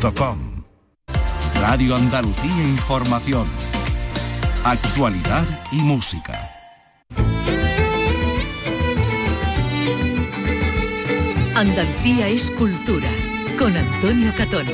Com. 0.00 0.62
Radio 1.60 1.96
Andalucía 1.96 2.62
Información. 2.62 3.46
Actualidad 4.62 5.44
y 5.72 5.76
música. 5.76 6.50
Andalucía 11.54 12.28
es 12.28 12.50
cultura. 12.52 13.10
Con 13.58 13.76
Antonio 13.76 14.32
Catón. 14.36 14.66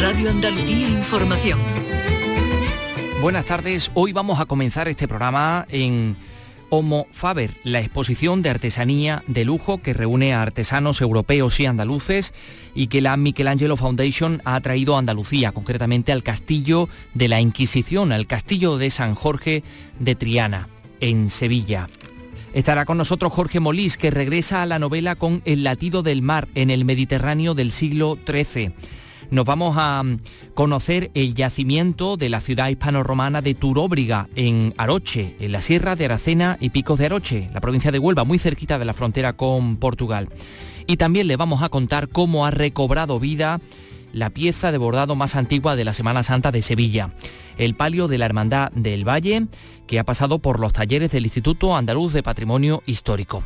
Radio 0.00 0.30
Andalucía 0.30 0.88
Información. 0.88 1.60
Buenas 3.22 3.44
tardes. 3.44 3.90
Hoy 3.94 4.12
vamos 4.12 4.40
a 4.40 4.46
comenzar 4.46 4.88
este 4.88 5.06
programa 5.06 5.64
en 5.70 6.16
Homo 6.76 7.06
Faber, 7.10 7.52
la 7.64 7.80
exposición 7.80 8.42
de 8.42 8.50
artesanía 8.50 9.22
de 9.26 9.46
lujo 9.46 9.78
que 9.78 9.94
reúne 9.94 10.34
a 10.34 10.42
artesanos 10.42 11.00
europeos 11.00 11.58
y 11.58 11.64
andaluces 11.64 12.34
y 12.74 12.88
que 12.88 13.00
la 13.00 13.16
Michelangelo 13.16 13.78
Foundation 13.78 14.42
ha 14.44 14.60
traído 14.60 14.94
a 14.94 14.98
Andalucía, 14.98 15.52
concretamente 15.52 16.12
al 16.12 16.22
Castillo 16.22 16.90
de 17.14 17.28
la 17.28 17.40
Inquisición, 17.40 18.12
al 18.12 18.26
Castillo 18.26 18.76
de 18.76 18.90
San 18.90 19.14
Jorge 19.14 19.62
de 20.00 20.16
Triana, 20.16 20.68
en 21.00 21.30
Sevilla. 21.30 21.88
Estará 22.52 22.84
con 22.84 22.98
nosotros 22.98 23.32
Jorge 23.32 23.58
Molís, 23.58 23.96
que 23.96 24.10
regresa 24.10 24.60
a 24.60 24.66
la 24.66 24.78
novela 24.78 25.16
con 25.16 25.40
El 25.46 25.64
latido 25.64 26.02
del 26.02 26.20
mar 26.20 26.46
en 26.54 26.68
el 26.68 26.84
Mediterráneo 26.84 27.54
del 27.54 27.72
siglo 27.72 28.18
XIII 28.26 28.74
nos 29.30 29.44
vamos 29.44 29.76
a 29.78 30.02
mm, 30.02 30.18
conocer 30.54 31.10
el 31.14 31.34
yacimiento 31.34 32.16
de 32.16 32.28
la 32.28 32.40
ciudad 32.40 32.68
hispano-romana 32.68 33.42
de 33.42 33.54
Turóbriga, 33.54 34.28
en 34.36 34.74
Aroche, 34.76 35.36
en 35.40 35.52
la 35.52 35.60
sierra 35.60 35.96
de 35.96 36.06
Aracena 36.06 36.56
y 36.60 36.70
Picos 36.70 36.98
de 36.98 37.06
Aroche, 37.06 37.50
la 37.52 37.60
provincia 37.60 37.92
de 37.92 37.98
Huelva, 37.98 38.24
muy 38.24 38.38
cerquita 38.38 38.78
de 38.78 38.84
la 38.84 38.94
frontera 38.94 39.34
con 39.34 39.76
Portugal. 39.76 40.28
Y 40.86 40.96
también 40.96 41.26
le 41.26 41.36
vamos 41.36 41.62
a 41.62 41.68
contar 41.68 42.08
cómo 42.08 42.46
ha 42.46 42.50
recobrado 42.50 43.18
vida 43.18 43.60
la 44.16 44.30
pieza 44.30 44.72
de 44.72 44.78
bordado 44.78 45.14
más 45.14 45.36
antigua 45.36 45.76
de 45.76 45.84
la 45.84 45.92
Semana 45.92 46.22
Santa 46.22 46.50
de 46.50 46.62
Sevilla, 46.62 47.10
el 47.58 47.74
palio 47.74 48.08
de 48.08 48.16
la 48.16 48.24
Hermandad 48.24 48.72
del 48.72 49.06
Valle, 49.06 49.46
que 49.86 49.98
ha 49.98 50.04
pasado 50.04 50.38
por 50.38 50.58
los 50.58 50.72
talleres 50.72 51.10
del 51.10 51.24
Instituto 51.24 51.76
Andaluz 51.76 52.14
de 52.14 52.22
Patrimonio 52.22 52.82
Histórico. 52.86 53.44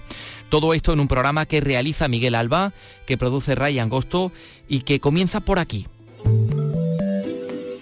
Todo 0.48 0.72
esto 0.72 0.92
en 0.92 1.00
un 1.00 1.08
programa 1.08 1.44
que 1.44 1.60
realiza 1.60 2.06
Miguel 2.06 2.36
Alba, 2.36 2.72
que 3.04 3.18
produce 3.18 3.56
Ray 3.56 3.80
Angosto 3.80 4.30
y 4.68 4.82
que 4.82 5.00
comienza 5.00 5.40
por 5.40 5.58
aquí. 5.58 5.88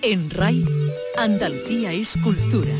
En 0.01 0.31
RAI, 0.31 0.65
Andalucía 1.19 1.93
es 1.93 2.17
cultura. 2.17 2.73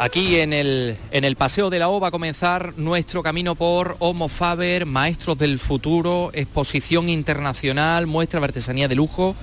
Aquí 0.00 0.36
en 0.38 0.52
el, 0.52 0.96
en 1.10 1.24
el 1.24 1.34
Paseo 1.34 1.70
de 1.70 1.80
la 1.80 1.88
O 1.88 1.98
va 1.98 2.08
a 2.08 2.10
comenzar 2.12 2.72
nuestro 2.76 3.20
camino 3.24 3.56
por 3.56 3.96
Homo 3.98 4.28
Faber, 4.28 4.86
Maestros 4.86 5.36
del 5.38 5.58
Futuro, 5.58 6.30
exposición 6.34 7.08
internacional, 7.08 8.06
muestra 8.06 8.38
de 8.38 8.44
artesanía 8.44 8.86
de 8.86 8.94
lujo, 8.94 9.34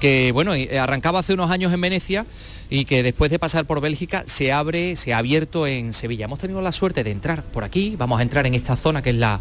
que 0.00 0.30
bueno, 0.32 0.54
eh, 0.54 0.78
arrancaba 0.78 1.20
hace 1.20 1.32
unos 1.32 1.50
años 1.50 1.72
en 1.72 1.80
Venecia 1.80 2.26
y 2.70 2.84
que 2.84 3.02
después 3.02 3.30
de 3.30 3.38
pasar 3.38 3.66
por 3.66 3.80
Bélgica 3.80 4.24
se 4.26 4.52
abre, 4.52 4.96
se 4.96 5.12
ha 5.12 5.18
abierto 5.18 5.66
en 5.66 5.92
Sevilla. 5.92 6.24
Hemos 6.24 6.38
tenido 6.38 6.60
la 6.60 6.72
suerte 6.72 7.04
de 7.04 7.10
entrar 7.10 7.42
por 7.44 7.64
aquí, 7.64 7.94
vamos 7.96 8.18
a 8.18 8.22
entrar 8.22 8.46
en 8.46 8.54
esta 8.54 8.76
zona 8.76 9.02
que 9.02 9.10
es 9.10 9.16
la, 9.16 9.40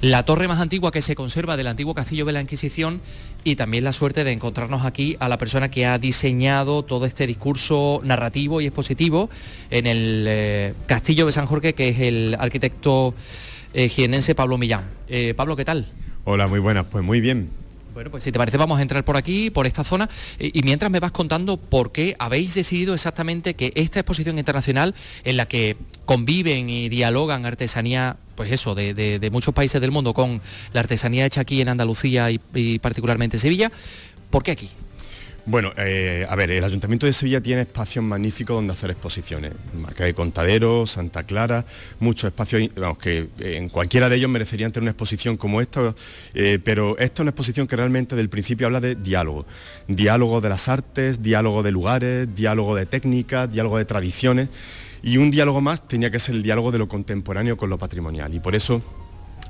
la 0.00 0.24
torre 0.24 0.48
más 0.48 0.60
antigua 0.60 0.92
que 0.92 1.00
se 1.00 1.14
conserva 1.14 1.56
del 1.56 1.66
antiguo 1.66 1.94
castillo 1.94 2.24
de 2.24 2.32
la 2.32 2.40
Inquisición 2.40 3.00
y 3.44 3.56
también 3.56 3.84
la 3.84 3.92
suerte 3.92 4.24
de 4.24 4.32
encontrarnos 4.32 4.84
aquí 4.84 5.16
a 5.20 5.28
la 5.28 5.38
persona 5.38 5.70
que 5.70 5.86
ha 5.86 5.98
diseñado 5.98 6.82
todo 6.82 7.06
este 7.06 7.26
discurso 7.26 8.00
narrativo 8.04 8.60
y 8.60 8.66
expositivo 8.66 9.30
en 9.70 9.86
el 9.86 10.24
eh, 10.28 10.74
castillo 10.86 11.26
de 11.26 11.32
San 11.32 11.46
Jorge, 11.46 11.74
que 11.74 11.90
es 11.90 12.00
el 12.00 12.36
arquitecto 12.38 13.14
eh, 13.72 14.34
Pablo 14.34 14.58
Millán. 14.58 14.84
Eh, 15.08 15.34
Pablo, 15.36 15.54
¿qué 15.56 15.64
tal? 15.64 15.86
Hola, 16.24 16.46
muy 16.46 16.58
buenas, 16.58 16.86
pues 16.90 17.04
muy 17.04 17.20
bien. 17.20 17.50
Bueno, 17.96 18.10
pues 18.10 18.24
si 18.24 18.30
te 18.30 18.38
parece 18.38 18.58
vamos 18.58 18.78
a 18.78 18.82
entrar 18.82 19.06
por 19.06 19.16
aquí, 19.16 19.48
por 19.48 19.66
esta 19.66 19.82
zona, 19.82 20.10
y, 20.38 20.60
mientras 20.64 20.90
me 20.90 21.00
vas 21.00 21.12
contando 21.12 21.56
por 21.56 21.92
qué 21.92 22.14
habéis 22.18 22.52
decidido 22.52 22.92
exactamente 22.92 23.54
que 23.54 23.72
esta 23.74 24.00
exposición 24.00 24.38
internacional 24.38 24.94
en 25.24 25.38
la 25.38 25.48
que 25.48 25.78
conviven 26.04 26.68
y 26.68 26.90
dialogan 26.90 27.46
artesanía, 27.46 28.18
pues 28.34 28.52
eso, 28.52 28.74
de, 28.74 29.30
muchos 29.32 29.54
países 29.54 29.80
del 29.80 29.92
mundo 29.92 30.12
con 30.12 30.42
la 30.74 30.80
artesanía 30.80 31.24
hecha 31.24 31.40
aquí 31.40 31.62
en 31.62 31.70
Andalucía 31.70 32.30
y, 32.30 32.38
y 32.52 32.80
particularmente 32.80 33.38
Sevilla, 33.38 33.72
¿por 34.28 34.42
qué 34.42 34.50
aquí? 34.50 34.68
Bueno, 35.48 35.72
eh, 35.76 36.26
a 36.28 36.34
ver, 36.34 36.50
el 36.50 36.64
Ayuntamiento 36.64 37.06
de 37.06 37.12
Sevilla 37.12 37.40
tiene 37.40 37.62
espacios 37.62 38.04
magníficos 38.04 38.56
donde 38.56 38.72
hacer 38.72 38.90
exposiciones. 38.90 39.52
Marca 39.74 40.02
de 40.02 40.12
Contadero, 40.12 40.88
Santa 40.88 41.22
Clara, 41.22 41.64
muchos 42.00 42.24
espacios, 42.24 42.68
vamos, 42.74 42.98
que 42.98 43.28
en 43.38 43.68
cualquiera 43.68 44.08
de 44.08 44.16
ellos 44.16 44.28
merecerían 44.28 44.72
tener 44.72 44.82
una 44.82 44.90
exposición 44.90 45.36
como 45.36 45.60
esta, 45.60 45.94
eh, 46.34 46.58
pero 46.64 46.98
esta 46.98 47.14
es 47.14 47.20
una 47.20 47.30
exposición 47.30 47.68
que 47.68 47.76
realmente 47.76 48.16
del 48.16 48.28
principio 48.28 48.66
habla 48.66 48.80
de 48.80 48.96
diálogo. 48.96 49.46
Diálogo 49.86 50.40
de 50.40 50.48
las 50.48 50.68
artes, 50.68 51.22
diálogo 51.22 51.62
de 51.62 51.70
lugares, 51.70 52.34
diálogo 52.34 52.74
de 52.74 52.86
técnicas, 52.86 53.48
diálogo 53.48 53.78
de 53.78 53.84
tradiciones. 53.84 54.48
Y 55.04 55.18
un 55.18 55.30
diálogo 55.30 55.60
más 55.60 55.86
tenía 55.86 56.10
que 56.10 56.18
ser 56.18 56.34
el 56.34 56.42
diálogo 56.42 56.72
de 56.72 56.78
lo 56.78 56.88
contemporáneo 56.88 57.56
con 57.56 57.70
lo 57.70 57.78
patrimonial. 57.78 58.34
Y 58.34 58.40
por 58.40 58.56
eso 58.56 58.82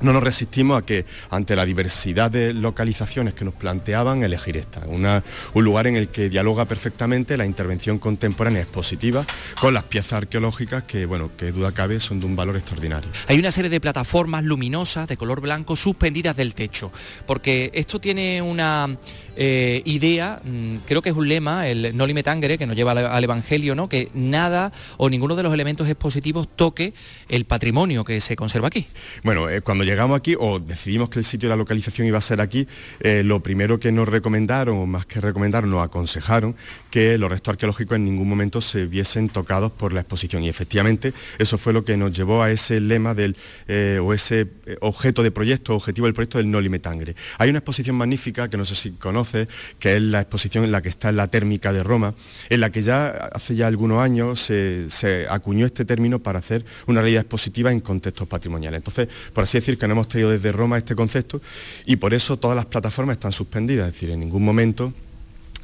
no 0.00 0.12
nos 0.12 0.22
resistimos 0.22 0.82
a 0.82 0.84
que 0.84 1.04
ante 1.30 1.56
la 1.56 1.64
diversidad 1.64 2.30
de 2.30 2.52
localizaciones 2.52 3.34
que 3.34 3.44
nos 3.44 3.54
planteaban 3.54 4.22
elegir 4.22 4.56
esta, 4.56 4.82
un 4.86 5.64
lugar 5.64 5.86
en 5.86 5.96
el 5.96 6.08
que 6.08 6.28
dialoga 6.28 6.64
perfectamente 6.64 7.36
la 7.36 7.46
intervención 7.46 7.98
contemporánea 7.98 8.62
expositiva 8.62 9.24
con 9.60 9.74
las 9.74 9.84
piezas 9.84 10.14
arqueológicas 10.14 10.84
que, 10.84 11.06
bueno, 11.06 11.30
que 11.36 11.52
duda 11.52 11.72
cabe 11.72 12.00
son 12.00 12.20
de 12.20 12.26
un 12.26 12.36
valor 12.36 12.56
extraordinario. 12.56 13.08
Hay 13.28 13.38
una 13.38 13.50
serie 13.50 13.70
de 13.70 13.80
plataformas 13.80 14.44
luminosas 14.44 15.08
de 15.08 15.16
color 15.16 15.40
blanco 15.40 15.76
suspendidas 15.76 16.36
del 16.36 16.54
techo, 16.54 16.92
porque 17.26 17.70
esto 17.74 18.00
tiene 18.00 18.42
una 18.42 18.96
eh, 19.36 19.82
idea, 19.84 20.40
mm, 20.42 20.76
creo 20.86 21.02
que 21.02 21.10
es 21.10 21.16
un 21.16 21.28
lema, 21.28 21.68
el 21.68 21.96
no 21.96 22.06
tangere, 22.22 22.58
que 22.58 22.66
nos 22.66 22.76
lleva 22.76 22.92
al, 22.92 23.24
Evangelio, 23.24 23.74
¿no? 23.74 23.88
que 23.88 24.08
nada 24.14 24.72
o 24.96 25.10
ninguno 25.10 25.36
de 25.36 25.42
los 25.42 25.52
elementos 25.52 25.88
expositivos 25.88 26.48
toque 26.54 26.94
el 27.28 27.44
patrimonio 27.44 28.04
que 28.04 28.20
se 28.20 28.36
conserva 28.36 28.68
aquí. 28.68 28.86
Bueno, 29.22 29.50
eh, 29.50 29.60
cuando 29.60 29.84
llegamos 29.86 30.18
aquí 30.18 30.34
o 30.38 30.58
decidimos 30.58 31.08
que 31.08 31.20
el 31.20 31.24
sitio 31.24 31.48
de 31.48 31.54
la 31.54 31.56
localización 31.56 32.06
iba 32.06 32.18
a 32.18 32.20
ser 32.20 32.40
aquí, 32.40 32.66
eh, 33.00 33.22
lo 33.24 33.40
primero 33.40 33.78
que 33.78 33.92
nos 33.92 34.08
recomendaron, 34.08 34.76
o 34.76 34.86
más 34.86 35.06
que 35.06 35.20
recomendaron, 35.20 35.70
nos 35.70 35.84
aconsejaron 35.84 36.56
que 36.90 37.16
los 37.18 37.30
restos 37.30 37.52
arqueológicos 37.52 37.96
en 37.96 38.04
ningún 38.04 38.28
momento 38.28 38.60
se 38.60 38.86
viesen 38.86 39.28
tocados 39.28 39.70
por 39.72 39.92
la 39.92 40.00
exposición. 40.00 40.42
Y 40.42 40.48
efectivamente 40.48 41.12
eso 41.38 41.56
fue 41.56 41.72
lo 41.72 41.84
que 41.84 41.96
nos 41.96 42.12
llevó 42.12 42.42
a 42.42 42.50
ese 42.50 42.80
lema 42.80 43.14
del, 43.14 43.36
eh, 43.68 44.00
o 44.02 44.12
ese 44.12 44.48
eh, 44.66 44.76
objeto 44.80 45.22
de 45.22 45.30
proyecto, 45.30 45.74
objetivo 45.76 46.06
del 46.06 46.14
proyecto 46.14 46.38
del 46.38 46.50
Noli 46.50 46.68
Metangre. 46.68 47.14
Hay 47.38 47.50
una 47.50 47.58
exposición 47.60 47.96
magnífica 47.96 48.50
que 48.50 48.56
no 48.56 48.64
sé 48.64 48.74
si 48.74 48.90
conoce, 48.92 49.46
que 49.78 49.96
es 49.96 50.02
la 50.02 50.20
exposición 50.20 50.64
en 50.64 50.72
la 50.72 50.82
que 50.82 50.88
está 50.88 51.10
en 51.10 51.16
la 51.16 51.28
térmica 51.28 51.72
de 51.72 51.84
Roma, 51.84 52.14
en 52.50 52.60
la 52.60 52.70
que 52.70 52.82
ya 52.82 53.08
hace 53.32 53.54
ya 53.54 53.68
algunos 53.68 54.02
años 54.02 54.40
se, 54.40 54.90
se 54.90 55.26
acuñó 55.30 55.64
este 55.64 55.84
término 55.84 56.18
para 56.18 56.40
hacer 56.40 56.64
una 56.86 57.00
realidad 57.02 57.22
expositiva 57.22 57.70
en 57.70 57.80
contextos 57.80 58.26
patrimoniales. 58.26 58.78
Entonces, 58.78 59.08
por 59.32 59.44
así 59.44 59.58
decir, 59.58 59.75
que 59.78 59.86
no 59.86 59.92
hemos 59.92 60.08
traído 60.08 60.30
desde 60.30 60.52
Roma 60.52 60.78
este 60.78 60.94
concepto 60.94 61.40
y 61.84 61.96
por 61.96 62.14
eso 62.14 62.36
todas 62.36 62.56
las 62.56 62.66
plataformas 62.66 63.16
están 63.16 63.32
suspendidas, 63.32 63.88
es 63.88 63.94
decir, 63.94 64.10
en 64.10 64.20
ningún 64.20 64.44
momento 64.44 64.92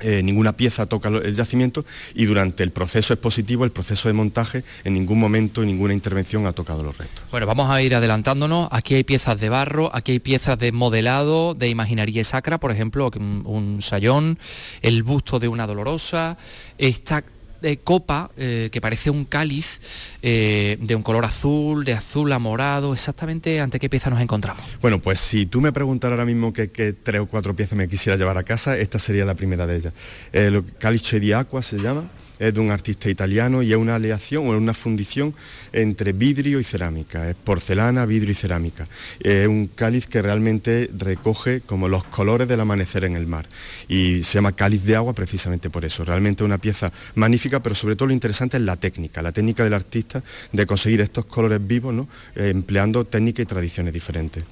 eh, 0.03 0.21
ninguna 0.23 0.53
pieza 0.56 0.87
toca 0.87 1.09
el 1.09 1.34
yacimiento 1.34 1.84
y 2.15 2.25
durante 2.25 2.65
el 2.65 2.73
proceso 2.73 3.15
expositivo, 3.15 3.65
el 3.65 3.71
proceso 3.71 4.09
de 4.09 4.15
montaje, 4.15 4.65
en 4.83 4.95
ningún 4.95 5.21
momento, 5.21 5.65
ninguna 5.65 5.95
intervención 5.95 6.47
ha 6.47 6.53
tocado 6.53 6.83
los 6.83 6.99
restos. 6.99 7.23
Bueno, 7.31 7.47
vamos 7.47 7.71
a 7.71 7.81
ir 7.83 7.95
adelantándonos. 7.95 8.69
Aquí 8.73 8.95
hay 8.95 9.05
piezas 9.05 9.39
de 9.39 9.49
barro, 9.49 9.95
aquí 9.95 10.12
hay 10.12 10.19
piezas 10.19 10.59
de 10.59 10.73
modelado, 10.73 11.55
de 11.55 11.69
imaginaría 11.69 12.25
sacra, 12.25 12.59
por 12.59 12.73
ejemplo, 12.73 13.11
un, 13.15 13.43
un 13.47 13.81
sayón, 13.81 14.39
el 14.81 15.05
busto 15.05 15.39
de 15.39 15.47
una 15.47 15.69
dolorosa, 15.69 16.37
esta 16.79 17.23
de 17.62 17.79
copa 17.79 18.31
eh, 18.37 18.69
que 18.70 18.81
parece 18.81 19.09
un 19.09 19.25
cáliz 19.25 19.81
eh, 20.23 20.76
de 20.81 20.94
un 20.94 21.03
color 21.03 21.25
azul, 21.25 21.85
de 21.85 21.94
azul 21.94 22.31
a 22.32 22.38
morado. 22.38 22.93
Exactamente 22.93 23.61
ante 23.61 23.79
qué 23.79 23.88
pieza 23.88 24.11
nos 24.11 24.20
encontramos. 24.20 24.62
Bueno, 24.82 24.99
pues 24.99 25.19
si 25.20 25.47
tú 25.47 25.61
me 25.61 25.73
preguntaras 25.73 26.19
ahora 26.19 26.26
mismo 26.26 26.53
qué, 26.53 26.67
tres 26.67 27.20
o 27.20 27.26
cuatro 27.26 27.56
piezas 27.56 27.79
me 27.79 27.88
quisiera 27.88 28.19
llevar 28.19 28.37
a 28.37 28.43
casa, 28.43 28.76
esta 28.76 28.99
sería 28.99 29.25
la 29.25 29.35
primera 29.35 29.67
de 29.67 29.76
ellas. 29.76 29.93
El 30.32 30.64
cálice 30.79 31.20
di 31.20 31.32
Aqua 31.32 31.62
se 31.62 31.79
llama 31.79 32.05
es 32.38 32.55
de 32.55 32.61
un 32.61 32.70
artista 32.70 33.08
italiano 33.08 33.62
y 33.62 33.73
es 33.73 33.79
una 33.79 33.96
aleación 33.96 34.46
o 34.46 34.50
una 34.50 34.75
fundición 34.75 35.34
entre 35.73 36.12
vidrio 36.12 36.61
y 36.61 36.64
cerámica, 36.64 37.29
es 37.29 37.37
porcelana, 37.37 38.06
vidrio 38.06 38.32
y 38.32 38.34
cerámica. 38.34 38.87
Es 39.20 39.46
un 39.46 39.69
cáliz 39.69 40.06
que 40.06 40.23
realmente 40.23 40.90
recoge 40.96 41.61
como 41.61 41.88
los 41.88 42.05
colores 42.05 42.49
del 42.49 42.61
amanecer 42.61 43.05
en 43.05 43.17
el 43.17 43.26
mar 43.26 43.46
y 43.88 44.23
se 44.23 44.34
llama 44.34 44.52
cáliz 44.52 44.84
de 44.84 44.96
agua 44.96 45.12
precisamente 45.12 45.70
por 45.70 45.84
eso. 45.84 46.05
Realmente 46.05 46.44
una 46.44 46.58
pieza 46.58 46.93
magnífica, 47.14 47.62
pero 47.62 47.75
sobre 47.75 47.96
todo 47.96 48.08
lo 48.08 48.14
interesante 48.14 48.56
es 48.56 48.62
la 48.62 48.76
técnica, 48.76 49.23
la 49.23 49.32
técnica 49.32 49.64
del 49.64 49.75
artista 49.75 50.23
de 50.52 50.67
conseguir 50.67 51.00
estos 51.00 51.26
colores 51.26 51.61
vivos, 51.67 51.94
¿no? 51.94 52.08
Eh, 52.34 52.50
empleando 52.50 53.05
técnicas 53.05 53.44
y 53.44 53.46
tradiciones 53.46 53.93
diferentes. 53.93 54.44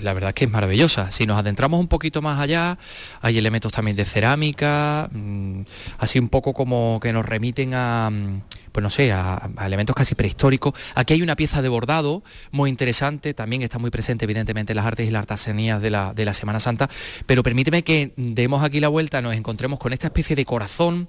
La 0.00 0.12
verdad 0.12 0.30
es 0.30 0.34
que 0.34 0.44
es 0.44 0.50
maravillosa. 0.50 1.10
Si 1.10 1.26
nos 1.26 1.38
adentramos 1.38 1.80
un 1.80 1.88
poquito 1.88 2.22
más 2.22 2.38
allá, 2.38 2.78
hay 3.20 3.38
elementos 3.38 3.72
también 3.72 3.96
de 3.96 4.04
cerámica, 4.04 5.08
mm, 5.12 5.62
así 5.98 6.18
un 6.18 6.28
poco 6.28 6.52
como 6.54 6.98
que 7.02 7.12
nos 7.12 7.26
remiten 7.26 7.74
a, 7.74 8.10
mm, 8.10 8.42
pues 8.72 8.82
no 8.82 8.90
sé, 8.90 9.12
a, 9.12 9.50
elementos 9.64 9.94
casi 9.94 10.14
prehistóricos. 10.14 10.74
Aquí 10.94 11.14
hay 11.14 11.22
una 11.22 11.36
pieza 11.36 11.62
de 11.62 11.68
bordado 11.68 12.22
muy 12.50 12.70
interesante, 12.70 13.34
también 13.34 13.62
está 13.62 13.78
muy 13.78 13.90
presente 13.90 14.24
evidentemente 14.24 14.72
en 14.72 14.76
las 14.76 14.86
artes 14.86 15.08
y 15.08 15.10
las 15.10 15.20
artesanías 15.20 15.82
de 15.82 15.90
la, 15.90 16.12
de 16.14 16.24
la 16.24 16.34
Semana 16.34 16.60
Santa, 16.60 16.88
pero 17.26 17.42
permíteme 17.42 17.82
que 17.82 18.12
demos 18.16 18.62
aquí 18.62 18.80
la 18.80 18.88
vuelta, 18.88 19.22
nos 19.22 19.34
encontremos 19.34 19.78
con 19.78 19.92
esta 19.92 20.06
especie 20.08 20.36
de 20.36 20.44
corazón 20.44 21.08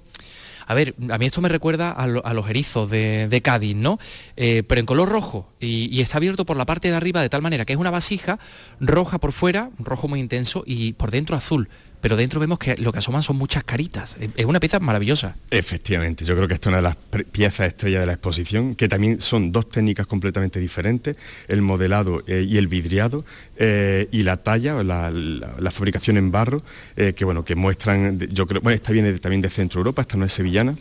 a 0.72 0.74
ver, 0.74 0.94
a 1.10 1.18
mí 1.18 1.26
esto 1.26 1.42
me 1.42 1.50
recuerda 1.50 1.90
a, 1.90 2.06
los 2.06 2.48
erizos 2.48 2.88
de, 2.90 3.40
Cádiz, 3.44 3.76
¿no? 3.76 3.98
Eh, 4.36 4.62
pero 4.66 4.78
en 4.80 4.86
color 4.86 5.10
rojo 5.10 5.52
y, 5.60 6.00
está 6.00 6.16
abierto 6.16 6.46
por 6.46 6.56
la 6.56 6.64
parte 6.64 6.88
de 6.88 6.96
arriba 6.96 7.20
de 7.20 7.28
tal 7.28 7.42
manera 7.42 7.66
que 7.66 7.74
es 7.74 7.78
una 7.78 7.90
vasija 7.90 8.38
roja 8.80 9.18
por 9.18 9.32
fuera, 9.32 9.70
un 9.78 9.84
rojo 9.84 10.08
muy 10.08 10.18
intenso 10.18 10.64
y 10.66 10.94
por 10.94 11.10
dentro 11.10 11.36
azul 11.36 11.68
pero 12.02 12.16
dentro 12.16 12.40
vemos 12.40 12.58
que 12.58 12.76
lo 12.76 12.92
que 12.92 12.98
asoman 12.98 13.22
son 13.22 13.36
muchas 13.36 13.64
caritas. 13.64 14.18
Es 14.36 14.44
una 14.44 14.60
pieza 14.60 14.80
maravillosa. 14.80 15.36
Efectivamente, 15.50 16.24
yo 16.24 16.34
creo 16.34 16.48
que 16.48 16.54
esta 16.54 16.68
es 16.68 16.72
una 16.72 16.76
de 16.78 16.82
las 16.82 16.96
piezas 17.30 17.68
estrella 17.68 18.00
de 18.00 18.06
la 18.06 18.12
exposición, 18.12 18.74
que 18.74 18.88
también 18.88 19.20
son 19.20 19.52
dos 19.52 19.68
técnicas 19.68 20.06
completamente 20.06 20.60
diferentes, 20.60 21.16
el 21.48 21.62
modelado 21.62 22.22
eh, 22.26 22.44
y 22.46 22.58
el 22.58 22.66
vidriado, 22.66 23.24
eh, 23.56 24.08
y 24.10 24.24
la 24.24 24.36
talla, 24.36 24.82
la, 24.82 25.70
fabricación 25.70 26.18
en 26.18 26.30
barro, 26.30 26.62
que 26.94 27.24
bueno, 27.24 27.44
que 27.44 27.54
muestran, 27.54 28.18
yo 28.18 28.46
creo, 28.46 28.60
bueno, 28.60 28.74
esta 28.74 28.92
viene 28.92 29.18
también 29.18 29.40
de 29.40 29.48
Centro 29.48 29.80
Europa, 29.80 30.02
esta 30.02 30.18
no 30.18 30.26
es 30.26 30.32
sevillana, 30.32 30.76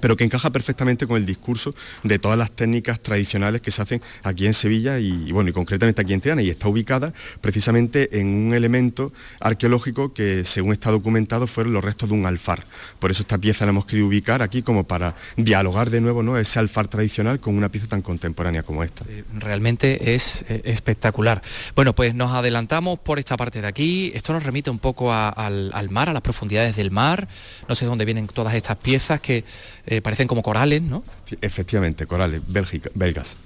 pero 0.00 0.16
que 0.16 0.24
encaja 0.24 0.50
perfectamente 0.50 1.06
con 1.06 1.16
el 1.16 1.26
discurso 1.26 1.74
de 2.02 2.18
todas 2.18 2.38
las 2.38 2.50
técnicas 2.50 3.00
tradicionales 3.00 3.60
que 3.60 3.70
se 3.70 3.82
hacen 3.82 4.02
aquí 4.22 4.46
en 4.46 4.54
Sevilla 4.54 4.98
y, 4.98 5.32
bueno, 5.32 5.50
y 5.50 5.52
concretamente 5.52 6.02
aquí 6.02 6.12
en 6.12 6.20
Triana, 6.20 6.42
y 6.42 6.50
está 6.50 6.68
ubicada 6.68 7.12
precisamente 7.40 8.20
en 8.20 8.26
un 8.26 8.54
elemento 8.54 9.12
arqueológico 9.40 10.12
que, 10.12 10.44
según 10.44 10.72
está 10.72 10.90
documentado, 10.90 11.46
fueron 11.46 11.72
los 11.72 11.84
restos 11.84 12.08
de 12.08 12.14
un 12.14 12.26
alfar. 12.26 12.64
Por 12.98 13.10
eso 13.10 13.22
esta 13.22 13.38
pieza 13.38 13.64
la 13.64 13.70
hemos 13.70 13.86
querido 13.86 14.06
ubicar 14.06 14.42
aquí 14.42 14.62
como 14.62 14.84
para 14.84 15.14
dialogar 15.36 15.90
de 15.90 16.00
nuevo 16.00 16.22
¿no? 16.22 16.38
ese 16.38 16.58
alfar 16.58 16.88
tradicional 16.88 17.40
con 17.40 17.56
una 17.56 17.68
pieza 17.68 17.88
tan 17.88 18.02
contemporánea 18.02 18.62
como 18.62 18.82
esta. 18.82 19.04
Eh, 19.08 19.24
realmente 19.34 20.14
es 20.14 20.44
eh, 20.48 20.62
espectacular. 20.64 21.42
Bueno, 21.74 21.94
pues 21.94 22.14
nos 22.14 22.32
adelantamos 22.32 22.98
por 22.98 23.18
esta 23.18 23.36
parte 23.36 23.60
de 23.60 23.66
aquí. 23.66 24.12
Esto 24.14 24.32
nos 24.32 24.42
remite 24.42 24.70
un 24.70 24.78
poco 24.78 25.12
al, 25.12 25.70
al 25.72 25.90
mar, 25.90 26.08
a 26.08 26.12
las 26.12 26.22
profundidades 26.22 26.76
del 26.76 26.90
mar. 26.90 27.28
No 27.68 27.74
sé 27.74 27.84
de 27.84 27.88
dónde 27.88 28.04
vienen 28.04 28.26
todas 28.26 28.54
estas 28.54 28.76
piezas 28.76 29.20
que 29.20 29.44
eh, 29.86 30.00
parecen 30.00 30.26
como 30.26 30.42
corales, 30.42 30.82
¿no? 30.82 31.04
efectivamente, 31.40 32.06
corales, 32.06 32.40
Bélgica, 32.46 32.90
belgas. 32.94 33.36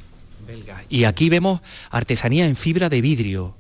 Y 0.89 1.05
aquí 1.05 1.29
vemos 1.29 1.61
artesanía 1.91 2.47
en 2.47 2.57
fibra 2.57 2.89
de 2.89 3.01
vidrio. 3.01 3.55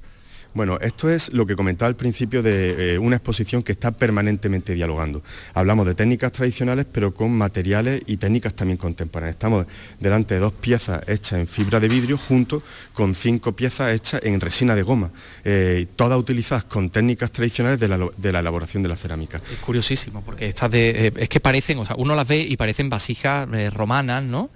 Bueno, 0.55 0.79
esto 0.81 1.11
es 1.11 1.33
lo 1.33 1.47
que 1.47 1.55
comentaba 1.55 1.89
al 1.89 1.97
principio 1.97 2.43
de 2.43 2.95
eh, 2.95 2.99
una 2.99 3.17
exposición 3.17 3.63
que 3.63 3.73
está 3.73 3.91
permanentemente 3.91 4.75
dialogando. 4.75 5.23
Hablamos 5.55 5.87
de 5.87 5.95
técnicas 5.95 6.33
tradicionales, 6.33 6.87
pero 6.91 7.13
con 7.13 7.31
materiales 7.33 8.03
y 8.07 8.17
técnicas 8.17 8.55
también 8.55 8.79
contemporáneas. 8.79 9.35
Estamos 9.35 9.67
delante 10.01 10.35
de 10.35 10.41
dos 10.41 10.55
piezas 10.55 11.03
hechas 11.07 11.39
en 11.39 11.47
fibra 11.47 11.81
de 11.81 11.89
vidrio 11.89 12.17
junto 12.17 12.63
con 12.95 13.15
cinco 13.15 13.53
piezas 13.53 13.95
hechas 13.95 14.23
en 14.25 14.41
resina 14.41 14.75
de 14.75 14.83
goma, 14.83 15.11
eh, 15.45 15.87
todas 15.97 16.19
utilizadas 16.19 16.65
con 16.65 16.91
técnicas 16.91 17.31
tradicionales 17.31 17.79
de 17.79 17.89
la, 17.89 18.39
elaboración 18.41 18.83
de 18.83 18.89
la 18.89 18.97
cerámica. 18.97 19.41
Es 19.53 19.59
curiosísimo, 19.59 20.23
porque 20.23 20.49
estas 20.49 20.71
de, 20.71 21.07
eh, 21.09 21.13
es 21.17 21.29
que 21.29 21.41
parecen, 21.41 21.79
o 21.79 21.85
sea, 21.85 21.95
uno 21.97 22.15
las 22.15 22.27
ve 22.27 22.39
y 22.39 22.57
parecen 22.57 22.89
vasijas 22.89 23.49
romanas, 23.75 24.25
¿no? 24.25 24.51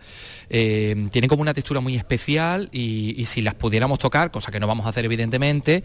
Eh, 0.55 1.09
tienen 1.11 1.31
como 1.31 1.41
una 1.41 1.55
textura 1.55 1.81
muy 1.81 1.97
especial 1.97 2.69
y, 2.73 3.25
si 3.25 3.41
las 3.41 3.55
pudiéramos 3.55 3.99
tocar, 3.99 4.31
cosa 4.31 4.53
que 4.53 4.61
no 4.61 4.67
vamos 4.67 4.85
a 4.85 4.91
hacer 4.91 5.03
evidentemente, 5.07 5.83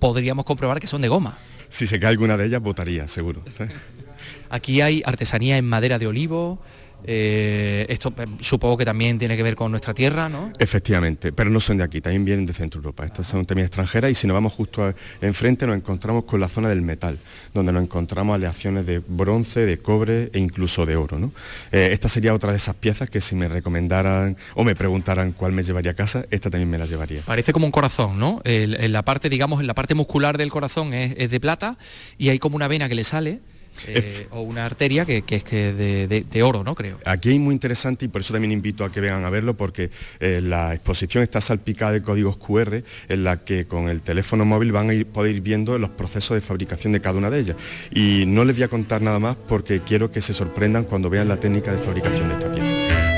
podríamos 0.00 0.44
comprobar 0.44 0.80
que 0.80 0.88
son 0.88 1.00
de 1.02 1.06
goma. 1.06 1.38
Si 1.68 1.86
se 1.86 2.00
cae 2.00 2.10
alguna 2.10 2.36
de 2.36 2.46
ellas, 2.46 2.60
votaría, 2.60 3.06
seguro. 3.06 3.44
Aquí 4.50 4.80
hay 4.80 5.02
artesanía 5.06 5.56
en 5.56 5.66
madera 5.66 6.00
de 6.00 6.08
olivo, 6.08 6.60
eh, 7.04 7.86
esto 7.88 8.12
eh, 8.18 8.26
supongo 8.40 8.76
que 8.76 8.84
también 8.84 9.18
tiene 9.18 9.36
que 9.36 9.42
ver 9.42 9.54
con 9.54 9.70
nuestra 9.70 9.94
tierra, 9.94 10.28
¿no? 10.28 10.52
Efectivamente, 10.58 11.32
pero 11.32 11.50
no 11.50 11.60
son 11.60 11.78
de 11.78 11.84
aquí, 11.84 12.00
también 12.00 12.24
vienen 12.24 12.46
de 12.46 12.52
Centro 12.52 12.78
Europa. 12.78 13.04
Estas 13.04 13.26
son 13.26 13.46
también 13.46 13.66
extranjeras 13.66 14.10
y 14.10 14.14
si 14.14 14.26
nos 14.26 14.34
vamos 14.34 14.52
justo 14.52 14.92
enfrente 15.20 15.66
nos 15.66 15.76
encontramos 15.76 16.24
con 16.24 16.40
la 16.40 16.48
zona 16.48 16.68
del 16.68 16.82
metal, 16.82 17.18
donde 17.54 17.72
nos 17.72 17.82
encontramos 17.82 18.34
aleaciones 18.34 18.86
de 18.86 19.00
bronce, 19.06 19.64
de 19.64 19.78
cobre 19.78 20.30
e 20.32 20.38
incluso 20.38 20.86
de 20.86 20.96
oro. 20.96 21.18
¿no? 21.18 21.32
Eh, 21.72 21.90
esta 21.92 22.08
sería 22.08 22.34
otra 22.34 22.50
de 22.50 22.58
esas 22.58 22.74
piezas 22.74 23.08
que 23.08 23.20
si 23.20 23.36
me 23.36 23.48
recomendaran 23.48 24.36
o 24.54 24.64
me 24.64 24.74
preguntaran 24.74 25.32
cuál 25.32 25.52
me 25.52 25.62
llevaría 25.62 25.92
a 25.92 25.94
casa, 25.94 26.26
esta 26.30 26.50
también 26.50 26.68
me 26.68 26.78
la 26.78 26.86
llevaría. 26.86 27.22
Parece 27.22 27.52
como 27.52 27.66
un 27.66 27.72
corazón, 27.72 28.18
¿no? 28.18 28.40
en 28.44 28.92
la 28.92 29.02
parte, 29.02 29.28
digamos, 29.28 29.60
en 29.60 29.66
la 29.66 29.74
parte 29.74 29.94
muscular 29.94 30.38
del 30.38 30.50
corazón 30.50 30.94
es 30.94 31.30
de 31.30 31.40
plata 31.40 31.76
y 32.16 32.30
hay 32.30 32.38
como 32.38 32.56
una 32.56 32.68
vena 32.68 32.88
que 32.88 32.94
le 32.94 33.04
sale 33.04 33.40
eh, 33.86 34.26
o 34.30 34.42
una 34.42 34.66
arteria 34.66 35.04
que, 35.04 35.24
es 35.28 35.44
que 35.44 35.72
de, 35.72 36.42
oro, 36.42 36.64
¿no? 36.64 36.74
Creo. 36.74 36.98
Aquí 37.04 37.32
es 37.32 37.38
muy 37.38 37.52
interesante 37.54 38.04
y 38.04 38.08
por 38.08 38.20
eso 38.20 38.32
también 38.32 38.52
invito 38.52 38.84
a 38.84 38.92
que 38.92 39.00
vengan 39.00 39.24
a 39.24 39.30
verlo 39.30 39.56
porque 39.56 39.90
eh, 40.20 40.40
la 40.42 40.74
exposición 40.74 41.22
está 41.22 41.40
salpicada 41.40 41.92
de 41.92 42.02
códigos 42.02 42.36
QR 42.36 42.82
en 43.08 43.24
la 43.24 43.44
que 43.44 43.66
con 43.66 43.88
el 43.88 44.02
teléfono 44.02 44.44
móvil 44.44 44.72
van 44.72 44.90
a 44.90 45.04
poder 45.12 45.36
ir 45.36 45.42
viendo 45.42 45.78
los 45.78 45.90
procesos 45.90 46.34
de 46.34 46.40
fabricación 46.40 46.92
de 46.92 47.00
cada 47.00 47.18
una 47.18 47.30
de 47.30 47.40
ellas. 47.40 47.56
Y 47.90 48.24
no 48.26 48.44
les 48.44 48.56
voy 48.56 48.64
a 48.64 48.68
contar 48.68 49.02
nada 49.02 49.18
más 49.18 49.36
porque 49.36 49.80
quiero 49.80 50.10
que 50.10 50.22
se 50.22 50.32
sorprendan 50.32 50.84
cuando 50.84 51.10
vean 51.10 51.28
la 51.28 51.38
técnica 51.38 51.72
de 51.72 51.78
fabricación 51.78 52.28
de 52.28 52.34
esta 52.34 52.52
pieza. 52.52 53.17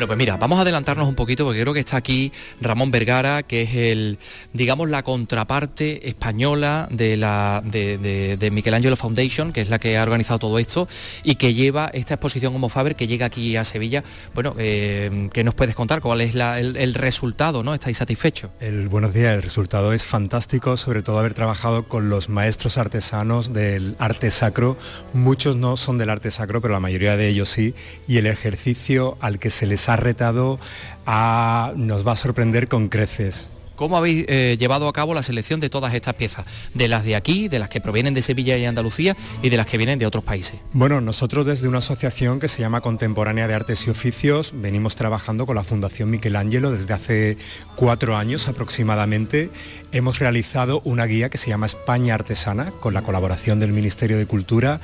Bueno, 0.00 0.08
pues 0.08 0.16
mira, 0.16 0.38
vamos 0.38 0.58
a 0.58 0.62
adelantarnos 0.62 1.06
un 1.06 1.14
poquito 1.14 1.44
porque 1.44 1.60
creo 1.60 1.74
que 1.74 1.80
está 1.80 1.98
aquí 1.98 2.32
Ramón 2.58 2.90
Vergara, 2.90 3.42
que 3.42 3.60
es 3.60 3.74
el, 3.74 4.16
digamos, 4.54 4.88
la 4.88 5.02
contraparte 5.02 6.08
española 6.08 6.88
de 6.90 7.18
la 7.18 7.62
de, 7.62 7.98
de, 8.38 8.50
Michelangelo 8.50 8.96
Foundation, 8.96 9.52
que 9.52 9.60
es 9.60 9.68
la 9.68 9.78
que 9.78 9.98
ha 9.98 10.02
organizado 10.02 10.38
todo 10.38 10.58
esto 10.58 10.88
y 11.22 11.34
que 11.34 11.52
lleva 11.52 11.90
esta 11.92 12.14
exposición 12.14 12.54
como 12.54 12.70
Faber 12.70 12.96
que 12.96 13.08
llega 13.08 13.26
aquí 13.26 13.58
a 13.58 13.64
Sevilla. 13.64 14.02
Bueno, 14.34 14.54
eh, 14.56 15.28
¿qué 15.34 15.44
nos 15.44 15.54
puedes 15.54 15.74
contar? 15.74 16.00
¿Cuál 16.00 16.22
es 16.22 16.34
el, 16.34 16.94
resultado? 16.94 17.62
¿No? 17.62 17.74
¿Estáis 17.74 17.98
satisfechos? 17.98 18.52
El, 18.58 18.88
buenos 18.88 19.12
días, 19.12 19.34
el 19.34 19.42
resultado 19.42 19.92
es 19.92 20.06
fantástico, 20.06 20.78
sobre 20.78 21.02
todo 21.02 21.18
haber 21.18 21.34
trabajado 21.34 21.88
con 21.88 22.08
los 22.08 22.30
maestros 22.30 22.78
artesanos 22.78 23.52
del 23.52 23.96
arte 23.98 24.30
sacro. 24.30 24.78
Muchos 25.12 25.56
no 25.56 25.76
son 25.76 25.98
del 25.98 26.08
arte 26.08 26.30
sacro, 26.30 26.62
pero 26.62 26.72
la 26.72 26.80
mayoría 26.80 27.18
de 27.18 27.28
ellos 27.28 27.50
sí. 27.50 27.74
Y 28.08 28.16
el 28.16 28.24
ejercicio 28.24 29.18
al 29.20 29.38
que 29.38 29.50
se 29.50 29.66
les 29.66 29.89
ha 29.89 29.89
retado 29.96 30.58
a, 31.06 31.72
nos 31.76 32.06
va 32.06 32.12
a 32.12 32.16
sorprender 32.16 32.68
con 32.68 32.88
creces. 32.88 33.50
¿Cómo 33.80 33.96
habéis 33.96 34.26
eh, 34.28 34.58
llevado 34.58 34.88
a 34.88 34.92
cabo 34.92 35.14
la 35.14 35.22
selección 35.22 35.58
de 35.58 35.70
todas 35.70 35.94
estas 35.94 36.14
piezas? 36.14 36.44
De 36.74 36.86
las 36.86 37.02
de 37.02 37.16
aquí, 37.16 37.48
de 37.48 37.58
las 37.58 37.70
que 37.70 37.80
provienen 37.80 38.12
de 38.12 38.20
Sevilla 38.20 38.58
y 38.58 38.66
Andalucía 38.66 39.16
y 39.42 39.48
de 39.48 39.56
las 39.56 39.66
que 39.66 39.78
vienen 39.78 39.98
de 39.98 40.04
otros 40.04 40.22
países. 40.22 40.60
Bueno, 40.74 41.00
nosotros 41.00 41.46
desde 41.46 41.66
una 41.66 41.78
asociación 41.78 42.40
que 42.40 42.48
se 42.48 42.60
llama 42.60 42.82
Contemporánea 42.82 43.48
de 43.48 43.54
Artes 43.54 43.86
y 43.86 43.90
Oficios 43.90 44.52
venimos 44.54 44.96
trabajando 44.96 45.46
con 45.46 45.56
la 45.56 45.64
Fundación 45.64 46.10
Michelangelo 46.10 46.72
desde 46.72 46.92
hace 46.92 47.38
cuatro 47.74 48.18
años 48.18 48.48
aproximadamente. 48.48 49.48
Hemos 49.92 50.18
realizado 50.18 50.82
una 50.84 51.06
guía 51.06 51.30
que 51.30 51.38
se 51.38 51.48
llama 51.48 51.64
España 51.64 52.12
Artesana 52.12 52.72
con 52.80 52.92
la 52.92 53.00
colaboración 53.00 53.60
del 53.60 53.72
Ministerio 53.72 54.18
de 54.18 54.26
Cultura 54.26 54.82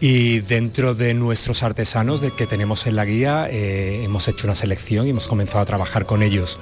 y 0.00 0.40
dentro 0.40 0.94
de 0.94 1.12
nuestros 1.12 1.62
artesanos 1.62 2.22
de 2.22 2.30
que 2.30 2.46
tenemos 2.46 2.86
en 2.86 2.96
la 2.96 3.04
guía 3.04 3.46
eh, 3.50 4.04
hemos 4.04 4.26
hecho 4.26 4.46
una 4.46 4.56
selección 4.56 5.06
y 5.06 5.10
hemos 5.10 5.28
comenzado 5.28 5.60
a 5.60 5.66
trabajar 5.66 6.06
con 6.06 6.22
ellos. 6.22 6.58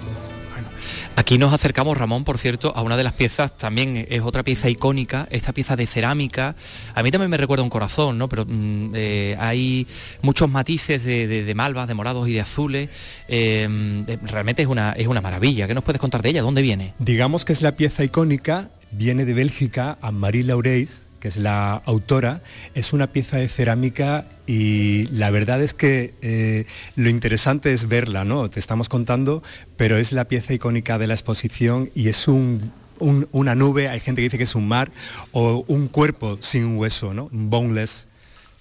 Aquí 1.19 1.39
nos 1.39 1.55
acercamos, 1.55 1.97
Ramón, 1.97 2.25
por 2.25 2.37
cierto, 2.37 2.75
a 2.77 2.83
una 2.83 2.95
de 2.95 3.03
las 3.03 3.15
piezas, 3.15 3.57
también 3.57 4.07
es 4.11 4.21
otra 4.21 4.43
pieza 4.43 4.69
icónica, 4.69 5.27
esta 5.31 5.55
pieza 5.55 5.75
de 5.75 5.87
cerámica. 5.87 6.55
A 6.95 7.03
mí 7.03 7.11
también 7.11 7.31
me 7.31 7.39
recuerda 7.39 7.65
un 7.65 7.71
corazón, 7.71 8.19
¿no? 8.19 8.29
Pero 8.29 8.45
mm, 8.47 8.93
eh, 8.95 9.35
hay 9.41 9.87
muchos 10.21 10.51
matices 10.51 11.05
de, 11.05 11.53
malvas, 11.57 11.89
de 11.89 11.95
morados 11.95 12.29
y 12.29 12.35
de 12.35 12.41
azules. 12.43 12.91
Eh, 13.29 13.67
eh, 14.07 14.19
realmente 14.25 14.61
es 14.61 14.69
una, 14.69 14.93
es 14.93 15.07
una 15.07 15.23
maravilla. 15.23 15.67
¿Qué 15.67 15.73
nos 15.73 15.85
puedes 15.85 16.01
contar 16.01 16.21
de 16.21 16.29
ella? 16.29 16.43
¿Dónde 16.43 16.61
viene? 16.61 16.93
Digamos 16.99 17.47
que 17.47 17.55
es 17.55 17.63
la 17.63 17.73
pieza 17.73 18.05
icónica, 18.05 18.69
viene 18.91 19.25
de 19.25 19.33
Bélgica, 19.33 19.97
a 20.03 20.13
Marie 20.13 20.45
Laureis, 20.45 21.06
es 21.27 21.37
la 21.37 21.83
autora, 21.85 22.43
es 22.75 22.93
una 22.93 23.09
pieza 23.09 23.39
de 23.39 23.49
cerámica 23.49 24.27
y 24.47 25.07
la 25.07 25.31
verdad 25.31 25.63
es 25.63 25.75
que 25.75 26.15
eh, 26.23 26.67
lo 26.95 27.09
interesante 27.09 27.73
es 27.73 27.89
verla, 27.89 28.25
¿no? 28.25 28.49
Te 28.49 28.61
estamos 28.61 28.89
contando, 28.89 29.43
pero 29.77 29.97
es 29.97 30.13
la 30.13 30.27
pieza 30.27 30.55
icónica 30.55 30.99
de 30.99 31.07
la 31.07 31.15
exposición 31.15 31.91
y 31.95 32.09
es 32.09 32.27
una 32.29 33.55
nube, 33.55 33.89
hay 33.89 34.01
gente 34.01 34.21
que 34.21 34.25
dice 34.25 34.39
que 34.39 34.45
es 34.45 34.55
un 34.55 34.69
mar, 34.69 34.91
o 35.33 35.65
un 35.69 35.89
cuerpo 35.89 36.39
sin 36.41 36.77
hueso, 36.77 37.13
¿no? 37.13 37.29
boneless 37.33 38.07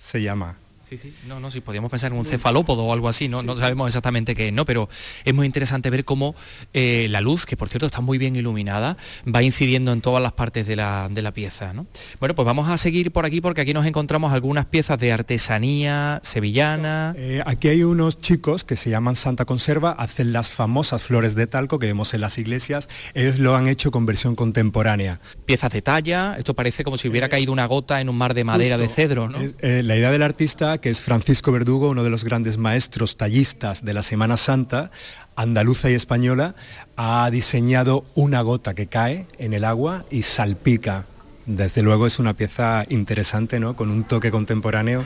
se 0.02 0.22
llama. 0.22 0.58
Sí, 0.88 1.00
sí, 1.00 1.12
no, 1.28 1.40
no, 1.40 1.50
si 1.50 1.62
podíamos 1.62 1.90
pensar 1.90 2.12
en 2.12 2.18
un 2.20 2.26
cefalópodo 2.26 2.84
o 2.84 2.94
algo 2.94 3.10
así, 3.10 3.28
no, 3.28 3.42
no 3.42 3.56
sabemos 3.56 3.88
exactamente 3.88 4.36
qué 4.36 4.50
es, 4.50 4.54
¿no? 4.54 4.66
Pero 4.66 4.88
es 5.24 5.34
muy 5.34 5.48
interesante 5.48 5.90
ver 5.90 6.06
cómo 6.06 6.36
eh, 6.74 7.08
la 7.10 7.22
luz, 7.22 7.48
que 7.48 7.58
por 7.58 7.70
cierto 7.70 7.88
está 7.88 8.02
muy 8.02 8.20
bien 8.20 8.36
iluminada, 8.36 8.96
va 9.28 9.42
incidiendo 9.42 9.92
en 9.94 10.02
todas 10.02 10.22
las 10.22 10.34
partes 10.34 10.68
de 10.68 10.76
la, 10.76 11.32
pieza, 11.34 11.74
¿no? 11.74 11.88
Bueno, 12.20 12.36
pues 12.36 12.46
vamos 12.46 12.70
a 12.70 12.78
seguir 12.78 13.12
por 13.12 13.26
aquí 13.26 13.42
porque 13.42 13.62
aquí 13.62 13.74
nos 13.74 13.88
encontramos 13.88 14.32
algunas 14.32 14.68
piezas 14.68 15.00
de 15.00 15.12
artesanía 15.12 16.22
sevillana. 16.24 17.16
Eh, 17.18 17.42
aquí 17.48 17.70
hay 17.70 17.82
unos 17.82 18.22
chicos 18.22 18.64
que 18.64 18.76
se 18.76 18.92
llaman 18.92 19.16
Santa 19.16 19.46
Conserva, 19.46 19.92
hacen 19.92 20.34
las 20.34 20.52
famosas 20.52 21.02
flores 21.02 21.34
de 21.34 21.48
talco 21.48 21.80
que 21.80 21.88
vemos 21.88 22.14
en 22.14 22.22
las 22.22 22.38
iglesias, 22.38 22.90
ellos 23.16 23.40
lo 23.40 23.56
han 23.56 23.68
hecho 23.68 23.90
con 23.90 24.06
versión 24.06 24.36
contemporánea. 24.36 25.20
Piezas 25.46 25.72
de 25.72 25.82
talla, 25.82 26.36
esto 26.38 26.54
parece 26.54 26.84
como 26.84 26.98
si 26.98 27.08
hubiera 27.08 27.28
caído 27.28 27.52
una 27.52 27.66
gota 27.66 28.02
en 28.02 28.10
un 28.10 28.18
mar 28.20 28.36
de 28.36 28.44
madera 28.44 28.78
de 28.78 28.88
cedro, 28.88 29.30
¿no? 29.30 29.40
la 29.62 29.98
idea 29.98 30.12
del 30.12 30.22
artista 30.22 30.75
que 30.80 30.90
es 30.90 31.02
Francisco 31.02 31.52
Verdugo, 31.52 31.90
uno 31.90 32.04
de 32.04 32.10
los 32.10 32.24
grandes 32.24 32.58
maestros 32.58 33.18
tallistas 33.18 33.84
de 33.84 33.94
la 33.94 34.04
Semana 34.04 34.38
Santa, 34.38 34.92
andaluza 35.36 35.90
y 35.90 35.94
española, 35.94 36.56
ha 36.96 37.30
diseñado 37.32 38.04
una 38.16 38.42
gota 38.42 38.74
que 38.74 38.88
cae 38.88 39.26
en 39.38 39.54
el 39.54 39.66
agua 39.66 40.06
y 40.10 40.24
salpica. 40.24 41.06
Desde 41.46 41.82
luego 41.82 42.08
es 42.08 42.20
una 42.20 42.34
pieza 42.34 42.86
interesante, 42.90 43.60
¿no? 43.60 43.76
con 43.76 43.92
un 43.92 44.04
toque 44.04 44.32
contemporáneo 44.32 45.06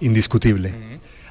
indiscutible. 0.00 0.72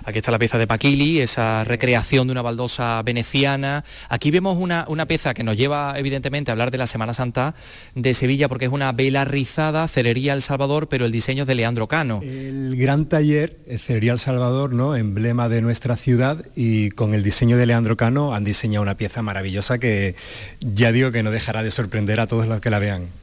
Aquí 0.06 0.18
está 0.20 0.32
la 0.32 0.40
pieza 0.40 0.58
de 0.58 0.68
Paquili, 0.68 1.22
esa 1.22 1.64
recreación 1.64 2.28
de 2.28 2.32
una 2.32 2.42
baldosa 2.42 3.02
veneciana. 3.04 3.84
Aquí 4.10 4.32
vemos 4.32 4.58
una, 4.58 4.86
una, 4.90 5.06
pieza 5.06 5.34
que 5.34 5.44
nos 5.44 5.58
lleva 5.58 5.94
evidentemente 5.98 6.52
a 6.52 6.54
hablar 6.54 6.72
de 6.72 6.78
la 6.78 6.88
Semana 6.88 7.14
Santa 7.14 7.56
de 7.96 8.14
Sevilla 8.14 8.50
porque 8.50 8.66
es 8.66 8.72
una 8.72 8.92
vela 8.92 9.26
rizada, 9.26 9.88
Cerería 9.88 10.34
El 10.34 10.42
Salvador, 10.42 10.88
pero 10.90 11.06
el 11.06 11.12
diseño 11.12 11.44
es 11.44 11.48
de 11.48 11.56
Leandro 11.56 11.88
Cano. 11.88 12.22
El 12.24 12.76
gran 12.78 13.06
taller, 13.06 13.58
Cerería 13.78 14.14
El 14.14 14.20
Salvador, 14.20 14.74
¿no? 14.74 14.96
emblema 14.96 15.50
de 15.50 15.62
nuestra 15.62 15.96
ciudad 15.96 16.46
y 16.56 16.90
con 16.92 17.14
el 17.14 17.24
diseño 17.24 17.58
de 17.58 17.66
Leandro 17.66 17.98
Cano 17.98 18.34
han 18.34 18.44
diseñado 18.44 18.84
una 18.84 18.98
pieza 18.98 19.22
maravillosa 19.22 19.80
que 19.80 20.16
ya 20.60 20.92
digo 20.92 21.12
que 21.12 21.24
no 21.24 21.32
dejará 21.32 21.64
de 21.64 21.72
sorprender 21.72 22.20
a 22.20 22.28
todos 22.28 22.48
los 22.48 22.60
que 22.62 22.70
la 22.70 22.80
vean. 22.80 23.23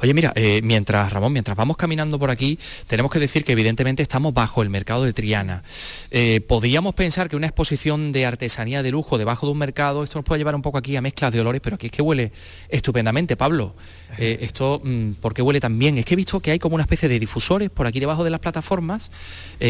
Oye, 0.00 0.14
mira, 0.14 0.32
eh, 0.34 0.60
mientras, 0.62 1.12
Ramón, 1.12 1.32
mientras 1.32 1.56
vamos 1.56 1.76
caminando 1.76 2.18
por 2.18 2.30
aquí, 2.30 2.58
tenemos 2.88 3.12
que 3.12 3.18
decir 3.18 3.44
que 3.44 3.52
evidentemente 3.52 4.02
estamos 4.02 4.34
bajo 4.34 4.62
el 4.62 4.70
mercado 4.70 5.04
de 5.04 5.12
Triana. 5.12 5.62
Eh, 6.10 6.40
podríamos 6.40 6.94
pensar 6.94 7.28
que 7.28 7.36
una 7.36 7.46
exposición 7.46 8.12
de 8.12 8.26
artesanía 8.26 8.82
de 8.82 8.90
lujo 8.90 9.18
debajo 9.18 9.46
de 9.46 9.52
un 9.52 9.58
mercado, 9.58 10.02
esto 10.02 10.18
nos 10.18 10.24
puede 10.24 10.40
llevar 10.40 10.54
un 10.54 10.62
poco 10.62 10.78
aquí 10.78 10.96
a 10.96 11.00
mezclas 11.00 11.32
de 11.32 11.40
olores, 11.40 11.60
pero 11.60 11.76
aquí 11.76 11.86
es 11.86 11.92
que 11.92 12.02
huele 12.02 12.32
estupendamente, 12.68 13.36
Pablo. 13.36 13.74
Eh, 14.18 14.38
esto, 14.40 14.80
mm, 14.82 15.14
¿por 15.14 15.34
qué 15.34 15.42
huele 15.42 15.60
tan 15.60 15.78
bien? 15.78 15.98
Es 15.98 16.06
que 16.06 16.14
he 16.14 16.16
visto 16.16 16.40
que 16.40 16.50
hay 16.50 16.58
como 16.58 16.74
una 16.76 16.84
especie 16.84 17.06
de 17.06 17.18
difusores 17.18 17.68
por 17.68 17.86
aquí 17.86 18.00
debajo 18.00 18.24
de 18.24 18.30
las 18.30 18.40
plataformas. 18.40 19.10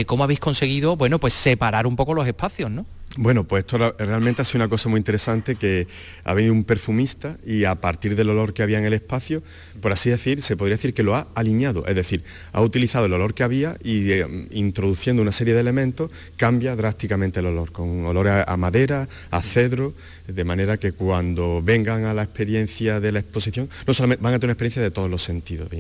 ¿Cómo 0.07 0.23
habéis 0.23 0.39
conseguido, 0.39 0.95
bueno, 0.95 1.19
pues 1.19 1.35
separar 1.35 1.85
un 1.85 1.97
poco 1.97 2.15
los 2.15 2.29
espacios, 2.29 2.71
¿no? 2.71 2.87
Bueno, 3.19 3.45
pues 3.45 3.65
esto 3.65 3.95
realmente 3.99 4.43
ha 4.43 4.45
sido 4.45 4.59
una 4.59 4.69
cosa 4.69 4.91
muy 4.91 4.99
interesante 4.99 5.57
que 5.57 5.87
ha 6.23 6.35
venido 6.35 6.53
un 6.53 6.65
perfumista 6.65 7.39
y 7.47 7.65
a 7.65 7.75
partir 7.75 8.15
del 8.15 8.29
olor 8.29 8.53
que 8.53 8.63
había 8.63 8.79
en 8.79 8.85
el 8.85 8.93
espacio, 8.93 9.43
por 9.81 9.93
así 9.93 10.11
decir, 10.11 10.43
se 10.43 10.55
podría 10.55 10.77
decir 10.77 10.93
que 10.93 11.03
lo 11.03 11.17
ha 11.17 11.29
alineado, 11.35 11.87
es 11.87 11.95
decir, 11.95 12.25
ha 12.53 12.61
utilizado 12.61 13.07
el 13.07 13.15
olor 13.15 13.33
que 13.33 13.43
había 13.43 13.79
y 13.83 14.11
eh, 14.11 14.27
introduciendo 14.51 15.23
una 15.23 15.33
serie 15.33 15.55
de 15.55 15.61
elementos 15.61 16.11
cambia 16.37 16.77
drásticamente 16.77 17.41
el 17.41 17.47
olor, 17.47 17.73
con 17.73 18.05
olor 18.05 18.29
a, 18.29 18.57
madera, 18.59 19.09
a 19.31 19.41
cedro, 19.41 19.95
de 20.29 20.45
manera 20.45 20.77
que 20.77 20.93
cuando 20.93 21.63
vengan 21.63 22.05
a 22.05 22.13
la 22.13 22.23
experiencia 22.23 23.01
de 23.01 23.13
la 23.13 23.21
exposición, 23.21 23.71
no 23.87 23.95
solamente 23.95 24.23
van 24.23 24.35
a 24.35 24.39
tener 24.39 24.49
una 24.49 24.53
experiencia 24.53 24.83
de 24.83 24.91
todos 24.91 25.11
los 25.11 25.23
sentidos, 25.23 25.71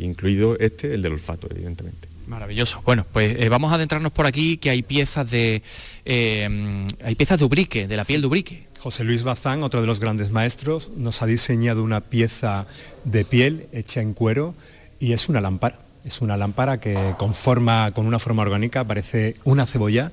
incluido 0.00 0.58
este, 0.58 0.94
el 0.94 1.02
del 1.02 1.12
olfato, 1.12 1.48
evidentemente. 1.50 2.15
Maravilloso. 2.26 2.82
Bueno, 2.84 3.06
pues 3.12 3.36
eh, 3.38 3.48
vamos 3.48 3.70
a 3.70 3.76
adentrarnos 3.76 4.12
por 4.12 4.26
aquí, 4.26 4.56
que 4.56 4.70
hay 4.70 4.82
piezas 4.82 5.30
de 5.30 5.62
eh, 6.04 6.86
hay 7.04 7.14
piezas 7.14 7.38
de 7.38 7.44
ubrique, 7.44 7.86
de 7.86 7.96
la 7.96 8.04
piel 8.04 8.20
de 8.20 8.26
ubrique. 8.26 8.66
José 8.80 9.04
Luis 9.04 9.22
Bazán, 9.22 9.62
otro 9.62 9.80
de 9.80 9.86
los 9.86 10.00
grandes 10.00 10.30
maestros, 10.30 10.90
nos 10.96 11.22
ha 11.22 11.26
diseñado 11.26 11.82
una 11.82 12.00
pieza 12.00 12.66
de 13.04 13.24
piel 13.24 13.68
hecha 13.72 14.00
en 14.00 14.12
cuero 14.12 14.54
y 14.98 15.12
es 15.12 15.28
una 15.28 15.40
lámpara. 15.40 15.78
Es 16.04 16.20
una 16.20 16.36
lámpara 16.36 16.78
que 16.78 17.14
conforma 17.18 17.90
con 17.92 18.06
una 18.06 18.18
forma 18.18 18.42
orgánica, 18.42 18.84
parece 18.84 19.36
una 19.44 19.66
cebolla 19.66 20.12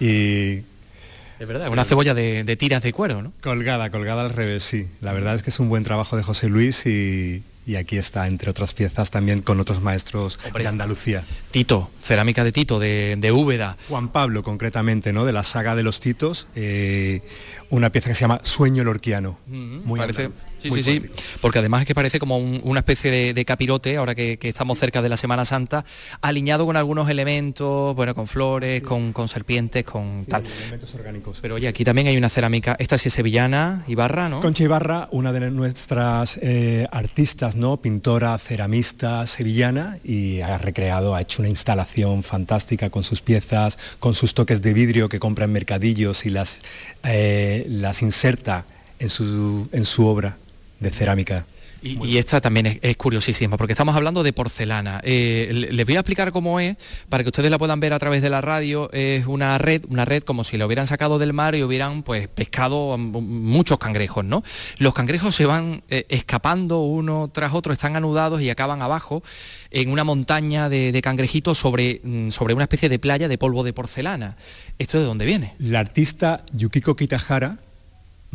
y 0.00 0.58
es 1.38 1.46
verdad, 1.46 1.68
una 1.68 1.84
cebolla 1.84 2.14
de, 2.14 2.44
de, 2.44 2.56
tiras 2.56 2.82
de 2.82 2.92
cuero, 2.92 3.22
¿no? 3.22 3.32
Colgada, 3.42 3.90
colgada 3.90 4.22
al 4.22 4.30
revés, 4.30 4.62
sí. 4.62 4.86
La 5.00 5.12
verdad 5.12 5.34
es 5.34 5.42
que 5.42 5.50
es 5.50 5.60
un 5.60 5.68
buen 5.68 5.84
trabajo 5.84 6.16
de 6.16 6.22
José 6.22 6.48
Luis 6.48 6.86
y, 6.86 7.42
y 7.66 7.74
aquí 7.76 7.98
está, 7.98 8.28
entre 8.28 8.50
otras 8.50 8.72
piezas, 8.72 9.10
también 9.10 9.42
con 9.42 9.58
otros 9.58 9.82
maestros 9.82 10.38
de 10.56 10.66
Andalucía. 10.66 11.24
Tito, 11.50 11.90
cerámica 12.00 12.44
de 12.44 12.52
Tito, 12.52 12.78
de, 12.78 13.16
de 13.18 13.32
Úbeda. 13.32 13.76
Juan 13.88 14.08
Pablo, 14.08 14.44
concretamente, 14.44 15.12
¿no? 15.12 15.24
de 15.24 15.32
la 15.32 15.42
saga 15.42 15.74
de 15.74 15.82
los 15.82 15.98
Titos, 15.98 16.46
eh, 16.54 17.22
una 17.70 17.90
pieza 17.90 18.08
que 18.08 18.14
se 18.14 18.20
llama 18.20 18.40
Sueño 18.44 18.84
Lorquiano. 18.84 19.38
muy 19.46 19.98
parece, 19.98 20.30
sí, 20.70 20.82
sí, 20.82 21.00
sí, 21.00 21.10
porque 21.40 21.58
además 21.58 21.82
es 21.82 21.86
que 21.86 21.94
parece 21.94 22.18
como 22.18 22.38
una 22.38 22.80
especie 22.80 23.34
de, 23.34 23.44
capirote, 23.44 23.96
ahora 23.96 24.14
que, 24.14 24.38
estamos 24.42 24.78
cerca 24.78 25.02
de 25.02 25.08
la 25.08 25.16
Semana 25.16 25.44
Santa, 25.44 25.84
alineado 26.20 26.66
con 26.66 26.76
algunos 26.76 27.08
elementos, 27.08 27.94
bueno, 27.94 28.14
con 28.14 28.26
flores, 28.26 28.82
con, 28.82 29.28
serpientes, 29.28 29.84
con 29.84 30.24
tal. 30.26 30.44
Elementos 30.46 30.94
orgánicos. 30.94 31.38
Pero 31.42 31.56
oye, 31.56 31.68
aquí 31.68 31.84
también 31.84 32.06
hay 32.06 32.16
una 32.16 32.28
cerámica, 32.28 32.76
esta 32.78 32.98
sí 32.98 33.08
es 33.08 33.14
sevillana, 33.14 33.84
Ibarra, 33.86 34.28
¿no? 34.28 34.40
Concha 34.40 34.64
Ibarra, 34.64 35.08
una 35.10 35.32
de 35.32 35.50
nuestras 35.50 36.38
eh, 36.42 36.86
artistas 36.90 37.56
Pintora, 37.80 38.38
ceramista 38.38 39.26
sevillana 39.26 39.98
y 40.04 40.40
ha 40.40 40.58
recreado, 40.58 41.14
ha 41.14 41.20
hecho 41.20 41.42
una 41.42 41.48
instalación 41.48 42.22
fantástica 42.22 42.90
con 42.90 43.02
sus 43.02 43.20
piezas, 43.20 43.78
con 43.98 44.14
sus 44.14 44.34
toques 44.34 44.62
de 44.62 44.72
vidrio 44.72 45.08
que 45.08 45.18
compra 45.18 45.44
en 45.44 45.52
mercadillos 45.52 46.26
y 46.26 46.30
las, 46.30 46.60
eh, 47.04 47.66
las 47.68 48.02
inserta 48.02 48.64
en 48.98 49.10
su, 49.10 49.68
en 49.72 49.84
su 49.84 50.06
obra 50.06 50.36
de 50.80 50.90
cerámica. 50.90 51.46
Y, 51.82 52.18
esta 52.18 52.40
también 52.40 52.78
es, 52.80 52.96
curiosísima, 52.96 53.56
porque 53.56 53.72
estamos 53.72 53.94
hablando 53.94 54.22
de 54.22 54.32
porcelana. 54.32 55.00
Eh, 55.04 55.68
les 55.70 55.86
voy 55.86 55.96
a 55.96 56.00
explicar 56.00 56.32
cómo 56.32 56.58
es, 56.58 56.76
para 57.08 57.22
que 57.22 57.28
ustedes 57.28 57.50
la 57.50 57.58
puedan 57.58 57.80
ver 57.80 57.92
a 57.92 57.98
través 57.98 58.22
de 58.22 58.30
la 58.30 58.40
radio. 58.40 58.90
Es 58.92 59.26
una 59.26 59.58
red, 59.58 59.84
una 59.88 60.04
red 60.04 60.22
como 60.22 60.42
si 60.42 60.56
la 60.56 60.66
hubieran 60.66 60.86
sacado 60.86 61.18
del 61.18 61.32
mar 61.32 61.54
y 61.54 61.62
hubieran 61.62 62.02
pues 62.02 62.28
pescado 62.28 62.96
muchos 62.98 63.78
cangrejos, 63.78 64.24
¿no? 64.24 64.42
Los 64.78 64.94
cangrejos 64.94 65.34
se 65.34 65.46
van 65.46 65.82
eh, 65.88 66.06
escapando 66.08 66.80
uno 66.80 67.30
tras 67.32 67.52
otro, 67.52 67.72
están 67.72 67.94
anudados 67.94 68.40
y 68.40 68.50
acaban 68.50 68.82
abajo 68.82 69.22
en 69.70 69.90
una 69.90 70.04
montaña 70.04 70.68
de, 70.68 71.00
cangrejitos 71.02 71.58
sobre, 71.58 72.00
mm, 72.02 72.30
sobre 72.30 72.54
una 72.54 72.64
especie 72.64 72.88
de 72.88 72.98
playa 72.98 73.28
de 73.28 73.38
polvo 73.38 73.62
de 73.62 73.72
porcelana. 73.72 74.36
¿Esto 74.78 74.98
de 74.98 75.04
dónde 75.04 75.26
viene? 75.26 75.54
La 75.58 75.80
artista 75.80 76.44
Yukiko 76.52 76.96
Kitajara, 76.96 77.58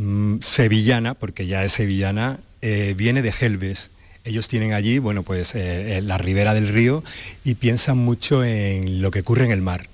mm, 0.02 0.40
sevillana, 0.42 1.14
porque 1.14 1.48
ya 1.48 1.64
es 1.64 1.74
sevillana, 1.74 2.40
eh, 2.62 2.94
viene 2.98 3.22
de 3.22 3.34
Helves. 3.40 3.92
Ellos 4.24 4.48
tienen 4.48 4.74
allí, 4.74 5.00
bueno, 5.00 5.24
pues 5.24 5.56
eh, 5.56 6.00
la 6.04 6.18
ribera 6.18 6.54
del 6.54 6.68
río 6.68 7.04
y 7.44 7.56
piensan 7.56 7.98
mucho 7.98 8.44
en 8.44 9.02
lo 9.02 9.12
que 9.12 9.22
ocurre 9.22 9.46
en 9.46 9.52
el 9.52 9.62
mar. 9.62 9.88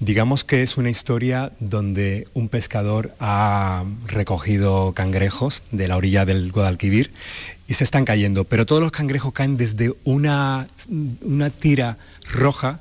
Digamos 0.00 0.44
que 0.44 0.62
es 0.62 0.76
una 0.76 0.90
historia 0.90 1.52
donde 1.60 2.28
un 2.34 2.48
pescador 2.48 3.14
ha 3.20 3.84
recogido 4.06 4.92
cangrejos 4.92 5.62
de 5.70 5.88
la 5.88 5.96
orilla 5.96 6.24
del 6.24 6.52
Guadalquivir 6.52 7.10
y 7.68 7.74
se 7.74 7.84
están 7.84 8.04
cayendo, 8.04 8.44
pero 8.44 8.66
todos 8.66 8.82
los 8.82 8.92
cangrejos 8.92 9.32
caen 9.32 9.56
desde 9.56 9.94
una, 10.04 10.66
una 11.22 11.50
tira 11.50 11.96
roja 12.30 12.80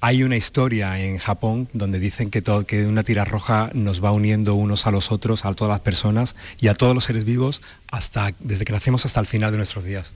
hay 0.00 0.22
una 0.22 0.36
historia 0.36 0.98
en 1.00 1.18
Japón 1.18 1.68
donde 1.72 1.98
dicen 1.98 2.30
que, 2.30 2.42
una 2.86 3.02
tira 3.02 3.24
roja 3.24 3.70
nos 3.74 4.04
va 4.04 4.12
uniendo 4.12 4.54
unos 4.54 4.86
a 4.86 4.90
los 4.90 5.10
otros, 5.10 5.44
a 5.44 5.54
todas 5.54 5.72
las 5.72 5.80
personas 5.80 6.36
y 6.60 6.68
a 6.68 6.74
todos 6.74 6.94
los 6.94 7.04
seres 7.04 7.24
vivos, 7.24 7.62
hasta, 7.90 8.34
desde 8.38 8.64
que 8.64 8.72
nacemos 8.72 9.06
hasta 9.06 9.20
el 9.20 9.26
final 9.26 9.52
de 9.52 9.58
nuestros 9.58 9.84
días. 9.84 10.12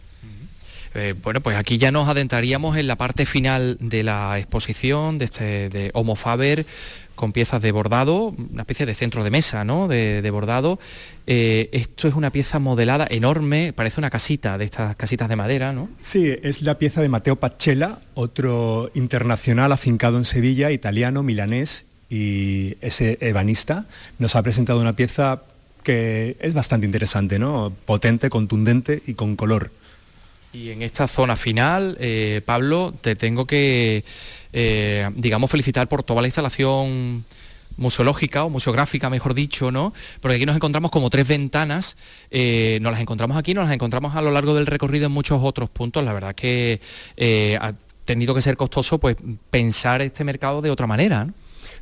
Eh, 0.94 1.14
bueno, 1.22 1.40
pues 1.40 1.56
aquí 1.56 1.78
ya 1.78 1.92
nos 1.92 2.08
adentraríamos 2.08 2.76
en 2.76 2.86
la 2.86 2.96
parte 2.96 3.26
final 3.26 3.76
de 3.80 4.02
la 4.02 4.38
exposición 4.38 5.18
de, 5.18 5.24
este, 5.26 5.68
de 5.68 5.90
Homo 5.94 6.16
Faber 6.16 6.66
con 7.14 7.32
piezas 7.32 7.60
de 7.60 7.70
bordado, 7.70 8.34
una 8.50 8.62
especie 8.62 8.86
de 8.86 8.94
centro 8.94 9.22
de 9.22 9.30
mesa, 9.30 9.62
¿no? 9.62 9.88
De, 9.88 10.28
bordado. 10.30 10.80
Eh, 11.26 11.68
esto 11.72 12.08
es 12.08 12.14
una 12.14 12.32
pieza 12.32 12.58
modelada 12.58 13.06
enorme, 13.10 13.74
parece 13.74 14.00
una 14.00 14.08
casita 14.08 14.56
de 14.56 14.64
estas 14.64 14.96
casitas 14.96 15.28
de 15.28 15.36
madera, 15.36 15.74
¿no? 15.74 15.90
Sí, 16.00 16.34
es 16.42 16.62
la 16.62 16.78
pieza 16.78 17.02
de 17.02 17.10
Mateo 17.10 17.36
Pachela, 17.36 17.98
otro 18.14 18.90
internacional 18.94 19.70
afincado 19.70 20.16
en 20.16 20.24
Sevilla, 20.24 20.70
italiano, 20.70 21.22
milanés, 21.22 21.84
y 22.08 22.76
ese 22.80 23.18
ebanista 23.20 23.84
nos 24.18 24.34
ha 24.34 24.42
presentado 24.42 24.80
una 24.80 24.96
pieza 24.96 25.42
que 25.82 26.38
es 26.40 26.54
bastante 26.54 26.86
interesante, 26.86 27.38
¿no? 27.38 27.70
Potente, 27.84 28.30
contundente 28.30 29.02
y 29.06 29.12
con 29.12 29.36
color. 29.36 29.70
Y 30.52 30.70
en 30.70 30.82
esta 30.82 31.06
zona 31.06 31.36
final, 31.36 31.96
eh, 32.00 32.42
Pablo, 32.44 32.92
te 33.00 33.14
tengo 33.14 33.46
que 33.46 34.04
eh, 34.52 35.08
digamos, 35.14 35.50
felicitar 35.50 35.88
por 35.88 36.02
toda 36.02 36.22
la 36.22 36.28
instalación 36.28 37.24
museológica 37.76 38.44
o 38.44 38.50
museográfica, 38.50 39.08
mejor 39.08 39.34
dicho, 39.34 39.70
¿no? 39.70 39.94
Porque 40.20 40.36
aquí 40.36 40.46
nos 40.46 40.56
encontramos 40.56 40.90
como 40.90 41.08
tres 41.08 41.28
ventanas, 41.28 41.96
eh, 42.30 42.78
nos 42.82 42.92
las 42.92 43.00
encontramos 43.00 43.36
aquí, 43.36 43.54
nos 43.54 43.64
las 43.64 43.74
encontramos 43.74 44.16
a 44.16 44.22
lo 44.22 44.30
largo 44.30 44.54
del 44.54 44.66
recorrido 44.66 45.06
en 45.06 45.12
muchos 45.12 45.40
otros 45.42 45.70
puntos, 45.70 46.04
la 46.04 46.12
verdad 46.12 46.34
que... 46.34 46.80
Eh, 47.16 47.58
tenido 48.04 48.34
que 48.34 48.42
ser 48.42 48.56
costoso, 48.56 48.98
pues 48.98 49.14
pensar 49.50 50.02
este 50.02 50.24
mercado 50.24 50.60
de 50.62 50.70
otra 50.70 50.88
manera. 50.88 51.28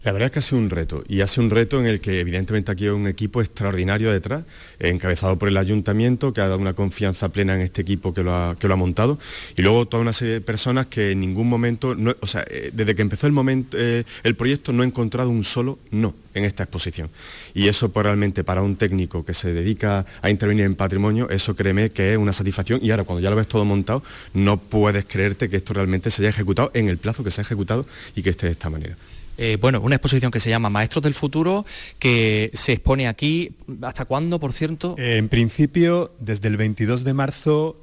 La 0.05 0.13
verdad 0.13 0.27
es 0.27 0.33
que 0.33 0.39
ha 0.39 0.43
sido 0.43 0.59
un 0.59 0.71
reto 0.71 1.03
y 1.09 1.21
ha 1.23 1.27
sido 1.27 1.45
un 1.45 1.51
reto 1.51 1.81
en 1.81 1.87
el 1.87 2.01
que 2.01 2.21
evidentemente 2.21 2.71
aquí 2.71 2.85
hay 2.85 2.91
un 2.91 3.09
equipo 3.09 3.41
extraordinario 3.41 4.13
detrás, 4.13 4.45
encabezado 4.79 5.39
por 5.39 5.49
el 5.49 5.57
ayuntamiento, 5.57 6.33
que 6.33 6.41
ha 6.41 6.49
dado 6.49 6.59
una 6.59 6.75
confianza 6.75 7.31
plena 7.31 7.55
en 7.55 7.63
este 7.63 7.83
equipo 7.83 8.15
que 8.15 8.23
lo 8.23 8.33
ha, 8.33 8.77
montado, 8.77 9.19
y 9.57 9.63
luego 9.63 9.87
toda 9.87 10.03
una 10.03 10.13
serie 10.13 10.35
de 10.35 10.41
personas 10.41 10.87
que 10.87 11.11
en 11.11 11.21
ningún 11.21 11.49
momento, 11.49 11.97
o 12.21 12.27
sea, 12.27 12.45
eh, 12.49 12.71
desde 12.73 12.95
que 12.95 13.03
empezó 13.03 13.27
el, 13.27 13.33
momento, 13.33 13.77
eh, 13.79 14.05
el 14.23 14.37
proyecto 14.37 14.73
no 14.73 14.83
ha 14.83 14.87
encontrado 14.87 15.31
un 15.31 15.43
solo 15.43 15.79
no 15.91 16.15
en 16.35 16.45
esta 16.45 16.63
exposición. 16.63 17.11
Y 17.53 17.67
eso 17.67 17.91
pues, 17.91 18.05
realmente 18.05 18.45
para 18.45 18.63
un 18.63 18.77
técnico 18.77 19.25
que 19.25 19.35
se 19.35 19.53
dedica 19.53 20.07
a 20.23 20.31
intervenir 20.31 20.65
en 20.65 20.77
patrimonio, 20.77 21.29
eso 21.29 21.57
créeme 21.57 21.91
que 21.91 22.13
es 22.13 22.19
una 22.19 22.33
satisfacción 22.33 22.79
y 22.83 22.93
ahora 22.93 23.05
cuando 23.05 23.21
ya 23.21 23.31
lo 23.31 23.37
ves 23.37 23.49
todo 23.49 23.65
montado, 23.65 24.05
no 24.33 24.59
puedes 24.59 25.05
creerte 25.07 25.51
que 25.51 25.57
esto 25.57 25.75
realmente 25.75 26.11
se 26.11 26.23
haya 26.23 26.31
ejecutado 26.31 26.71
en 26.75 26.89
el 26.89 26.99
plazo 26.99 27.25
que 27.25 27.33
se 27.33 27.41
ha 27.41 27.43
ejecutado 27.43 27.85
y 28.15 28.23
que 28.23 28.31
esté 28.31 28.47
de 28.47 28.53
esta 28.53 28.71
manera. 28.71 28.95
Eh, 29.39 29.57
bueno, 29.61 29.81
una 29.81 29.95
exposición 29.95 30.31
que 30.31 30.41
se 30.41 30.51
llama 30.51 30.69
Maestros 30.69 31.03
del 31.05 31.15
Futuro, 31.15 31.65
que 31.99 32.51
se 32.53 32.73
expone 32.73 33.09
aquí. 33.09 33.53
¿Hasta 33.83 34.05
cuándo, 34.05 34.39
por 34.39 34.53
cierto? 34.53 34.97
en 34.99 35.29
principio, 35.29 36.13
desde 36.19 36.49
el 36.49 36.57
22 36.57 37.05
de 37.05 37.15
marzo 37.15 37.77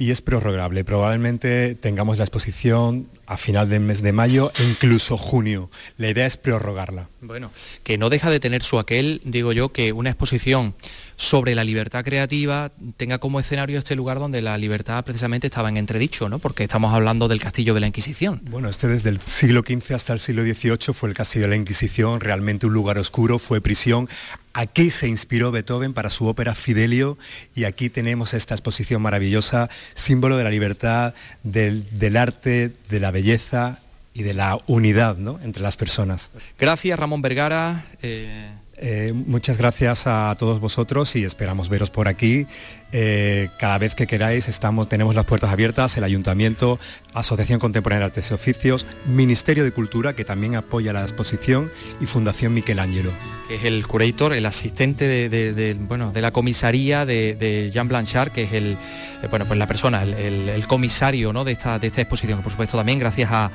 y 0.00 0.10
es 0.10 0.22
prorrogable. 0.22 0.82
Probablemente 0.82 1.74
tengamos 1.74 2.16
la 2.16 2.24
exposición 2.24 3.06
a 3.26 3.36
final 3.36 3.68
del 3.68 3.80
mes 3.80 4.02
de 4.02 4.12
mayo 4.12 4.50
e 4.58 4.64
incluso 4.64 5.18
junio. 5.18 5.70
La 5.98 6.08
idea 6.08 6.24
es 6.24 6.38
prorrogarla. 6.38 7.08
Bueno, 7.20 7.52
que 7.84 7.98
no 7.98 8.08
deja 8.08 8.30
de 8.30 8.40
tener 8.40 8.62
su 8.62 8.78
aquel, 8.78 9.20
digo 9.24 9.52
yo, 9.52 9.68
que 9.68 9.92
una 9.92 10.08
exposición 10.08 10.74
sobre 11.20 11.54
la 11.54 11.64
libertad 11.64 12.02
creativa 12.02 12.72
tenga 12.96 13.18
como 13.18 13.40
escenario 13.40 13.78
este 13.78 13.94
lugar 13.94 14.18
donde 14.18 14.40
la 14.40 14.56
libertad 14.56 15.04
precisamente 15.04 15.48
estaba 15.48 15.68
en 15.68 15.76
entredicho, 15.76 16.30
¿no? 16.30 16.38
Porque 16.38 16.62
estamos 16.62 16.94
hablando 16.94 17.28
del 17.28 17.40
castillo 17.40 17.74
de 17.74 17.80
la 17.80 17.86
Inquisición. 17.86 18.40
Bueno, 18.44 18.70
este 18.70 18.88
desde 18.88 19.10
el 19.10 19.20
siglo 19.20 19.60
XV 19.60 19.94
hasta 19.94 20.14
el 20.14 20.18
siglo 20.18 20.42
XVIII 20.42 20.94
fue 20.94 21.10
el 21.10 21.14
castillo 21.14 21.42
de 21.42 21.50
la 21.50 21.56
Inquisición, 21.56 22.20
realmente 22.20 22.66
un 22.66 22.72
lugar 22.72 22.98
oscuro, 22.98 23.38
fue 23.38 23.60
prisión. 23.60 24.08
Aquí 24.54 24.88
se 24.88 25.08
inspiró 25.08 25.52
Beethoven 25.52 25.92
para 25.92 26.08
su 26.08 26.26
ópera 26.26 26.54
Fidelio 26.54 27.18
y 27.54 27.64
aquí 27.64 27.90
tenemos 27.90 28.32
esta 28.32 28.54
exposición 28.54 29.02
maravillosa, 29.02 29.68
símbolo 29.94 30.38
de 30.38 30.44
la 30.44 30.50
libertad, 30.50 31.12
del, 31.42 32.16
arte, 32.16 32.72
de 32.88 32.98
la 32.98 33.10
belleza 33.10 33.78
y 34.14 34.22
de 34.22 34.32
la 34.32 34.58
unidad 34.66 35.18
¿no? 35.18 35.38
entre 35.44 35.62
las 35.62 35.76
personas. 35.76 36.30
Gracias 36.58 36.98
Ramón 36.98 37.20
Vergara. 37.20 37.84
Eh, 38.00 38.48
eh, 38.80 39.12
muchas 39.14 39.58
gracias 39.58 40.06
a 40.06 40.34
todos 40.38 40.58
vosotros 40.58 41.14
y 41.14 41.24
esperamos 41.24 41.68
veros 41.68 41.90
por 41.90 42.08
aquí. 42.08 42.46
Eh, 42.92 43.48
cada 43.58 43.78
vez 43.78 43.94
que 43.94 44.06
queráis 44.06 44.48
estamos, 44.48 44.88
tenemos 44.88 45.14
las 45.14 45.24
puertas 45.24 45.50
abiertas, 45.50 45.96
el 45.96 46.04
Ayuntamiento, 46.04 46.78
Asociación 47.14 47.60
Contemporánea 47.60 48.00
de 48.00 48.04
Artes 48.06 48.30
y 48.30 48.34
Oficios, 48.34 48.86
Ministerio 49.06 49.64
de 49.64 49.72
Cultura, 49.72 50.14
que 50.14 50.24
también 50.24 50.56
apoya 50.56 50.92
la 50.92 51.02
exposición, 51.02 51.70
y 52.00 52.06
Fundación 52.06 52.52
Michelangelo. 52.54 53.10
Que 53.48 53.56
es 53.56 53.64
el 53.64 53.86
curator, 53.86 54.32
el 54.32 54.46
asistente 54.46 55.06
de, 55.28 55.76
bueno, 55.80 56.12
de 56.12 56.20
la 56.20 56.32
comisaría 56.32 57.06
de, 57.06 57.70
Jean 57.72 57.88
Blanchard, 57.88 58.32
que 58.32 58.44
es 58.44 58.52
el, 58.52 58.76
eh, 59.22 59.26
bueno, 59.28 59.46
pues 59.46 59.58
la 59.58 59.66
persona, 59.66 60.02
el, 60.02 60.66
comisario 60.66 61.32
¿no? 61.32 61.44
de, 61.44 61.52
esta, 61.52 61.78
de 61.78 61.86
esta 61.86 62.00
exposición. 62.00 62.42
Por 62.42 62.52
supuesto 62.52 62.76
también 62.76 62.98
gracias 62.98 63.30
a, 63.32 63.50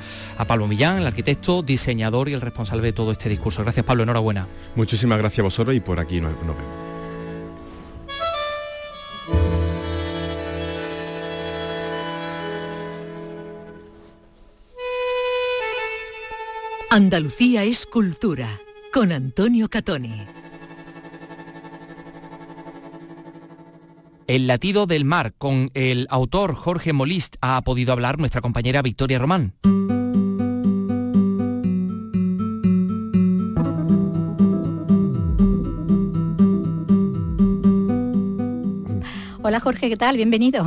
Pablo 0.46 0.66
Millán, 0.66 0.98
el 0.98 1.06
arquitecto, 1.06 1.62
diseñador 1.62 2.28
y 2.28 2.34
el 2.34 2.40
responsable 2.40 2.82
de 2.82 2.92
todo 2.92 3.10
este 3.10 3.28
discurso. 3.28 3.62
Gracias 3.62 3.84
Pablo, 3.84 4.02
enhorabuena. 4.02 4.46
Muchísimas 4.74 5.18
gracias 5.18 5.40
a 5.40 5.42
vosotros 5.42 5.74
y 5.74 5.80
por 5.80 5.98
aquí 5.98 6.20
nos 6.20 6.38
vemos. 6.40 6.85
Andalucía 16.88 17.64
es 17.64 17.84
cultura 17.84 18.48
con 18.92 19.10
Antonio 19.10 19.68
Catoni. 19.68 20.24
El 24.28 24.46
latido 24.46 24.86
del 24.86 25.04
mar 25.04 25.34
con 25.36 25.70
el 25.74 26.06
autor 26.10 26.54
Jorge 26.54 26.92
Molist 26.92 27.36
ha 27.40 27.60
podido 27.62 27.92
hablar 27.92 28.20
nuestra 28.20 28.40
compañera 28.40 28.82
Victoria 28.82 29.18
Román. 29.18 29.54
Hola 39.42 39.58
Jorge, 39.60 39.88
¿qué 39.88 39.96
tal? 39.96 40.16
Bienvenido. 40.16 40.64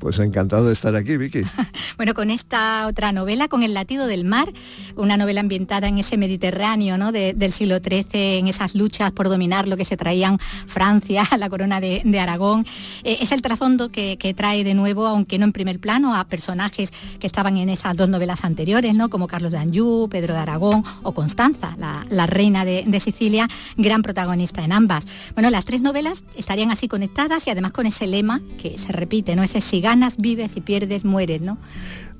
Pues 0.00 0.18
encantado 0.18 0.64
de 0.64 0.72
estar 0.72 0.96
aquí, 0.96 1.18
Vicky. 1.18 1.42
bueno, 1.98 2.14
con 2.14 2.30
esta 2.30 2.86
otra 2.86 3.12
novela, 3.12 3.48
con 3.48 3.62
El 3.62 3.74
latido 3.74 4.06
del 4.06 4.24
mar, 4.24 4.50
una 4.96 5.18
novela 5.18 5.42
ambientada 5.42 5.88
en 5.88 5.98
ese 5.98 6.16
Mediterráneo 6.16 6.96
¿no? 6.96 7.12
del 7.12 7.52
siglo 7.52 7.80
XIII, 7.80 8.38
en 8.38 8.48
esas 8.48 8.74
luchas 8.74 9.12
por 9.12 9.28
dominar 9.28 9.68
lo 9.68 9.76
que 9.76 9.84
se 9.84 9.98
traían 9.98 10.38
Francia, 10.38 11.28
la 11.38 11.50
corona 11.50 11.82
de, 11.82 12.18
Aragón. 12.18 12.66
Eh, 13.04 13.18
es 13.20 13.30
el 13.32 13.42
trasfondo 13.42 13.90
que, 13.90 14.16
trae 14.34 14.64
de 14.64 14.72
nuevo, 14.72 15.06
aunque 15.06 15.38
no 15.38 15.44
en 15.44 15.52
primer 15.52 15.78
plano, 15.78 16.16
a 16.16 16.24
personajes 16.24 16.92
que 17.18 17.26
estaban 17.26 17.58
en 17.58 17.68
esas 17.68 17.94
dos 17.94 18.08
novelas 18.08 18.42
anteriores, 18.44 18.94
¿no? 18.94 19.10
como 19.10 19.26
Carlos 19.26 19.52
de 19.52 19.58
Anjou, 19.58 20.08
Pedro 20.08 20.32
de 20.32 20.40
Aragón 20.40 20.82
o 21.02 21.12
Constanza, 21.12 21.76
la, 21.76 22.26
reina 22.26 22.64
de, 22.64 22.84
de 22.86 23.00
Sicilia, 23.00 23.48
gran 23.76 24.00
protagonista 24.00 24.64
en 24.64 24.72
ambas. 24.72 25.04
Bueno, 25.34 25.50
las 25.50 25.66
tres 25.66 25.82
novelas 25.82 26.24
estarían 26.36 26.70
así 26.70 26.88
conectadas 26.88 27.46
y 27.46 27.50
además 27.50 27.72
con 27.72 27.84
ese 27.84 28.06
lema 28.06 28.40
que 28.62 28.78
se 28.78 28.92
repite, 28.92 29.36
¿no? 29.36 29.42
ese 29.42 29.60
siga 29.60 29.89
ganas 29.90 30.16
vives 30.16 30.56
y 30.56 30.60
pierdes 30.60 31.04
mueres, 31.04 31.42
¿no? 31.42 31.58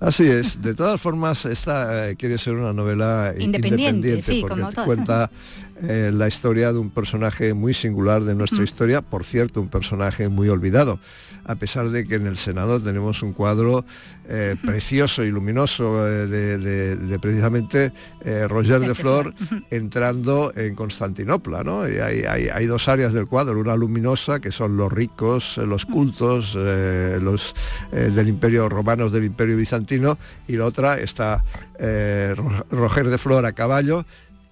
Así 0.01 0.27
es. 0.27 0.61
De 0.61 0.75
todas 0.75 1.01
formas, 1.01 1.45
esta 1.45 2.09
eh, 2.09 2.17
quiere 2.17 2.37
ser 2.39 2.55
una 2.55 2.73
novela 2.73 3.35
independiente, 3.39 4.21
porque 4.41 4.65
cuenta 4.85 5.31
eh, 5.83 6.11
la 6.13 6.27
historia 6.27 6.73
de 6.73 6.79
un 6.79 6.91
personaje 6.91 7.55
muy 7.55 7.75
singular 7.75 8.25
de 8.25 8.35
nuestra 8.35 8.65
historia, 8.65 9.03
por 9.03 9.25
cierto, 9.25 9.61
un 9.61 9.69
personaje 9.69 10.29
muy 10.29 10.49
olvidado 10.49 10.99
a 11.51 11.57
pesar 11.57 11.89
de 11.91 12.07
que 12.07 12.15
en 12.15 12.27
el 12.27 12.37
Senado 12.37 12.81
tenemos 12.81 13.23
un 13.23 13.33
cuadro 13.33 13.85
eh, 14.29 14.55
precioso 14.65 15.25
y 15.25 15.31
luminoso 15.31 16.07
eh, 16.07 16.27
de, 16.27 17.19
precisamente 17.19 17.93
eh, 18.25 18.47
Roger 18.49 18.81
de 18.81 18.95
Flor 18.95 19.35
entrando 19.71 20.53
en 20.55 20.77
Constantinopla. 20.77 21.65
¿no? 21.65 21.89
Y 21.89 21.99
hay, 21.99 22.67
dos 22.67 22.87
áreas 22.89 23.13
del 23.13 23.27
cuadro, 23.27 23.59
una 23.59 23.75
luminosa 23.75 24.39
que 24.39 24.53
son 24.53 24.77
los 24.77 24.93
ricos, 24.93 25.57
los 25.59 25.87
cultos, 25.87 26.55
los 26.55 27.55
del 27.91 28.29
imperio 28.29 28.69
romanos 28.69 29.11
del 29.11 29.25
imperio 29.25 29.57
bizantino, 29.57 30.19
y 30.47 30.57
la 30.57 30.67
otra 30.67 30.99
está 30.99 31.43
Roger 32.71 33.09
de 33.09 33.19
Flor 33.19 33.45
a 33.45 33.53
caballo 33.53 34.05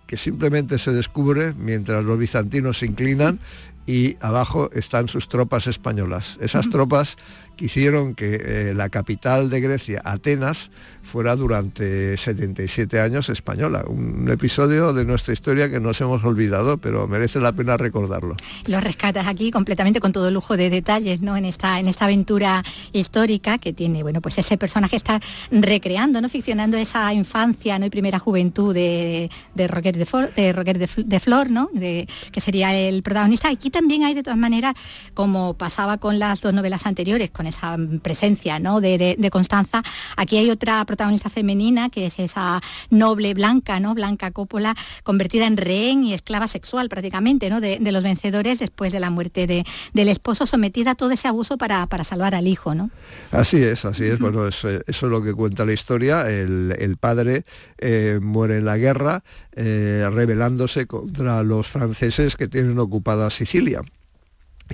que 0.09 0.17
simplemente 0.17 0.79
se 0.79 0.93
descubre 0.93 1.55
mientras 1.57 2.03
los 2.03 2.19
bizantinos 2.19 2.79
se 2.79 2.87
inclinan 2.87 3.39
y 3.89 4.19
abajo 4.21 4.69
están 4.75 5.09
sus 5.09 5.29
tropas 5.29 5.67
españolas. 5.67 6.37
Esas 6.43 6.69
tropas 6.69 7.17
hicieron 7.61 8.15
que 8.15 8.41
eh, 8.41 8.75
la 8.75 8.89
capital 8.89 9.51
de 9.51 9.61
Grecia, 9.61 10.03
Atenas, 10.05 10.71
fuera 11.03 11.35
durante 11.37 12.17
77 12.17 13.01
años 13.01 13.29
española. 13.29 13.85
Un 13.89 14.31
episodio 14.31 14.93
de 14.93 15.05
nuestra 15.05 15.33
historia 15.33 15.71
que 15.71 15.81
nos 15.81 16.01
hemos 16.01 16.23
olvidado, 16.23 16.79
pero 16.79 17.09
merece 17.09 17.41
la 17.41 17.53
pena 17.53 17.77
recordarlo. 17.77 18.37
Lo 18.67 18.81
rescatas 18.81 19.27
aquí 19.27 19.51
completamente 19.51 20.01
con 20.01 20.13
todo 20.13 20.31
lujo 20.31 20.57
de 20.57 20.71
detalles, 20.71 21.21
¿no? 21.21 21.37
En 21.37 21.45
esta, 21.45 21.81
en 21.81 21.89
esta 21.89 22.05
aventura 22.05 22.63
histórica 22.93 23.59
que 23.59 23.73
tiene, 23.73 24.03
bueno, 24.03 24.21
pues 24.21 24.39
ese 24.39 24.59
personaje 24.59 24.97
está 24.97 25.21
recreando, 25.51 26.21
¿no? 26.21 26.29
Ficcionando 26.29 26.77
esa 26.77 27.13
infancia, 27.13 27.79
¿no? 27.79 27.87
Y 27.87 27.91
primera 27.91 28.19
juventud 28.19 28.75
de, 28.75 29.31
de 29.55 29.69
Roger 29.69 29.97
de, 29.97 30.07
Flor, 30.07 30.35
de, 30.35 30.53
Roger 30.53 30.79
de, 30.79 31.21
Flor, 31.21 31.51
¿no? 31.51 31.71
De, 31.73 32.07
que 32.31 32.41
sería 32.41 32.77
el 32.77 33.03
protagonista. 33.03 33.49
Aquí 33.49 33.71
también 33.71 34.05
hay 34.05 34.15
de 34.15 34.23
todas 34.23 34.39
maneras, 34.39 34.75
como 35.15 35.55
pasaba 35.55 35.97
con 35.97 36.19
las 36.19 36.41
dos 36.41 36.53
novelas 36.53 36.87
anteriores, 36.87 37.31
con 37.31 37.47
esa 37.49 37.77
presencia, 38.03 38.59
¿no? 38.59 38.81
De, 38.81 39.17
Constanza, 39.31 39.83
aquí 40.17 40.39
hay 40.39 40.51
otra 40.51 40.85
protagonista 40.85 41.29
femenina, 41.31 41.91
que 41.91 42.07
es 42.07 42.19
esa 42.19 42.61
noble 42.91 43.35
blanca, 43.35 43.81
¿no? 43.81 43.95
Blanca 43.95 44.31
Coppola, 44.31 44.75
convertida 45.03 45.47
en 45.47 45.57
rehén 45.57 46.05
y 46.05 46.15
esclava 46.15 46.49
sexual 46.49 46.89
prácticamente, 46.89 47.51
¿no? 47.51 47.61
De, 47.61 47.79
los 47.89 48.03
vencedores 48.03 48.59
después 48.59 48.93
de 48.93 49.01
la 49.01 49.11
muerte 49.11 49.47
del 49.47 50.09
esposo, 50.09 50.47
sometida 50.47 50.93
a 50.93 50.95
todo 50.95 51.11
ese 51.11 51.27
abuso 51.27 51.57
para, 51.57 51.87
salvar 52.05 52.35
al 52.35 52.47
hijo, 52.47 52.75
¿no? 52.75 52.91
Así 53.33 53.63
es, 53.63 53.85
así 53.85 54.05
es. 54.05 54.19
Bueno, 54.19 54.47
eh, 54.47 54.49
eso, 54.49 54.69
es 54.87 55.03
lo 55.03 55.23
que 55.23 55.33
cuenta 55.35 55.65
la 55.65 55.73
historia. 55.73 56.29
El, 56.29 56.97
padre 57.01 57.45
eh, 57.79 58.19
muere 58.21 58.59
en 58.59 58.65
la 58.65 58.77
guerra, 58.77 59.23
eh, 59.53 60.09
rebelándose 60.13 60.87
contra 60.87 61.43
los 61.43 61.69
franceses 61.69 62.37
que 62.37 62.49
tienen 62.49 62.79
ocupada 62.79 63.31
Sicilia 63.31 63.83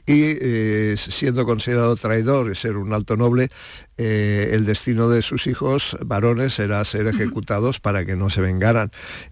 y 0.07 0.37
eh, 0.41 0.95
siendo 0.97 1.45
considerado 1.45 1.97
traidor 1.97 2.51
y 2.51 2.55
ser 2.55 2.77
un 2.77 2.93
alto 2.93 3.17
noble, 3.17 3.51
eh, 3.97 4.51
el 4.53 4.65
destino 4.65 5.09
de 5.09 5.23
sus 5.23 5.47
hijos 5.47 5.97
varones 6.05 6.59
era 6.59 6.85
ser 6.85 7.07
ejecutados 7.07 7.81
para 7.81 8.05
que 8.05 8.17
no 8.17 8.31
se 8.31 8.41
vengaran. 8.41 8.91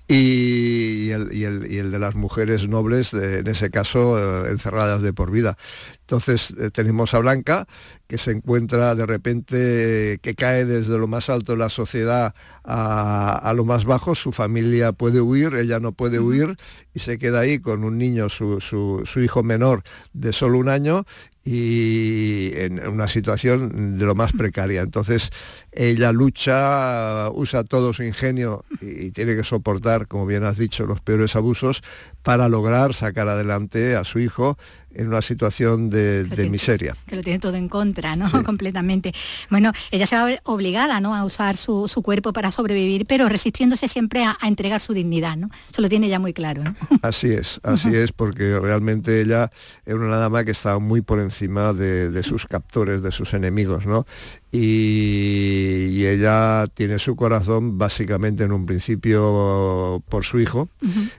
Y, 0.08 1.08
y 1.08 1.44
el, 1.44 1.90
de 1.90 1.98
las 1.98 2.14
mujeres 2.14 2.68
nobles, 2.68 3.14
en 3.14 3.46
ese 3.46 3.70
caso, 3.70 4.46
encerradas 4.46 5.02
de 5.02 5.12
por 5.12 5.30
vida. 5.30 5.56
Entonces 6.00 6.54
tenemos 6.72 7.14
a 7.14 7.20
Blanca, 7.20 7.66
que 8.06 8.18
se 8.18 8.32
encuentra 8.32 8.94
de 8.94 9.06
repente, 9.06 10.18
que 10.20 10.34
cae 10.34 10.66
desde 10.66 10.98
lo 10.98 11.08
más 11.08 11.30
alto 11.30 11.52
de 11.52 11.58
la 11.58 11.70
sociedad 11.70 12.34
a, 12.64 13.52
lo 13.56 13.64
más 13.64 13.86
bajo, 13.86 14.14
su 14.14 14.32
familia 14.32 14.92
puede 14.92 15.22
huir, 15.22 15.54
ella 15.54 15.80
no 15.80 15.92
puede 15.92 16.20
huir 16.20 16.56
y 16.92 16.98
se 16.98 17.18
queda 17.18 17.40
ahí 17.40 17.58
con 17.58 17.84
un 17.84 17.96
niño, 17.96 18.28
su, 18.28 18.60
su 18.60 19.20
hijo 19.20 19.42
menor 19.42 19.82
de 20.12 20.32
solo 20.32 20.58
un 20.58 20.68
año, 20.68 21.06
y 21.44 22.52
en 22.54 22.86
una 22.86 23.08
situación 23.08 23.98
de 23.98 24.04
lo 24.04 24.14
más 24.14 24.32
precaria. 24.32 24.82
Entonces 24.82 25.30
ella 25.72 26.12
lucha, 26.12 27.30
usa 27.30 27.64
todo 27.64 27.92
su 27.92 28.04
ingenio 28.04 28.64
y, 28.80 29.10
tiene 29.10 29.34
que 29.34 29.44
soportar, 29.44 30.06
como 30.06 30.26
bien 30.26 30.44
has 30.44 30.56
dicho, 30.56 30.86
los 30.86 31.00
peores 31.00 31.34
abusos 31.34 31.82
para 32.22 32.48
lograr 32.48 32.94
sacar 32.94 33.28
adelante 33.28 33.96
a 33.96 34.04
su 34.04 34.20
hijo 34.20 34.56
en 34.94 35.08
una 35.08 35.22
situación 35.22 35.90
de, 35.90 36.48
miseria. 36.50 36.96
Que 37.06 37.16
lo 37.16 37.22
tiene 37.22 37.38
todo 37.38 37.54
en 37.56 37.68
contra, 37.68 38.16
¿no? 38.16 38.30
Completamente. 38.44 39.14
Bueno, 39.50 39.72
ella 39.90 40.06
se 40.06 40.16
va 40.16 40.22
a 40.22 40.26
ver 40.26 40.40
obligada, 40.44 41.00
¿no? 41.00 41.14
A 41.14 41.24
usar 41.24 41.56
su, 41.56 41.88
cuerpo 42.02 42.32
para 42.32 42.50
sobrevivir, 42.50 43.06
pero 43.06 43.28
resistiéndose 43.28 43.88
siempre 43.88 44.24
a, 44.24 44.36
entregar 44.42 44.80
su 44.80 44.92
dignidad, 44.92 45.36
¿no? 45.36 45.48
Eso 45.70 45.82
lo 45.82 45.88
tiene 45.88 46.08
ya 46.08 46.18
muy 46.18 46.32
claro, 46.32 46.62
Así 47.02 47.30
es, 47.30 47.60
así 47.62 47.94
es, 47.94 48.12
porque 48.12 48.58
realmente 48.58 49.20
ella 49.20 49.50
es 49.86 49.94
una 49.94 50.16
dama 50.16 50.44
que 50.44 50.50
está 50.50 50.78
muy 50.78 51.00
por 51.00 51.20
encima 51.20 51.72
de, 51.72 52.10
de 52.10 52.22
sus 52.22 52.46
captores, 52.46 53.02
de 53.02 53.10
sus 53.10 53.34
enemigos, 53.34 53.86
¿no? 53.86 54.06
Y, 54.52 56.04
ella 56.04 56.66
tiene 56.74 56.98
su 56.98 57.16
corazón 57.16 57.78
básicamente 57.78 58.44
en 58.44 58.52
un 58.52 58.66
principio 58.66 60.02
por 60.08 60.24
su 60.24 60.40
hijo 60.40 60.68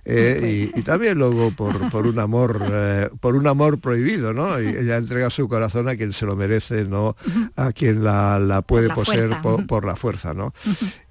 eh, 0.06 0.72
y, 0.76 0.82
también 0.84 1.18
luego 1.18 1.52
por, 1.52 2.06
un 2.06 2.20
amor 2.20 2.62
eh, 2.72 3.10
por 3.20 3.36
un 3.36 3.48
amor 3.48 3.80
prohibido 3.80 4.34
no 4.34 4.62
y 4.62 4.68
ella 4.68 4.98
entrega 4.98 5.30
su 5.30 5.48
corazón 5.48 5.88
a 5.88 5.96
quien 5.96 6.12
se 6.12 6.26
lo 6.26 6.36
merece 6.36 6.84
no 6.84 7.16
a 7.56 7.72
quien 7.72 8.04
la, 8.04 8.64
puede 8.68 8.90
poseer 8.90 9.32
por, 9.42 9.86
la 9.86 9.96
fuerza 9.96 10.34
no 10.34 10.54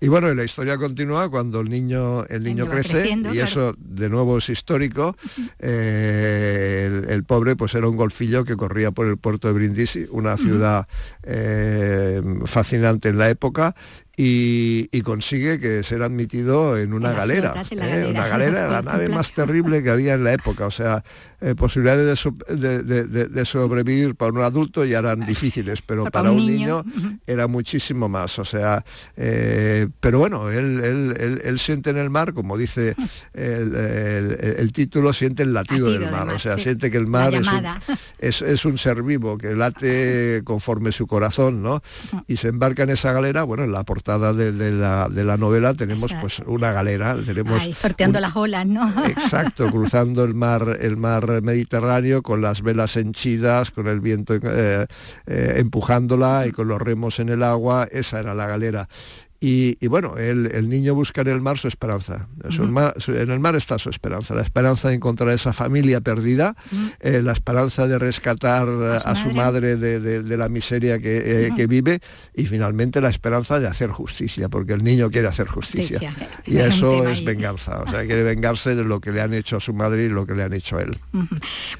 y 0.00 0.08
bueno 0.08 0.32
la 0.32 0.44
historia 0.44 0.78
continúa 0.78 1.28
cuando 1.28 1.60
el 1.60 1.70
niño 1.70 2.24
el 2.28 2.44
niño, 2.44 2.68
crece 2.68 3.16
y 3.32 3.38
eso 3.38 3.74
de 3.78 4.08
nuevo 4.08 4.38
es 4.38 4.48
histórico. 4.48 5.16
Eh, 5.58 7.04
el, 7.08 7.24
pobre 7.24 7.56
pues 7.56 7.74
era 7.74 7.88
un 7.88 7.96
golfillo 7.96 8.44
que 8.44 8.56
corría 8.56 8.90
por 8.90 9.06
el 9.06 9.16
puerto 9.16 9.48
de 9.48 9.54
Brindisi 9.54 10.06
una 10.10 10.36
ciudad 10.36 10.86
fascinante 12.44 13.08
en 13.08 13.18
la 13.18 13.30
época 13.30 13.74
y, 14.16 15.02
consigue 15.02 15.58
que 15.58 15.82
ser 15.82 16.02
admitido 16.02 16.78
en 16.78 16.92
una 16.92 17.12
galera, 17.12 17.54
¿eh? 17.70 18.06
una 18.08 18.28
galera, 18.28 18.68
la 18.70 18.82
nave 18.82 19.08
más 19.08 19.32
terrible 19.32 19.82
que 19.82 19.90
había 19.90 20.14
en 20.14 20.24
la 20.24 20.32
época, 20.32 20.66
o 20.66 20.70
sea, 20.70 21.02
eh, 21.40 21.56
posibilidades 21.56 22.24
de, 22.46 23.44
sobrevivir 23.44 24.14
para 24.14 24.30
un 24.30 24.42
adulto 24.42 24.84
ya 24.84 25.00
eran 25.00 25.26
difíciles, 25.26 25.82
pero 25.82 26.04
para, 26.04 26.30
un, 26.30 26.36
niño, 26.36 26.84
era 27.26 27.48
muchísimo 27.48 28.08
más, 28.08 28.38
o 28.38 28.44
sea, 28.44 28.84
eh, 29.16 29.88
pero 29.98 30.20
bueno, 30.20 30.50
él, 30.50 31.56
siente 31.58 31.90
en 31.90 31.96
el 31.96 32.10
mar, 32.10 32.32
como 32.32 32.56
dice 32.56 32.94
el, 33.34 34.70
título, 34.72 35.12
siente 35.12 35.42
el 35.42 35.52
latido, 35.52 35.90
del, 35.90 36.10
mar, 36.10 36.28
o 36.28 36.38
sea, 36.38 36.58
siente 36.58 36.92
que 36.92 36.98
el 36.98 37.08
mar 37.08 37.32
es 38.18 38.64
un, 38.64 38.78
ser 38.78 39.02
vivo, 39.02 39.36
que 39.36 39.54
late 39.56 40.42
conforme 40.44 40.92
su 40.92 41.06
corazón, 41.08 41.62
¿no? 41.62 41.82
Y 42.28 42.36
se 42.36 42.48
embarca 42.48 42.84
en 42.84 42.90
esa 42.90 43.12
galera, 43.12 43.42
bueno, 43.42 43.64
en 43.64 43.72
la 43.72 43.82
portada 44.02 44.32
de, 44.32 44.72
la, 44.72 45.36
novela 45.36 45.74
tenemos 45.74 46.12
pues 46.20 46.40
una 46.40 46.72
galera, 46.72 47.16
tenemos... 47.24 47.62
sorteando 47.76 48.18
las 48.18 48.34
olas, 48.34 48.66
¿no? 48.66 49.04
Exacto, 49.04 49.70
cruzando 49.70 50.24
el 50.24 50.34
mar, 50.34 50.78
el 50.80 50.96
mar 50.96 51.40
Mediterráneo 51.40 52.22
con 52.22 52.42
las 52.42 52.62
velas 52.62 52.96
henchidas, 52.96 53.70
con 53.70 53.86
el 53.86 54.00
viento 54.00 54.34
eh, 54.34 54.86
eh, 55.26 55.54
empujándola 55.58 56.48
y 56.48 56.50
con 56.50 56.66
los 56.66 56.82
remos 56.82 57.20
en 57.20 57.28
el 57.28 57.44
agua, 57.44 57.86
esa 57.92 58.18
era 58.18 58.34
la 58.34 58.46
galera. 58.46 58.88
Y, 59.44 59.88
bueno, 59.88 60.16
el, 60.18 60.68
niño 60.68 60.94
busca 60.94 61.22
en 61.22 61.26
el 61.26 61.40
mar 61.40 61.58
su 61.58 61.66
esperanza. 61.66 62.28
en 62.44 63.30
el 63.30 63.40
mar 63.40 63.56
está 63.56 63.76
su 63.76 63.90
esperanza, 63.90 64.36
la 64.36 64.42
esperanza 64.42 64.88
de 64.88 64.94
encontrar 64.94 65.30
esa 65.30 65.52
familia 65.52 66.00
perdida, 66.00 66.54
eh, 67.00 67.22
la 67.24 67.32
esperanza 67.32 67.88
de 67.88 67.98
rescatar 67.98 68.68
a 69.04 69.14
su, 69.16 69.32
madre, 69.32 69.76
de, 69.76 70.36
la 70.36 70.48
miseria 70.48 71.00
que, 71.00 71.48
eh, 71.48 71.66
vive 71.66 71.98
y 72.36 72.46
finalmente 72.46 73.00
la 73.00 73.08
esperanza 73.08 73.58
de 73.58 73.66
hacer 73.66 73.90
justicia, 73.90 74.48
porque 74.48 74.74
el 74.74 74.84
niño 74.84 75.10
quiere 75.10 75.26
hacer 75.26 75.48
justicia. 75.48 75.98
Y 76.46 76.58
eso 76.58 77.08
es 77.08 77.24
venganza, 77.24 77.82
o 77.82 77.90
sea, 77.90 78.06
quiere 78.06 78.22
vengarse 78.22 78.76
de 78.76 78.84
lo 78.84 79.00
que 79.00 79.10
le 79.10 79.22
han 79.22 79.34
hecho 79.34 79.56
a 79.56 79.60
su 79.60 79.74
madre 79.74 80.04
y 80.04 80.08
lo 80.08 80.24
que 80.24 80.34
le 80.34 80.44
han 80.44 80.52
hecho 80.52 80.76
a 80.76 80.82
él. 80.82 80.96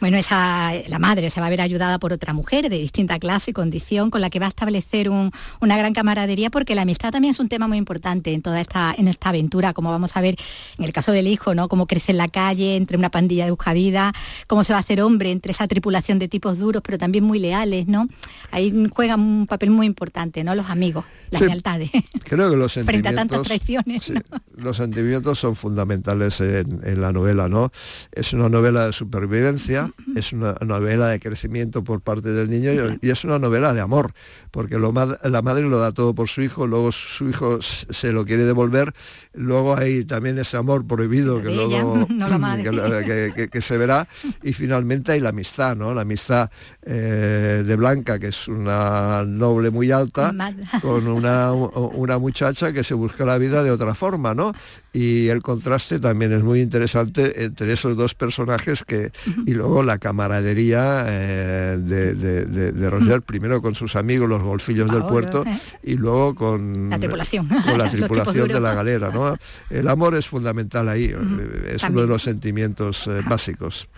Bueno, 0.00 0.16
esa, 0.16 0.72
la 0.88 0.98
madre 0.98 1.30
se 1.30 1.40
va 1.40 1.46
a 1.46 1.50
ver 1.50 1.60
ayudada 1.60 2.00
por 2.00 2.12
otra 2.12 2.32
mujer 2.32 2.68
de 2.68 2.78
distinta 2.78 3.20
clase 3.20 3.52
y 3.52 3.54
condición 3.54 4.10
con 4.10 4.20
la 4.20 4.30
que 4.30 4.40
va 4.40 4.46
a 4.46 4.48
establecer 4.48 5.08
una 5.10 5.78
gran 5.78 5.94
camaradería 5.94 6.50
porque 6.50 6.74
la 6.74 6.82
amistad 6.82 7.12
también 7.12 7.30
es 7.30 7.38
un 7.38 7.51
tema 7.52 7.68
muy 7.68 7.76
importante 7.76 8.32
en 8.32 8.40
toda 8.40 8.62
esta, 8.62 8.94
en 8.96 9.08
esta 9.08 9.28
aventura, 9.28 9.74
como 9.74 9.90
vamos 9.90 10.16
a 10.16 10.22
ver 10.22 10.36
en 10.78 10.84
el 10.86 10.92
caso 10.94 11.12
del 11.12 11.26
hijo, 11.26 11.54
¿no? 11.54 11.68
Cómo 11.68 11.86
crece 11.86 12.12
en 12.12 12.16
la 12.16 12.28
calle, 12.28 12.76
entre 12.76 12.96
una 12.96 13.10
pandilla 13.10 13.44
de 13.44 13.50
buscavida, 13.50 14.14
cómo 14.46 14.64
se 14.64 14.72
va 14.72 14.78
a 14.78 14.80
hacer 14.80 15.02
hombre 15.02 15.30
entre 15.30 15.52
esa 15.52 15.68
tripulación 15.68 16.18
de 16.18 16.28
tipos 16.28 16.58
duros, 16.58 16.80
pero 16.82 16.96
también 16.96 17.24
muy 17.24 17.38
leales, 17.38 17.88
¿no? 17.88 18.08
Ahí 18.52 18.88
juegan 18.90 19.20
un 19.20 19.46
papel 19.46 19.70
muy 19.70 19.86
importante, 19.86 20.42
¿no? 20.44 20.54
Los 20.54 20.70
amigos, 20.70 21.04
las 21.30 21.42
lealtades. 21.42 21.90
Creo 22.24 22.50
que 22.50 22.56
los 22.56 22.72
Frente 22.72 23.08
a 23.10 23.14
tantas 23.14 23.42
traiciones. 23.42 24.10
Los 24.56 24.78
sentimientos 24.78 25.38
son 25.38 25.54
fundamentales 25.54 26.40
en, 26.40 27.00
la 27.02 27.12
novela, 27.12 27.50
¿no? 27.50 27.70
Es 28.12 28.32
una 28.32 28.48
novela 28.48 28.86
de 28.86 28.92
supervivencia, 28.94 29.92
es 30.16 30.32
una 30.32 30.54
novela 30.64 31.08
de 31.08 31.20
crecimiento 31.20 31.84
por 31.84 32.00
parte 32.00 32.30
del 32.30 32.48
niño 32.48 32.70
y, 33.02 33.10
es 33.10 33.24
una 33.24 33.38
novela 33.38 33.74
de 33.74 33.82
amor, 33.82 34.14
porque 34.50 34.78
lo, 34.78 34.92
la 34.92 35.42
madre 35.42 35.64
lo 35.64 35.78
da 35.78 35.92
todo 35.92 36.14
por 36.14 36.28
su 36.28 36.40
hijo, 36.40 36.66
luego 36.66 36.92
su 36.92 37.28
hijo 37.28 37.41
se 37.60 38.12
lo 38.12 38.24
quiere 38.24 38.44
devolver. 38.44 38.92
Luego 39.34 39.76
hay 39.76 40.04
también 40.04 40.38
ese 40.38 40.56
amor 40.56 40.86
prohibido 40.86 41.42
que 41.42 41.50
luego 41.50 42.06
que, 43.50 43.60
se 43.60 43.78
verá. 43.78 44.06
Y 44.42 44.52
finalmente 44.52 45.12
hay 45.12 45.20
la 45.20 45.30
amistad, 45.30 45.76
¿no? 45.76 45.94
La 45.94 46.02
amistad 46.02 46.50
eh, 46.82 47.62
de 47.66 47.76
Blanca, 47.76 48.18
que 48.18 48.28
es 48.28 48.48
una 48.48 49.24
noble 49.24 49.70
muy 49.70 49.90
alta, 49.90 50.34
con 50.80 51.06
una, 51.06 51.52
una 51.52 52.18
muchacha 52.18 52.72
que 52.72 52.84
se 52.84 52.94
busca 52.94 53.24
la 53.24 53.38
vida 53.38 53.62
de 53.62 53.70
otra 53.70 53.94
forma, 53.94 54.34
¿no? 54.34 54.52
Y 54.92 55.28
el 55.28 55.42
contraste 55.42 55.98
también 55.98 56.32
es 56.32 56.42
muy 56.42 56.60
interesante 56.60 57.44
entre 57.44 57.72
esos 57.72 57.96
dos 57.96 58.14
personajes 58.14 58.84
que 58.84 59.10
y 59.46 59.52
luego 59.52 59.82
la 59.82 59.98
camaradería 59.98 61.04
eh, 61.08 61.78
de, 61.78 62.90
Roger 62.90 63.22
primero 63.22 63.62
con 63.62 63.74
sus 63.74 63.96
amigos 63.96 64.28
los 64.28 64.42
golfillos 64.42 64.90
del 64.90 65.04
puerto 65.04 65.44
eh. 65.46 65.58
y 65.82 65.94
luego 65.94 66.34
con 66.34 66.90
la 66.90 66.98
tripulación. 66.98 67.48
con 67.48 67.78
la 67.78 67.88
tripulación 67.90 68.48
de 68.48 68.60
la 68.60 68.74
galera 68.74 69.10
¿no? 69.10 69.34
el 69.70 69.88
amor 69.88 70.14
es 70.14 70.26
fundamental 70.26 70.88
ahí 70.88 71.04
eh, 71.04 71.72
es 71.74 71.82
uno 71.84 72.02
de 72.02 72.06
los 72.06 72.22
sentimientos 72.22 73.08
básicos. 73.26 73.88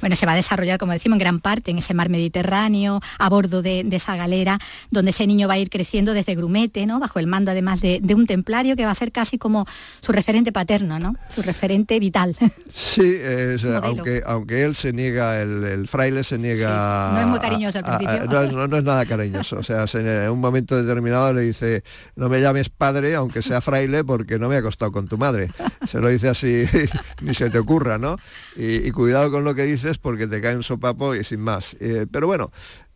Bueno 0.00 0.16
se 0.16 0.26
va 0.26 0.32
a 0.32 0.36
desarrollar 0.36 0.78
como 0.78 0.92
decimos 0.92 1.16
en 1.16 1.20
gran 1.20 1.40
parte 1.40 1.70
en 1.70 1.78
ese 1.78 1.94
mar 1.94 2.10
Mediterráneo 2.10 3.00
a 3.18 3.28
bordo 3.30 3.62
de, 3.62 3.86
esa 3.92 4.16
galera 4.16 4.58
donde 4.90 5.12
ese 5.12 5.26
niño 5.26 5.48
va 5.48 5.54
a 5.54 5.58
ir 5.58 5.70
creciendo 5.70 6.12
desde 6.12 6.34
grumete 6.34 6.84
no 6.84 7.00
bajo 7.00 7.18
el 7.18 7.26
mando 7.26 7.50
además 7.50 7.80
de, 7.80 8.00
de 8.02 8.14
un 8.14 8.26
templario 8.26 8.76
que 8.76 8.84
va 8.84 8.90
a 8.90 8.94
ser 8.94 9.12
casi 9.12 9.38
como 9.38 9.66
su 10.00 10.12
paterno, 10.50 10.98
¿no? 10.98 11.14
Su 11.28 11.42
referente 11.42 11.98
vital. 12.00 12.36
Sí, 12.74 13.18
aunque, 13.82 14.22
aunque 14.24 14.62
él 14.62 14.74
se 14.74 14.92
niega, 14.94 15.40
el, 15.42 15.86
fraile 15.88 16.24
se 16.24 16.38
niega... 16.38 17.10
No 17.12 17.20
es 17.20 17.26
muy 17.26 17.38
cariñoso 17.38 17.78
al 17.78 17.84
principio. 17.84 18.68
no, 18.68 18.76
es 18.76 18.84
nada 18.84 19.04
cariñoso. 19.04 19.58
O 19.58 19.62
sea, 19.62 19.84
en 19.92 20.30
un 20.30 20.40
momento 20.40 20.74
determinado 20.74 21.34
le 21.34 21.42
dice, 21.42 21.84
no 22.16 22.30
me 22.30 22.40
llames 22.40 22.70
padre, 22.70 23.14
aunque 23.14 23.42
sea 23.42 23.60
fraile, 23.60 24.04
porque 24.04 24.38
no 24.38 24.48
me 24.48 24.56
ha 24.56 24.62
costado 24.62 24.90
con 24.90 25.06
tu 25.06 25.18
madre. 25.18 25.50
Se 25.86 25.98
lo 25.98 26.08
dice 26.08 26.30
así, 26.30 26.64
ni 27.20 27.34
se 27.34 27.50
te 27.50 27.58
ocurra, 27.58 27.98
¿no? 27.98 28.16
Y, 28.56 28.90
cuidado 28.90 29.30
con 29.30 29.44
lo 29.44 29.54
que 29.54 29.64
dices 29.64 29.98
porque 29.98 30.26
te 30.26 30.40
cae 30.40 30.56
un 30.56 30.62
sopapo 30.62 31.14
y 31.14 31.24
sin 31.24 31.40
más. 31.40 31.76
Eh, 31.80 32.06
pero 32.10 32.26
bueno, 32.26 32.50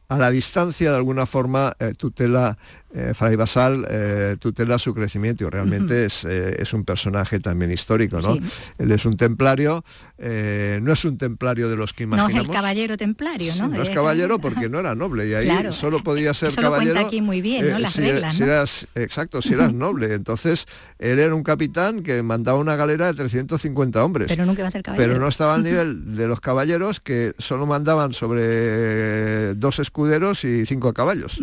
a 0.08 0.18
la 0.18 0.30
distancia 0.30 0.90
de 0.90 0.96
alguna 0.96 1.26
forma 1.26 1.74
eh, 1.78 1.92
tutela 1.96 2.56
eh, 2.96 3.12
Fray 3.12 3.36
Basal 3.36 3.86
eh, 3.90 4.36
tutela 4.38 4.78
su 4.78 4.94
crecimiento 4.94 5.46
y 5.46 5.50
realmente 5.50 6.06
eh, 6.06 6.56
es, 6.58 6.72
un 6.72 6.82
personaje 6.82 7.40
también 7.40 7.70
histórico, 7.70 8.22
¿no? 8.22 8.38
Él 8.78 8.90
es 8.90 9.04
un 9.04 9.18
templario, 9.18 9.84
no 10.18 10.92
es 10.92 11.04
un 11.04 11.18
templario 11.18 11.68
de 11.68 11.76
los 11.76 11.92
que 11.92 12.04
imaginamos. 12.04 12.32
No 12.32 12.40
es 12.40 12.48
el 12.48 12.54
caballero 12.54 12.96
templario, 12.96 13.54
¿no? 13.56 13.68
no 13.68 13.82
es 13.82 13.90
caballero 13.90 14.38
porque 14.38 14.70
no 14.70 14.80
era 14.80 14.94
noble 14.94 15.28
y 15.28 15.34
ahí 15.34 15.50
solo 15.72 16.02
podía 16.02 16.32
ser 16.32 16.48
Eso 16.48 16.62
caballero. 16.62 16.94
Lo 16.94 17.00
cuenta 17.00 17.08
aquí 17.08 17.20
muy 17.20 17.42
bien, 17.42 17.68
¿no? 17.68 17.78
Las 17.78 17.92
si, 17.92 18.00
reglas, 18.00 18.34
si 18.34 18.42
eras, 18.44 18.86
exacto, 18.94 19.42
si 19.42 19.52
eras 19.52 19.74
noble. 19.74 20.14
Entonces, 20.14 20.66
él 20.98 21.18
era 21.18 21.34
un 21.34 21.42
capitán 21.42 22.02
que 22.02 22.22
mandaba 22.22 22.58
una 22.58 22.76
galera 22.76 23.08
de 23.08 23.14
350 23.14 24.02
hombres. 24.02 24.28
Pero 24.28 24.46
nunca 24.46 24.62
iba 24.62 24.68
a 24.68 24.72
ser 24.72 24.82
caballero. 24.82 25.06
Pero 25.06 25.20
no 25.20 25.28
estaba 25.28 25.54
al 25.54 25.64
nivel 25.64 26.16
de 26.16 26.28
los 26.28 26.40
caballeros 26.40 27.00
que 27.00 27.34
solo 27.36 27.66
mandaban 27.66 28.14
sobre 28.14 29.54
dos 29.54 29.80
escuderos 29.80 30.44
y 30.44 30.64
cinco 30.64 30.94
caballos. 30.94 31.38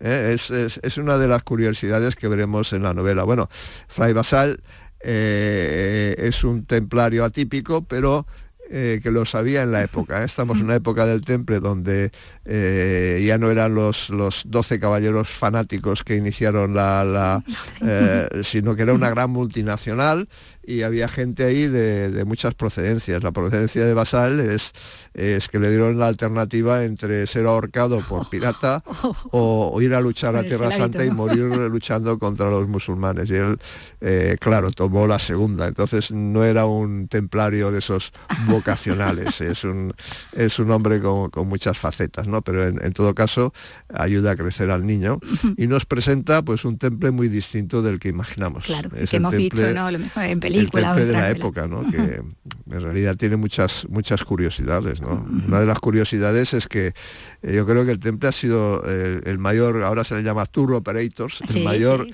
es 0.00 0.97
una 0.98 1.18
de 1.18 1.28
las 1.28 1.42
curiosidades 1.42 2.16
que 2.16 2.28
veremos 2.28 2.72
en 2.72 2.82
la 2.82 2.94
novela. 2.94 3.24
Bueno, 3.24 3.48
Fray 3.88 4.12
Basal 4.12 4.60
es 5.00 6.42
un 6.44 6.64
templario 6.64 7.24
atípico, 7.24 7.84
pero 7.84 8.26
eh, 8.70 9.00
que 9.02 9.10
lo 9.10 9.24
sabía 9.24 9.62
en 9.62 9.72
la 9.72 9.82
época. 9.82 10.20
¿eh? 10.20 10.26
Estamos 10.26 10.58
en 10.58 10.66
una 10.66 10.74
época 10.74 11.06
del 11.06 11.22
temple 11.22 11.58
donde 11.58 12.10
eh, 12.44 13.24
ya 13.26 13.38
no 13.38 13.50
eran 13.50 13.74
los, 13.74 14.10
los 14.10 14.42
12 14.44 14.78
caballeros 14.78 15.30
fanáticos 15.30 16.04
que 16.04 16.16
iniciaron 16.16 16.74
la, 16.74 17.42
sino 18.42 18.76
que 18.76 18.82
era 18.82 18.92
una 18.92 19.08
gran 19.08 19.30
multinacional 19.30 20.28
y 20.68 20.82
había 20.82 21.08
gente 21.08 21.44
ahí 21.44 21.66
de, 21.66 22.24
muchas 22.26 22.54
procedencias. 22.54 23.22
La 23.22 23.32
procedencia 23.32 23.86
de 23.86 23.94
Basal 23.94 24.38
es, 24.38 24.72
es, 25.14 25.48
que 25.48 25.58
le 25.58 25.70
dieron 25.70 25.98
la 25.98 26.08
alternativa 26.08 26.84
entre 26.84 27.26
ser 27.26 27.46
ahorcado 27.46 28.00
por 28.00 28.28
pirata 28.28 28.84
o, 29.30 29.80
ir 29.80 29.94
a 29.94 30.00
luchar 30.02 30.36
a 30.36 30.42
Tierra 30.42 30.70
Santa 30.70 31.06
y 31.06 31.10
morir 31.10 31.44
luchando 31.44 32.18
contra 32.18 32.50
los 32.50 32.68
musulmanes. 32.68 33.30
Y 33.30 33.36
él, 33.36 33.58
eh, 34.02 34.36
claro, 34.38 34.70
tomó 34.70 35.06
la 35.06 35.18
segunda. 35.18 35.66
Entonces 35.66 36.12
no 36.12 36.44
era 36.44 36.66
un 36.66 37.08
templario 37.08 37.72
de 37.72 37.78
esos 37.78 38.12
vocacionales, 38.46 39.40
es 39.40 39.64
un, 39.64 39.94
es 40.32 40.58
un 40.58 40.70
hombre 40.70 41.00
con, 41.00 41.30
muchas 41.48 41.78
facetas, 41.78 42.28
¿no? 42.28 42.42
Pero 42.42 42.66
en, 42.66 42.92
todo 42.92 43.14
caso 43.14 43.54
ayuda 43.94 44.32
a 44.32 44.36
crecer 44.36 44.70
al 44.70 44.84
niño 44.84 45.18
y 45.56 45.66
nos 45.66 45.86
presenta 45.86 46.42
pues 46.42 46.66
un 46.66 46.76
temple 46.76 47.10
muy 47.10 47.28
distinto 47.28 47.80
del 47.80 47.98
que 47.98 48.08
imaginamos. 48.08 48.66
Claro, 48.66 48.90
que 48.90 49.16
hemos 49.16 49.34
visto, 49.34 49.62
¿no? 49.72 49.90
Lo 49.90 49.98
mejor 49.98 50.24
en 50.24 50.40
películas 50.40 50.57
el 50.58 50.70
temple 50.70 51.04
de 51.04 51.12
la 51.12 51.30
época, 51.30 51.66
¿no? 51.66 51.90
que 51.90 52.22
en 52.70 52.80
realidad 52.80 53.16
tiene 53.16 53.36
muchas, 53.36 53.86
muchas 53.88 54.24
curiosidades. 54.24 55.00
¿no? 55.00 55.26
Una 55.46 55.60
de 55.60 55.66
las 55.66 55.78
curiosidades 55.78 56.54
es 56.54 56.68
que 56.68 56.94
eh, 57.42 57.54
yo 57.54 57.64
creo 57.64 57.84
que 57.84 57.92
el 57.92 58.00
temple 58.00 58.28
ha 58.28 58.32
sido 58.32 58.82
eh, 58.84 59.20
el 59.24 59.38
mayor, 59.38 59.84
ahora 59.84 60.02
se 60.02 60.16
le 60.16 60.22
llama 60.22 60.44
tour 60.46 60.72
operators, 60.72 61.40
el 61.54 61.62
mayor... 61.62 62.08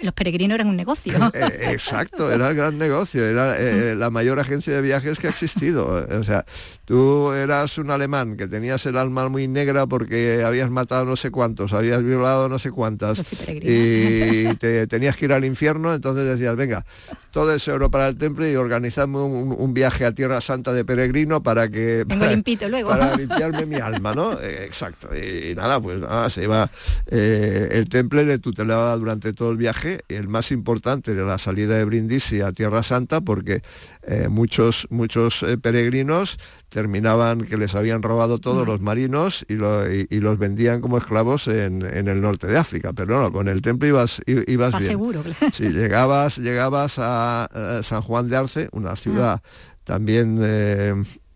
los 0.00 0.14
peregrinos 0.14 0.54
eran 0.56 0.68
un 0.68 0.76
negocio. 0.76 1.14
Eh, 1.34 1.72
exacto, 1.72 2.30
era 2.30 2.50
el 2.50 2.56
gran 2.56 2.78
negocio, 2.78 3.24
era 3.24 3.58
la 3.94 4.10
mayor 4.10 4.38
agencia 4.38 4.74
de 4.74 4.82
viajes 4.82 5.18
que 5.18 5.26
ha 5.26 5.30
existido. 5.30 6.06
O 6.10 6.24
sea, 6.24 6.44
tú 6.84 7.32
eras 7.32 7.76
un 7.78 7.90
alemán 7.90 8.36
que 8.36 8.46
tenías 8.46 8.86
el 8.86 8.96
alma 8.96 9.28
muy 9.28 9.48
negra 9.48 9.86
porque 9.86 10.42
habías 10.44 10.70
matado 10.70 11.04
no 11.04 11.16
sé 11.16 11.30
cuántos, 11.30 11.72
habías 11.72 12.02
violado 12.02 12.48
no 12.48 12.58
sé 12.58 12.70
cuántas 12.70 13.20
y 13.48 14.54
te 14.56 14.86
tenías 14.86 15.16
que 15.16 15.24
ir 15.24 15.32
al 15.32 15.44
infierno, 15.44 15.94
entonces 15.94 16.24
decías, 16.26 16.54
venga, 16.56 16.84
todo 17.30 17.52
ese 17.52 17.72
oro 17.72 17.90
para 17.90 18.06
el 18.08 18.16
temple 18.16 18.52
y 18.52 18.56
organizamos 18.56 19.24
un, 19.24 19.74
viaje 19.74 20.04
a 20.04 20.12
Tierra 20.12 20.40
Santa 20.40 20.72
de 20.72 20.84
peregrino 20.84 21.42
para 21.42 21.68
que... 21.68 22.04
Vengo 22.06 22.26
limpito 22.26 22.68
luego. 22.68 22.90
Para 22.90 23.16
limpiarme 23.16 23.66
mi 23.66 23.76
alma, 23.76 24.14
¿no? 24.14 24.33
Eh, 24.40 24.64
exacto. 24.64 25.08
Y, 25.16 25.54
nada, 25.54 25.80
pues 25.80 25.98
nada, 26.00 26.30
se 26.30 26.44
iba... 26.44 26.70
Eh, 27.06 27.68
el 27.72 27.88
temple 27.88 28.24
le 28.24 28.38
tutelaba 28.38 28.96
durante 28.96 29.32
todo 29.32 29.50
el 29.50 29.56
viaje. 29.56 30.00
El 30.08 30.28
más 30.28 30.50
importante 30.52 31.12
era 31.12 31.24
la 31.24 31.38
salida 31.38 31.76
de 31.76 31.84
Brindisi 31.84 32.40
a 32.40 32.52
Tierra 32.52 32.82
Santa 32.82 33.20
porque 33.20 33.62
eh, 34.02 34.28
muchos, 34.28 34.86
muchos 34.90 35.44
peregrinos 35.62 36.38
terminaban 36.68 37.42
que 37.42 37.56
les 37.56 37.74
habían 37.74 38.02
robado 38.02 38.38
todos 38.38 38.66
los 38.66 38.80
marinos 38.80 39.44
y, 39.48 39.54
los 39.54 40.38
vendían 40.38 40.80
como 40.80 40.98
esclavos 40.98 41.48
en, 41.48 41.82
el 41.82 42.20
norte 42.20 42.46
de 42.46 42.58
África. 42.58 42.92
Pero 42.92 43.22
no, 43.22 43.32
con 43.32 43.48
el 43.48 43.62
temple 43.62 43.88
ibas, 43.88 44.20
ibas 44.26 44.78
bien. 44.78 44.90
seguro. 44.90 45.22
Sí, 45.52 45.68
llegabas, 45.70 46.38
llegabas 46.38 46.96
a, 46.98 47.80
San 47.82 48.02
Juan 48.02 48.28
de 48.28 48.36
Arce, 48.36 48.68
una 48.72 48.96
ciudad 48.96 49.40
también 49.84 50.40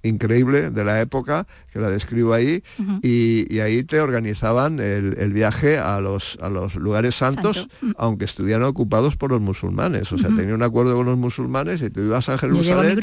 increíble 0.08 0.70
de 0.70 0.84
la 0.84 1.00
época, 1.00 1.46
que 1.72 1.78
la 1.78 1.90
describo 1.90 2.34
ahí, 2.34 2.62
y, 3.02 3.60
ahí 3.60 3.82
te 3.84 4.00
organizaban 4.00 4.80
el, 4.80 5.32
viaje 5.32 5.78
a 5.78 6.00
los, 6.00 6.38
a 6.40 6.48
los 6.48 6.76
lugares 6.76 7.14
santos, 7.14 7.68
aunque 7.96 8.24
estuvieran 8.24 8.62
ocupados 8.64 9.16
por 9.16 9.30
los 9.30 9.40
musulmanes. 9.40 10.12
O 10.12 10.18
sea, 10.18 10.30
tenía 10.34 10.54
un 10.54 10.62
acuerdo 10.62 10.96
con 10.96 11.06
los 11.06 11.18
musulmanes 11.18 11.82
y 11.82 11.90
tú 11.90 12.00
ibas 12.00 12.28
a 12.28 12.38
Jerusalén, 12.38 12.98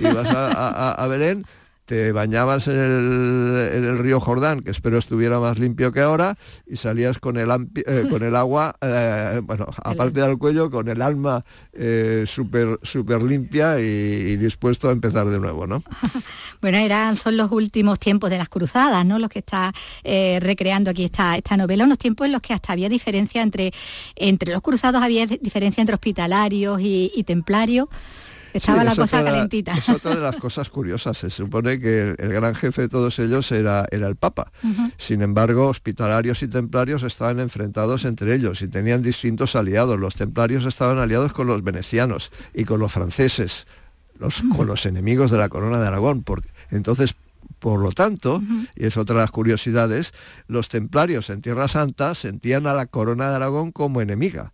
ibas 0.00 0.30
a, 0.30 0.92
a 0.92 1.06
Belén 1.06 1.44
te 1.84 2.12
bañabas 2.12 2.68
en 2.68 2.78
el, 2.78 3.98
río 3.98 4.20
Jordán, 4.20 4.60
que 4.60 4.70
espero 4.70 4.98
estuviera 4.98 5.38
más 5.40 5.58
limpio 5.58 5.92
que 5.92 6.00
ahora, 6.00 6.36
y 6.66 6.76
salías 6.76 7.18
con 7.18 7.36
el, 7.36 7.50
eh, 7.74 8.06
con 8.08 8.22
el 8.22 8.34
agua, 8.36 8.74
eh, 8.80 9.40
bueno, 9.42 9.66
aparte 9.82 10.20
del 10.20 10.38
cuello, 10.38 10.70
con 10.70 10.88
el 10.88 11.02
alma 11.02 11.42
eh, 11.72 12.24
súper 12.26 12.78
super 12.82 13.22
limpia 13.22 13.78
y, 13.80 14.36
dispuesto 14.36 14.88
a 14.88 14.92
empezar 14.92 15.28
de 15.28 15.38
nuevo, 15.38 15.66
¿no? 15.66 15.82
bueno, 16.60 16.78
eran, 16.78 17.16
son 17.16 17.36
los 17.36 17.50
últimos 17.52 17.98
tiempos 17.98 18.30
de 18.30 18.38
las 18.38 18.48
cruzadas, 18.48 19.04
¿no? 19.06 19.18
Los 19.18 19.28
que 19.28 19.38
está 19.40 19.72
recreando 20.04 20.90
aquí 20.90 21.04
esta, 21.04 21.36
esta 21.36 21.56
novela, 21.56 21.84
unos 21.84 21.98
tiempos 21.98 22.26
en 22.26 22.32
los 22.32 22.40
que 22.40 22.52
hasta 22.52 22.72
había 22.72 22.88
diferencia 22.88 23.42
entre, 23.42 23.72
entre 24.16 24.52
los 24.52 24.62
cruzados, 24.62 25.02
había 25.02 25.26
diferencia 25.26 25.80
entre 25.80 25.94
hospitalarios 25.94 26.80
y, 26.80 27.12
y 27.14 27.24
templarios. 27.24 27.88
Estaba 28.54 28.84
la 28.84 28.94
cosa 28.94 29.24
calentita. 29.24 29.74
Es 29.74 29.88
otra 29.88 30.14
de 30.14 30.20
las 30.20 30.36
cosas 30.36 30.70
curiosas. 30.70 31.18
Se 31.18 31.28
supone 31.28 31.80
que 31.80 32.14
el, 32.16 32.32
gran 32.32 32.54
jefe 32.54 32.82
de 32.82 32.88
todos 32.88 33.18
ellos 33.18 33.50
era, 33.50 33.84
era 33.90 34.06
el 34.06 34.14
Papa. 34.14 34.52
Sin 34.96 35.22
embargo, 35.22 35.66
hospitalarios 35.66 36.42
y 36.44 36.48
templarios 36.48 37.02
estaban 37.02 37.40
enfrentados 37.40 38.04
entre 38.04 38.32
ellos 38.34 38.62
y 38.62 38.68
tenían 38.68 39.02
distintos 39.02 39.56
aliados. 39.56 39.98
Los 39.98 40.14
templarios 40.14 40.66
estaban 40.66 40.98
aliados 40.98 41.32
con 41.32 41.48
los 41.48 41.64
venecianos 41.64 42.30
y 42.54 42.64
con 42.64 42.78
los 42.78 42.92
franceses, 42.92 43.66
los, 44.20 44.42
con 44.56 44.68
los 44.68 44.86
enemigos 44.86 45.32
de 45.32 45.38
la 45.38 45.48
corona 45.48 45.80
de 45.80 45.88
Aragón. 45.88 46.22
Porque, 46.22 46.48
entonces, 46.70 47.16
por 47.64 47.80
lo 47.80 47.92
tanto, 47.92 48.42
y 48.76 48.84
es 48.84 48.98
otra 48.98 49.16
de 49.16 49.22
las 49.22 49.30
curiosidades, 49.30 50.12
los 50.48 50.68
templarios 50.68 51.30
en 51.30 51.40
Tierra 51.40 51.66
Santa 51.66 52.14
sentían 52.14 52.66
a 52.66 52.74
la 52.74 52.84
corona 52.84 53.30
de 53.30 53.36
Aragón 53.36 53.72
como 53.72 54.02
enemiga. 54.02 54.52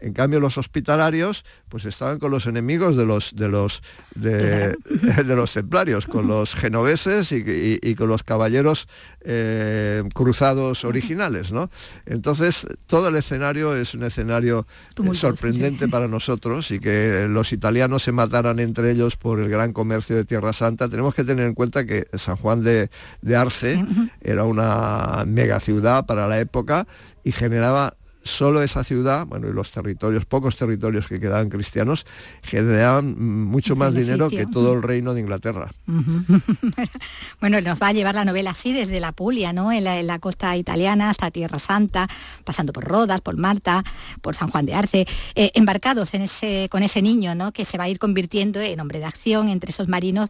En 0.00 0.12
cambio, 0.12 0.40
los 0.40 0.58
hospitalarios 0.58 1.44
pues 1.68 1.84
estaban 1.84 2.18
con 2.18 2.30
los 2.30 2.46
enemigos 2.46 2.96
de 2.96 3.04
los 3.04 3.34
de 3.34 3.48
los 3.48 3.82
de, 4.14 4.76
los 5.24 5.52
templarios, 5.52 6.06
con 6.06 6.26
los 6.26 6.54
genoveses 6.54 7.32
y, 7.32 7.94
con 7.94 8.08
los 8.08 8.22
caballeros 8.22 8.88
eh, 9.22 10.02
cruzados 10.14 10.84
originales, 10.84 11.52
¿no? 11.52 11.70
Entonces, 12.06 12.66
todo 12.86 13.08
el 13.08 13.16
escenario 13.16 13.76
es 13.76 13.94
un 13.94 14.04
escenario 14.04 14.66
sorprendente 15.12 15.88
para 15.88 16.08
nosotros 16.08 16.70
y 16.70 16.80
que 16.80 17.26
los 17.28 17.52
italianos 17.52 18.02
se 18.02 18.12
mataran 18.12 18.58
entre 18.60 18.92
ellos 18.92 19.16
por 19.16 19.40
el 19.40 19.48
gran 19.48 19.72
comercio 19.72 20.16
de 20.16 20.24
Tierra 20.24 20.52
Santa. 20.52 20.88
Tenemos 20.88 21.14
que 21.14 21.24
tener 21.24 21.46
en 21.46 21.54
cuenta 21.54 21.84
que 21.84 22.06
San 22.14 22.36
Juan 22.36 22.62
de, 22.62 22.90
de 23.22 23.36
Arce 23.36 23.84
era 24.20 24.44
una 24.44 25.24
mega 25.26 25.60
ciudad 25.60 26.06
para 26.06 26.28
la 26.28 26.38
época 26.38 26.86
y 27.24 27.32
generaba 27.32 27.94
solo 28.28 28.62
esa 28.62 28.84
ciudad, 28.84 29.26
bueno, 29.26 29.48
y 29.48 29.52
los 29.52 29.70
territorios, 29.70 30.24
pocos 30.24 30.56
territorios 30.56 31.08
que 31.08 31.18
quedaban 31.20 31.48
cristianos, 31.48 32.06
generaban 32.42 33.18
mucho 33.46 33.76
más 33.76 33.94
dinero 33.94 34.30
que 34.30 34.46
todo 34.46 34.74
el 34.74 34.82
reino 34.82 35.14
de 35.14 35.20
Inglaterra. 35.20 35.72
bueno, 37.40 37.60
nos 37.60 37.80
va 37.80 37.88
a 37.88 37.92
llevar 37.92 38.14
la 38.14 38.24
novela 38.24 38.50
así 38.50 38.72
desde 38.72 39.00
la 39.00 39.12
Puglia, 39.12 39.52
¿no? 39.52 39.72
En 39.72 39.84
la, 39.84 40.18
costa 40.18 40.56
italiana 40.56 41.10
hasta 41.10 41.30
Tierra 41.30 41.58
Santa, 41.58 42.08
pasando 42.44 42.72
por 42.72 42.84
Rodas, 42.84 43.20
por 43.20 43.36
Marta, 43.36 43.84
por 44.20 44.34
San 44.34 44.50
Juan 44.50 44.66
de 44.66 44.74
Arce, 44.74 45.06
eh, 45.34 45.52
embarcados 45.54 46.12
en 46.14 46.22
ese, 46.22 46.68
con 46.70 46.82
ese 46.82 47.02
niño, 47.02 47.34
¿no? 47.34 47.52
Que 47.52 47.64
se 47.64 47.78
va 47.78 47.84
a 47.84 47.88
ir 47.88 47.98
convirtiendo 47.98 48.60
en 48.60 48.80
hombre 48.80 48.98
de 48.98 49.04
acción 49.04 49.48
entre 49.48 49.70
esos 49.70 49.88
marinos 49.88 50.28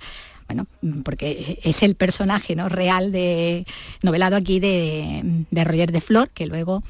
bueno, 0.48 0.66
porque 1.04 1.61
es 1.62 1.82
el 1.82 1.94
personaje 1.94 2.56
¿no? 2.56 2.70
real 2.70 3.12
de 3.12 3.66
novelado 4.02 4.34
aquí 4.34 4.61
de, 4.61 5.44
de 5.50 5.64
Roger 5.64 5.92
de 5.92 6.00
Flor, 6.00 6.30
que 6.30 6.46
luego 6.46 6.82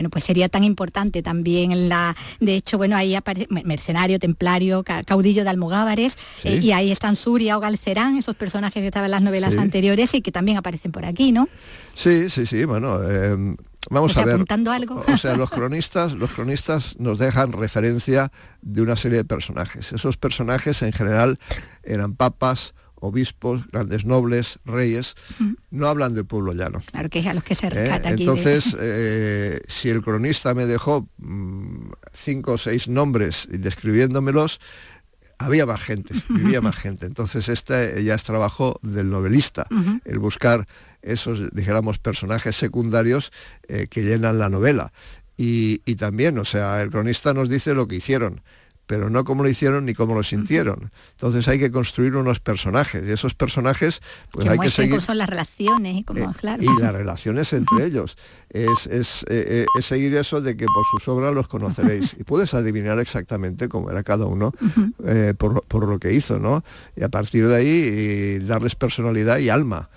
bueno, 0.00 0.08
pues 0.08 0.24
sería 0.24 0.48
tan 0.48 0.64
importante 0.64 1.22
también 1.22 1.72
en 1.72 1.90
la, 1.90 2.16
de 2.40 2.54
hecho, 2.54 2.78
bueno, 2.78 2.96
ahí 2.96 3.14
aparece 3.14 3.48
mercenario, 3.50 4.18
templario, 4.18 4.82
caudillo 5.04 5.44
de 5.44 5.50
almogávares, 5.50 6.16
eh, 6.42 6.58
y 6.62 6.72
ahí 6.72 6.90
están 6.90 7.16
Suria 7.16 7.58
o 7.58 7.60
Galcerán, 7.60 8.16
esos 8.16 8.34
personajes 8.34 8.80
que 8.80 8.86
estaban 8.86 9.08
en 9.08 9.10
las 9.10 9.20
novelas 9.20 9.56
anteriores 9.56 10.14
y 10.14 10.22
que 10.22 10.32
también 10.32 10.56
aparecen 10.56 10.90
por 10.90 11.04
aquí, 11.04 11.32
¿no? 11.32 11.50
Sí, 11.94 12.30
sí, 12.30 12.46
sí, 12.46 12.64
bueno. 12.64 13.02
Em, 13.02 13.58
vamos 13.90 14.16
a 14.16 14.24
ver. 14.24 14.36
Apuntando 14.36 14.72
algo. 14.72 15.04
O 15.06 15.16
sea, 15.18 15.36
los 15.36 15.50
cronistas, 15.50 16.14
los 16.14 16.30
cronistas 16.30 16.98
nos 16.98 17.18
dejan 17.18 17.52
referencia 17.52 18.32
de 18.62 18.80
una 18.80 18.96
serie 18.96 19.18
de 19.18 19.24
personajes. 19.26 19.92
Esos 19.92 20.16
personajes 20.16 20.80
en 20.80 20.94
general 20.94 21.38
eran 21.82 22.14
papas, 22.14 22.74
obispos, 23.00 23.66
grandes 23.68 24.04
nobles, 24.04 24.58
reyes, 24.64 25.16
no 25.70 25.88
hablan 25.88 26.14
del 26.14 26.26
pueblo 26.26 26.52
llano. 26.52 26.82
Claro 26.90 27.08
que 27.08 27.20
es 27.20 27.26
a 27.26 27.34
los 27.34 27.44
que 27.44 27.54
se 27.54 27.66
¿Eh? 27.66 27.70
rescata 27.70 28.10
aquí. 28.10 28.22
Entonces, 28.22 28.76
eh, 28.80 29.60
si 29.66 29.88
el 29.88 30.02
cronista 30.02 30.54
me 30.54 30.66
dejó 30.66 31.08
mm, 31.18 31.90
cinco 32.12 32.52
o 32.52 32.58
seis 32.58 32.88
nombres 32.88 33.48
describiéndomelos, 33.50 34.60
había 35.38 35.64
más 35.64 35.80
gente, 35.80 36.14
vivía 36.28 36.60
más 36.60 36.76
gente. 36.76 37.06
Entonces, 37.06 37.48
este 37.48 38.04
ya 38.04 38.14
es 38.14 38.24
trabajo 38.24 38.78
del 38.82 39.10
novelista, 39.10 39.66
el 40.04 40.18
buscar 40.18 40.66
esos, 41.00 41.50
dijéramos, 41.54 41.98
personajes 41.98 42.56
secundarios 42.56 43.32
eh, 43.66 43.86
que 43.88 44.02
llenan 44.02 44.38
la 44.38 44.50
novela. 44.50 44.92
Y, 45.38 45.80
y 45.86 45.94
también, 45.94 46.38
o 46.38 46.44
sea, 46.44 46.82
el 46.82 46.90
cronista 46.90 47.32
nos 47.32 47.48
dice 47.48 47.72
lo 47.72 47.88
que 47.88 47.96
hicieron 47.96 48.42
pero 48.90 49.08
no 49.08 49.22
cómo 49.22 49.44
lo 49.44 49.48
hicieron 49.48 49.84
ni 49.84 49.94
cómo 49.94 50.16
lo 50.16 50.24
sintieron. 50.24 50.90
Entonces 51.12 51.46
hay 51.46 51.60
que 51.60 51.70
construir 51.70 52.16
unos 52.16 52.40
personajes 52.40 53.04
y 53.06 53.12
esos 53.12 53.34
personajes 53.34 54.02
pues 54.32 54.48
hay 54.48 54.58
que 54.58 54.68
seguir... 54.68 55.00
son 55.00 55.16
las 55.16 55.28
relaciones 55.28 55.98
y 55.98 56.02
cómo, 56.02 56.28
eh, 56.28 56.56
Y 56.58 56.80
las 56.80 56.92
relaciones 56.92 57.52
entre 57.52 57.84
ellos. 57.84 58.18
Es, 58.48 58.88
es, 58.88 59.24
eh, 59.28 59.64
es, 59.78 59.84
seguir 59.84 60.16
eso 60.16 60.40
de 60.40 60.56
que 60.56 60.66
por 60.66 60.84
sus 60.90 61.06
obras 61.06 61.32
los 61.32 61.46
conoceréis 61.46 62.16
y 62.18 62.24
puedes 62.24 62.52
adivinar 62.52 62.98
exactamente 62.98 63.68
cómo 63.68 63.92
era 63.92 64.02
cada 64.02 64.26
uno 64.26 64.52
por, 65.38 65.62
por, 65.62 65.86
lo 65.86 66.00
que 66.00 66.12
hizo, 66.12 66.40
¿no? 66.40 66.64
Y 66.96 67.04
a 67.04 67.10
partir 67.10 67.46
de 67.46 67.54
ahí 67.54 68.38
darles 68.40 68.74
personalidad 68.74 69.38
y 69.38 69.50
alma, 69.50 69.88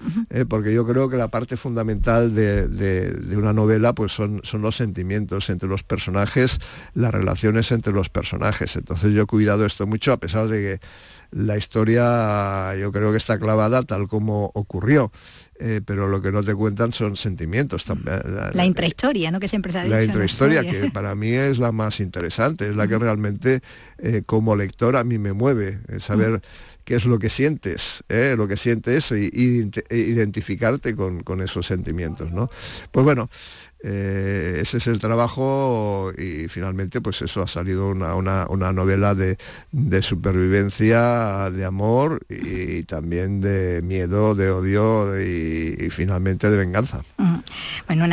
porque 0.47 0.71
yo 0.71 0.86
creo 0.86 1.10
que 1.10 1.17
la 1.17 1.29
parte 1.29 1.58
fundamental 1.58 2.36
de, 2.36 2.67
de, 2.67 3.38
una 3.38 3.53
novela 3.53 3.93
pues 3.93 4.12
son, 4.12 4.41
son 4.43 4.62
los 4.62 4.75
sentimientos 4.75 5.49
entre 5.49 5.67
los 5.67 5.82
personajes, 5.82 6.60
las 6.93 7.12
relaciones 7.12 7.71
entre 7.71 7.91
los 7.91 8.10
personajes. 8.10 8.83
Entonces 8.84 9.13
yo 9.13 9.24
he 9.24 9.26
cuidado 9.26 9.65
esto 9.65 9.88
mucho, 9.88 10.12
a 10.12 10.17
pesar 10.17 10.50
de 10.50 10.60
que 10.60 10.88
la 11.32 11.58
historia 11.58 12.76
yo 12.76 12.91
creo 12.91 13.12
que 13.12 13.17
está 13.17 13.39
clavada 13.39 13.82
tal 13.84 14.08
como 14.10 14.52
ocurrió. 14.54 15.12
Eh, 15.60 15.82
pero 15.86 16.10
lo 16.10 16.22
que 16.22 16.32
no 16.32 16.43
te 16.43 16.54
cuentan 16.54 16.91
son 16.91 17.15
sentimientos 17.15 17.86
también. 17.86 18.19
La, 18.54 18.65
intrahistoria, 18.65 19.32
¿no? 19.32 19.39
Que 19.39 19.48
siempre 19.48 19.72
se 19.72 19.80
ha 19.80 19.84
dicho. 19.84 19.96
La 19.96 20.04
intrahistoria, 20.04 20.62
que 20.69 20.89
para 20.91 21.15
mí 21.15 21.30
es 21.30 21.60
la 21.60 21.72
más 21.72 22.02
interesante, 22.02 22.69
es 22.69 22.76
la 22.76 22.88
que 22.88 22.98
realmente 22.98 23.62
eh, 24.00 24.24
como 24.26 24.56
lector 24.56 24.98
a 24.98 25.06
mí 25.06 25.19
me 25.19 25.32
mueve, 25.32 25.80
saber 26.00 26.41
qué 26.84 26.96
es 26.96 27.06
lo 27.06 27.17
que 27.17 27.30
sientes, 27.30 28.04
¿eh? 28.10 28.34
lo 28.36 28.48
que 28.48 28.58
sientes 28.58 29.12
y, 29.12 29.69
e 29.89 29.98
identificarte 29.98 30.96
con, 30.96 31.24
con, 31.24 31.39
esos 31.39 31.65
sentimientos, 31.65 32.34
¿no? 32.34 32.50
Pues 32.91 33.06
bueno, 33.06 33.30
eh, 33.86 34.60
ese 34.62 34.78
es 34.78 34.88
el 34.88 35.00
trabajo 35.00 36.13
y 36.17 36.48
finalmente 36.48 37.02
pues 37.02 37.22
eso 37.22 37.41
ha 37.41 37.48
salido 37.48 37.89
una, 37.89 38.72
novela 38.72 39.13
de, 39.13 39.38
supervivencia, 40.02 41.50
de 41.52 41.65
amor 41.65 42.26
y 42.30 42.84
también 42.84 43.41
de 43.41 43.82
miedo, 43.84 44.36
de 44.36 44.52
odio 44.52 45.19
y, 45.22 45.89
finalmente 45.89 46.50
de 46.50 46.58
venganza. 46.58 47.04
Bueno, 47.88 48.06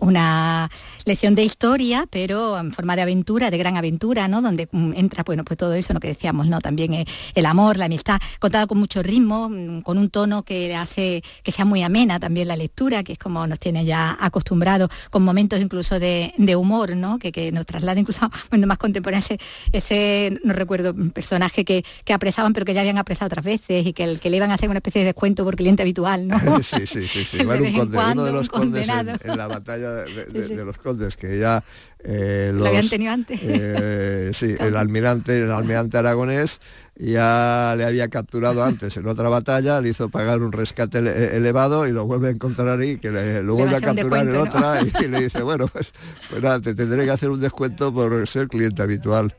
una, 0.00 0.68
lección 1.06 1.34
de 1.34 1.44
historia, 1.44 2.06
pero 2.10 2.58
en 2.58 2.72
forma 2.72 2.96
de 2.96 3.02
aventura, 3.02 3.50
de 3.50 3.58
gran 3.58 3.76
aventura, 3.76 4.26
¿no? 4.26 4.42
Donde 4.42 4.68
mm, 4.70 4.92
entra, 4.96 5.22
bueno, 5.22 5.44
pues 5.44 5.56
todo 5.56 5.72
eso, 5.74 5.94
lo 5.94 6.00
que 6.00 6.08
decíamos, 6.08 6.48
¿no? 6.48 6.60
También 6.60 6.92
eh, 6.94 7.06
el 7.34 7.46
amor, 7.46 7.76
la 7.76 7.84
amistad, 7.84 8.18
contada 8.40 8.66
con 8.66 8.78
mucho 8.78 9.04
ritmo, 9.04 9.48
mm, 9.48 9.82
con 9.82 9.98
un 9.98 10.10
tono 10.10 10.42
que 10.42 10.74
hace 10.74 11.22
que 11.44 11.52
sea 11.52 11.64
muy 11.64 11.84
amena 11.84 12.18
también 12.18 12.48
la 12.48 12.56
lectura, 12.56 13.04
que 13.04 13.12
es 13.12 13.18
como 13.18 13.46
nos 13.46 13.60
tiene 13.60 13.84
ya 13.84 14.16
acostumbrados 14.20 14.90
con 15.10 15.22
momentos 15.22 15.60
incluso 15.60 15.98
de, 15.98 16.32
humor, 16.56 16.96
¿no? 16.96 17.18
Que, 17.18 17.52
nos 17.52 17.66
traslada 17.66 17.98
incluso 18.00 18.24
a 18.24 18.30
momentos 18.50 18.68
más 18.68 18.78
contemporáneos, 18.78 19.28
ese, 19.72 20.38
no 20.44 20.52
recuerdo, 20.52 20.92
un 20.92 21.10
personaje 21.10 21.64
que, 21.64 21.84
apresaban 22.12 22.52
pero 22.52 22.64
que 22.64 22.72
ya 22.72 22.80
habían 22.80 22.98
apresado 22.98 23.26
otras 23.26 23.44
veces 23.44 23.86
y 23.86 23.92
que, 23.92 24.18
que 24.18 24.30
le 24.30 24.38
iban 24.38 24.50
a 24.50 24.54
hacer 24.54 24.70
una 24.70 24.78
especie 24.78 25.00
de 25.02 25.06
descuento 25.06 25.44
por 25.44 25.56
cliente 25.56 25.82
habitual, 25.82 26.26
¿no? 26.28 26.38
sí, 26.62 26.86
sí, 26.86 27.06
sí, 27.06 27.24
sí. 27.24 27.38
Bueno, 27.46 27.64
un 27.64 27.72
conde, 27.72 27.98
uno 27.98 28.24
de 28.24 28.32
los 28.32 28.48
condes 28.48 28.88
en, 28.88 29.36
la 29.36 29.46
batalla 29.46 29.90
de, 30.32 30.64
los 30.64 30.76
condes, 30.78 31.16
que 31.16 31.38
ya 31.38 31.62
eh, 32.02 32.50
lo 32.54 32.66
habían 32.66 32.88
tenido 32.88 33.12
antes. 33.12 33.40
Eh, 33.42 34.30
sí, 34.32 34.54
el 34.58 34.76
almirante, 34.76 35.42
el 35.42 35.52
almirante 35.52 35.98
aragonés 35.98 36.60
ya 36.98 37.74
le 37.76 37.84
había 37.84 38.08
capturado 38.08 38.64
antes 38.64 38.96
en 38.96 39.06
otra 39.06 39.28
batalla, 39.28 39.80
le 39.80 39.90
hizo 39.90 40.08
pagar 40.08 40.40
un 40.40 40.52
rescate 40.52 40.98
elevado 41.36 41.86
y 41.86 41.92
lo 41.92 42.06
vuelve 42.06 42.28
a 42.28 42.30
encontrar 42.30 42.80
ahí, 42.80 42.96
que 42.96 43.10
lo 43.42 43.54
vuelve 43.54 43.76
a 43.76 43.80
capturar 43.80 44.26
en 44.26 44.36
otra 44.36 44.80
y, 44.80 45.06
le 45.06 45.20
dice, 45.24 45.42
bueno, 45.42 45.68
pues, 45.68 45.92
pues 46.30 46.42
nada, 46.42 46.60
te 46.60 46.74
tendré 46.74 47.04
que 47.04 47.10
hacer 47.10 47.28
un 47.28 47.40
descuento 47.40 47.92
por 47.92 48.26
ser 48.26 48.48
cliente 48.48 48.82
habitual. 48.82 49.34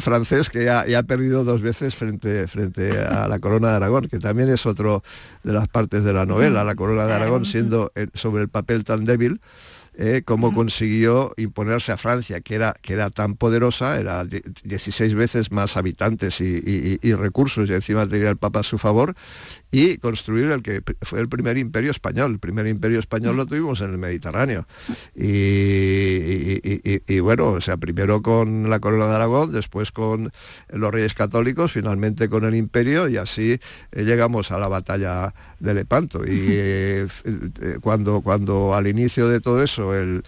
francés 0.00 0.50
que 0.50 0.64
ya, 0.64 0.84
ha 0.96 1.02
perdido 1.02 1.44
dos 1.44 1.62
veces 1.62 1.94
frente, 1.94 2.46
frente 2.46 2.98
a 2.98 3.26
la 3.26 3.38
corona 3.38 3.70
de 3.70 3.76
Aragón, 3.76 4.08
que 4.08 4.18
también 4.18 4.50
es 4.50 4.66
otro 4.66 5.02
de 5.44 5.52
las 5.52 5.68
partes 5.68 6.04
de 6.04 6.12
la 6.12 6.26
novela, 6.26 6.62
la 6.64 6.74
corona 6.74 7.06
de 7.06 7.12
Aragón 7.14 7.44
siendo 7.44 7.92
sobre 8.14 8.42
el 8.42 8.48
papel 8.48 8.84
tan 8.84 9.04
débil 9.04 9.40
eh, 9.98 10.22
cómo 10.24 10.52
consiguió 10.52 11.32
imponerse 11.38 11.90
a 11.90 11.96
Francia, 11.96 12.40
que 12.42 12.54
era, 12.54 12.74
que 12.82 12.92
era 12.92 13.10
tan 13.10 13.36
poderosa, 13.36 13.98
era 13.98 14.24
16 14.24 15.14
veces 15.14 15.50
más 15.50 15.76
habitantes 15.76 16.40
y, 16.40 17.14
recursos, 17.14 17.70
y 17.70 17.72
encima 17.72 18.06
tenía 18.06 18.28
el 18.28 18.36
Papa 18.36 18.60
a 18.60 18.62
su 18.62 18.76
favor, 18.76 19.14
y 19.70 19.98
construir 19.98 20.50
el 20.50 20.62
que 20.62 20.82
fue 21.02 21.20
el 21.20 21.28
primer 21.28 21.58
imperio 21.58 21.90
español. 21.90 22.32
El 22.32 22.38
primer 22.38 22.66
imperio 22.66 22.98
español 22.98 23.36
lo 23.36 23.46
tuvimos 23.46 23.80
en 23.80 23.90
el 23.90 23.98
Mediterráneo. 23.98 24.66
Y, 25.14 26.60
bueno, 27.20 27.48
o 27.48 27.60
sea, 27.60 27.76
primero 27.76 28.22
con 28.22 28.70
la 28.70 28.80
corona 28.80 29.06
de 29.06 29.14
Aragón, 29.16 29.52
después 29.52 29.92
con 29.92 30.32
los 30.68 30.92
reyes 30.92 31.14
católicos, 31.14 31.72
finalmente 31.72 32.28
con 32.28 32.44
el 32.44 32.54
imperio, 32.54 33.08
y 33.08 33.16
así 33.16 33.58
eh, 33.92 34.04
llegamos 34.04 34.50
a 34.52 34.58
la 34.58 34.68
batalla 34.68 35.34
de 35.58 35.74
Lepanto. 35.74 36.24
Y 36.24 36.46
eh, 36.48 37.06
cuando, 37.80 38.20
cuando 38.20 38.74
al 38.74 38.86
inicio 38.86 39.28
de 39.28 39.40
todo 39.40 39.62
eso 39.62 39.94
el, 39.94 40.22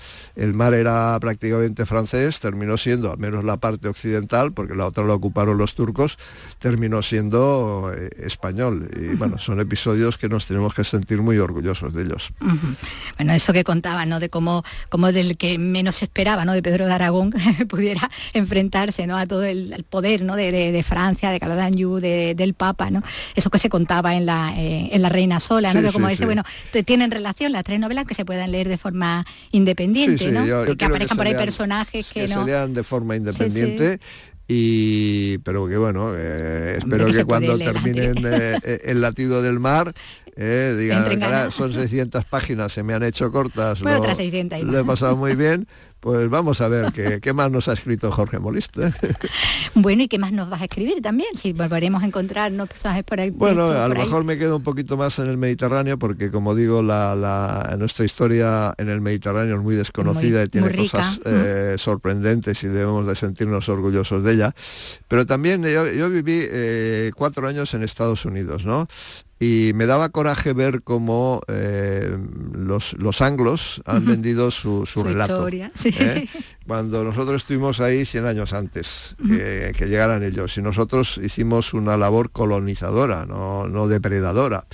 mar 0.55 0.75
era 0.75 1.19
prácticamente 1.21 1.87
francés, 1.87 2.41
terminó 2.41 2.77
siendo, 2.77 3.13
al 3.13 3.19
menos 3.19 3.45
la 3.45 3.59
parte 3.59 3.89
occidental, 3.89 4.53
porque 4.53 4.75
la 4.75 4.87
otra 4.87 5.05
la 5.05 5.15
ocuparon 5.15 5.59
los 5.59 5.75
turcos, 5.75 6.19
terminó 6.59 7.03
siendo 7.03 7.93
eh, 7.95 8.11
español. 8.19 8.89
Y 8.97 9.15
bueno, 9.17 9.28
son 9.37 9.61
episodios 9.61 10.17
que 10.17 10.29
nos 10.29 10.47
tenemos 10.47 10.75
que 10.75 10.85
sentir 10.85 11.21
muy 11.21 11.39
orgullosos 11.39 11.93
de 11.93 12.05
ellos. 12.05 12.31
Bueno, 13.17 13.33
eso 13.33 13.53
que 13.53 13.65
contaba, 13.65 14.07
¿no? 14.07 14.21
De 14.21 14.29
cómo, 14.29 14.65
cómo 14.89 15.13
del 15.13 15.37
que 15.37 15.59
menos 15.59 16.03
esperaba, 16.03 16.45
¿no? 16.45 16.53
De 16.53 16.63
Pedro 16.63 16.87
de 16.87 16.93
Aragón 16.93 17.35
pudiera 17.69 18.11
enfrentarse, 18.33 19.07
¿no? 19.07 19.19
A 19.19 19.27
todo 19.27 19.45
el, 19.45 19.85
poder, 19.89 20.23
¿no? 20.23 20.37
De, 20.37 20.85
Francia, 20.87 21.31
de 21.31 21.41
Caladanyu, 21.41 21.97
de, 21.97 22.35
del 22.35 22.55
Papa, 22.55 22.91
¿no? 22.91 23.03
Eso 23.35 23.51
que 23.51 23.59
se 23.59 23.69
contaba 23.69 24.15
en 24.15 24.27
la, 24.27 24.55
eh, 24.57 24.91
en 24.93 25.03
la 25.03 25.09
Reina 25.09 25.41
Sola, 25.41 25.75
¿no? 25.75 25.83
que 25.83 25.93
como 25.93 26.09
dice, 26.09 26.25
bueno, 26.25 26.43
tienen 26.85 27.11
relación 27.11 27.53
las 27.53 27.65
tres 27.65 27.81
novelas 27.81 28.07
que 28.07 28.15
se 28.15 28.25
puedan 28.25 28.53
leer 28.53 28.69
de 28.69 28.79
forma 28.79 29.27
independiente, 29.51 30.31
¿no? 30.31 30.45
que 30.77 30.85
aparezcan 30.85 31.17
por 31.17 31.27
ahí 31.27 31.35
personajes 31.35 32.11
que, 32.13 32.29
no... 32.29 32.41
se 32.41 32.45
lean 32.45 32.75
de 32.75 32.83
forma 32.83 33.17
independiente. 33.17 34.01
Y, 34.51 35.37
pero 35.39 35.69
que 35.69 35.77
bueno, 35.77 36.15
eh, 36.17 36.77
espero 36.79 37.13
que 37.13 37.23
cuando 37.27 37.59
terminen 37.59 38.15
eh, 38.25 38.59
eh, 38.65 38.81
el 38.87 39.03
latido 39.03 39.43
del 39.43 39.61
mar 39.61 39.93
digan, 40.39 41.51
son 41.51 41.75
600 41.75 42.25
páginas, 42.25 42.73
se 42.73 42.83
me 42.83 42.95
han 42.95 43.03
hecho 43.03 43.31
cortas, 43.31 43.83
lo, 43.83 43.95
otras 43.95 44.17
600 44.17 44.63
lo 44.63 44.79
he 44.79 44.85
pasado 44.85 45.17
muy 45.17 45.35
bien, 45.35 45.67
pues 46.01 46.29
vamos 46.29 46.61
a 46.61 46.69
ver 46.69 46.93
qué, 47.23 47.33
más 47.33 47.51
nos 47.51 47.69
ha 47.69 47.73
escrito 47.73 48.11
Jorge 48.13 48.39
Molista. 48.39 48.93
bueno, 49.75 50.03
¿y 50.03 50.09
qué 50.09 50.19
más 50.19 50.33
nos 50.33 50.49
vas 50.49 50.61
a 50.61 50.65
escribir 50.65 51.01
también? 51.03 51.29
Si 51.37 51.53
volveremos 51.53 52.03
a 52.03 52.07
encontrarnos 52.07 52.69
personajes 52.69 53.05
por 53.05 53.21
ahí. 53.21 53.31
Bueno, 53.31 53.69
a 53.69 53.89
lo 53.89 53.95
mejor 53.95 54.25
me 54.25 54.39
quedo 54.39 54.57
un 54.57 54.63
poquito 54.63 54.97
más 54.97 55.19
en 55.19 55.29
el 55.29 55.37
Mediterráneo 55.37 55.99
porque 55.99 56.31
como 56.31 56.55
digo, 56.55 56.83
la, 56.83 57.75
nuestra 57.79 58.05
historia 58.05 58.75
en 58.79 58.89
el 58.89 59.01
Mediterráneo 59.01 59.57
es 59.57 59.63
muy 59.63 59.77
desconocida 59.77 60.45
y 60.45 60.49
tiene 60.49 60.75
cosas 60.75 61.21
eh, 61.25 61.75
sorprendentes 61.79 62.63
y 62.65 62.69
debemos 62.69 63.07
de 63.07 63.15
sentirnos 63.15 63.69
orgullosos 63.69 64.23
de 64.25 64.33
ella. 64.33 64.55
Pero 65.09 65.27
también 65.27 65.63
yo, 65.65 66.11
viví 66.11 66.41
eh, 66.51 67.11
cuatro 67.15 67.47
años 67.49 67.75
en 67.75 67.83
Estados 67.83 68.25
Unidos, 68.25 68.65
¿no? 68.65 68.89
Y 69.41 69.73
me 69.75 69.87
daba 69.87 70.09
coraje 70.09 70.53
ver 70.53 70.83
cómo 70.83 71.41
eh, 71.47 72.19
los, 72.53 72.95
los, 72.95 73.23
anglos 73.23 73.81
han 73.85 74.05
vendido 74.05 74.51
su, 74.51 74.85
relato. 74.97 75.49
¿eh? 75.49 76.29
Cuando 76.67 77.05
nosotros 77.05 77.43
estuvimos 77.43 77.81
ahí 77.81 78.05
100 78.05 78.27
años 78.27 78.53
antes 78.53 79.17
que 79.19 79.87
llegaran 79.87 80.25
ellos 80.25 80.59
y 80.59 80.63
nosotros 80.63 81.21
hicimos 81.23 81.73
una 81.73 81.97
labor 81.97 82.31
colonizadora, 82.31 83.27
no, 83.27 83.69
no 83.69 83.87
depredadora. 83.87 84.67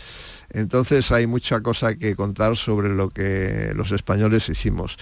Entonces 0.54 1.10
hay 1.10 1.26
mucha 1.26 1.60
cosa 1.60 1.96
que 1.96 2.14
contar 2.14 2.56
sobre 2.56 2.88
lo 2.88 3.10
que 3.10 3.72
los 3.74 3.90
españoles 3.90 4.48
hicimos. 4.48 4.96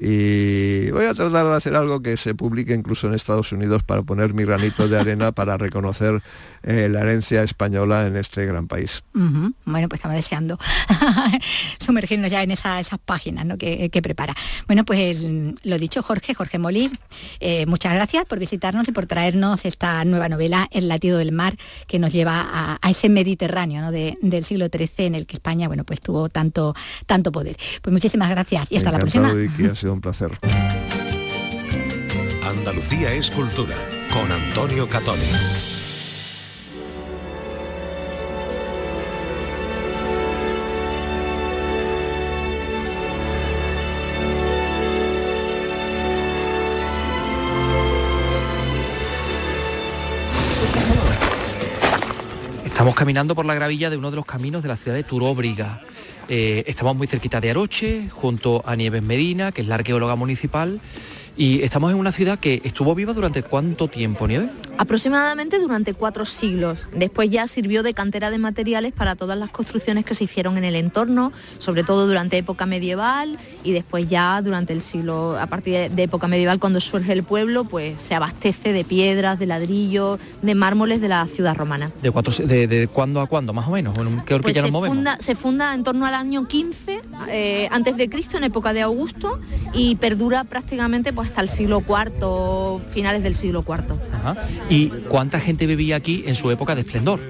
Y 0.00 0.90
voy 0.90 1.04
a 1.04 1.14
tratar 1.14 1.46
de 1.46 1.54
hacer 1.54 1.76
algo 1.76 2.00
que 2.00 2.16
se 2.16 2.34
publique 2.34 2.72
incluso 2.72 3.06
en 3.06 3.14
Estados 3.14 3.52
Unidos 3.52 3.82
para 3.82 4.02
poner 4.02 4.32
mi 4.32 4.44
granito 4.44 4.88
de 4.88 4.98
arena 4.98 5.32
para 5.32 5.58
reconocer 5.58 6.22
eh, 6.62 6.88
la 6.90 7.02
herencia 7.02 7.42
española 7.42 8.06
en 8.06 8.16
este 8.16 8.46
gran 8.46 8.66
país. 8.66 9.04
Bueno, 9.12 9.88
pues 9.88 9.98
estamos 9.98 10.16
deseando 10.16 10.58
sumergirnos 11.78 12.30
ya 12.30 12.42
en 12.42 12.50
esas 12.50 12.88
páginas 13.04 13.46
que, 13.58 14.00
prepara. 14.02 14.34
Bueno, 14.66 14.84
pues 14.84 15.22
lo 15.62 15.78
dicho, 15.78 16.02
Jorge, 16.02 16.34
Jorge 16.34 16.58
Molí, 16.58 16.90
eh, 17.40 17.66
muchas 17.66 17.94
gracias 17.94 18.24
por 18.24 18.38
visitarnos 18.38 18.88
y 18.88 18.92
por 18.92 19.06
traernos 19.06 19.64
esta 19.64 20.04
nueva 20.04 20.28
novela, 20.28 20.66
El 20.70 20.88
latido 20.88 21.18
del 21.18 21.32
mar, 21.32 21.56
que 21.86 21.98
nos 21.98 22.12
lleva 22.12 22.78
a, 22.80 22.90
ese 22.90 23.08
Mediterráneo 23.08 23.90
del 23.90 24.44
siglo 24.44 24.66
XIII 24.66 24.93
en 24.98 25.14
el 25.14 25.26
que 25.26 25.36
España 25.36 25.68
bueno, 25.68 25.84
pues 25.84 26.00
tuvo 26.00 26.28
tanto, 26.28 26.74
tanto 27.06 27.32
poder. 27.32 27.56
Pues 27.82 27.92
muchísimas 27.92 28.30
gracias 28.30 28.66
y 28.70 28.76
hasta 28.76 28.92
la 28.92 28.98
próxima. 28.98 29.32
ha 29.32 29.74
sido 29.74 29.92
un 29.92 30.00
placer. 30.00 30.30
Andalucía 32.46 33.12
es 33.12 33.30
cultura 33.30 33.76
con 34.12 34.30
Antonio 34.30 34.88
Catoni. 34.88 35.73
Estamos 52.84 52.98
caminando 52.98 53.34
por 53.34 53.46
la 53.46 53.54
gravilla 53.54 53.88
de 53.88 53.96
uno 53.96 54.10
de 54.10 54.16
los 54.16 54.26
caminos 54.26 54.62
de 54.62 54.68
la 54.68 54.76
ciudad 54.76 54.94
de 54.94 55.04
Turóbriga. 55.04 55.80
Eh, 56.28 56.64
estamos 56.66 56.94
muy 56.94 57.06
cerquita 57.06 57.40
de 57.40 57.48
Aroche, 57.48 58.10
junto 58.10 58.62
a 58.66 58.76
Nieves 58.76 59.02
Medina, 59.02 59.52
que 59.52 59.62
es 59.62 59.68
la 59.68 59.76
arqueóloga 59.76 60.16
municipal, 60.16 60.82
y 61.34 61.62
estamos 61.62 61.90
en 61.90 61.96
una 61.96 62.12
ciudad 62.12 62.38
que 62.38 62.60
estuvo 62.62 62.94
viva 62.94 63.14
durante 63.14 63.42
cuánto 63.42 63.88
tiempo, 63.88 64.28
Nieves? 64.28 64.50
Aproximadamente 64.76 65.58
durante 65.58 65.94
cuatro 65.94 66.24
siglos. 66.24 66.88
Después 66.94 67.30
ya 67.30 67.46
sirvió 67.46 67.82
de 67.82 67.94
cantera 67.94 68.30
de 68.30 68.38
materiales 68.38 68.92
para 68.92 69.14
todas 69.14 69.38
las 69.38 69.50
construcciones 69.50 70.04
que 70.04 70.14
se 70.14 70.24
hicieron 70.24 70.56
en 70.56 70.64
el 70.64 70.76
entorno, 70.76 71.32
sobre 71.58 71.84
todo 71.84 72.06
durante 72.06 72.36
época 72.38 72.66
medieval 72.66 73.38
y 73.62 73.72
después 73.72 74.08
ya 74.08 74.40
durante 74.42 74.72
el 74.72 74.82
siglo, 74.82 75.38
a 75.38 75.46
partir 75.46 75.90
de 75.90 76.02
época 76.02 76.28
medieval 76.28 76.58
cuando 76.58 76.80
surge 76.80 77.12
el 77.12 77.22
pueblo, 77.22 77.64
pues 77.64 78.00
se 78.00 78.14
abastece 78.14 78.72
de 78.72 78.84
piedras, 78.84 79.38
de 79.38 79.46
ladrillos, 79.46 80.18
de 80.42 80.54
mármoles 80.54 81.00
de 81.00 81.08
la 81.08 81.26
ciudad 81.26 81.54
romana. 81.54 81.90
¿De, 82.02 82.10
cuatro, 82.10 82.32
de, 82.46 82.88
cuándo 82.92 83.20
a 83.20 83.26
cuándo, 83.26 83.52
más 83.52 83.68
o 83.68 83.70
menos? 83.70 83.94
¿Qué 84.26 84.38
pues 84.40 84.54
se, 84.54 84.70
funda, 84.70 85.16
se 85.20 85.34
funda 85.34 85.74
en 85.74 85.84
torno 85.84 86.06
al 86.06 86.14
año 86.14 86.48
15 86.48 87.00
eh, 87.28 87.68
antes 87.70 87.96
de 87.96 88.08
Cristo, 88.08 88.36
en 88.36 88.44
época 88.44 88.72
de 88.72 88.82
Augusto, 88.82 89.40
y 89.72 89.96
perdura 89.96 90.44
prácticamente 90.44 91.12
pues, 91.12 91.28
hasta 91.28 91.40
el 91.40 91.48
siglo 91.48 91.82
IV, 91.86 92.80
finales 92.92 93.22
del 93.22 93.36
siglo 93.36 93.64
IV. 93.66 93.98
¿Y 94.68 94.88
cuánta 95.08 95.40
gente 95.40 95.66
vivía 95.66 95.96
aquí 95.96 96.24
en 96.26 96.34
su 96.34 96.50
época 96.50 96.74
de 96.74 96.82
esplendor? 96.82 97.20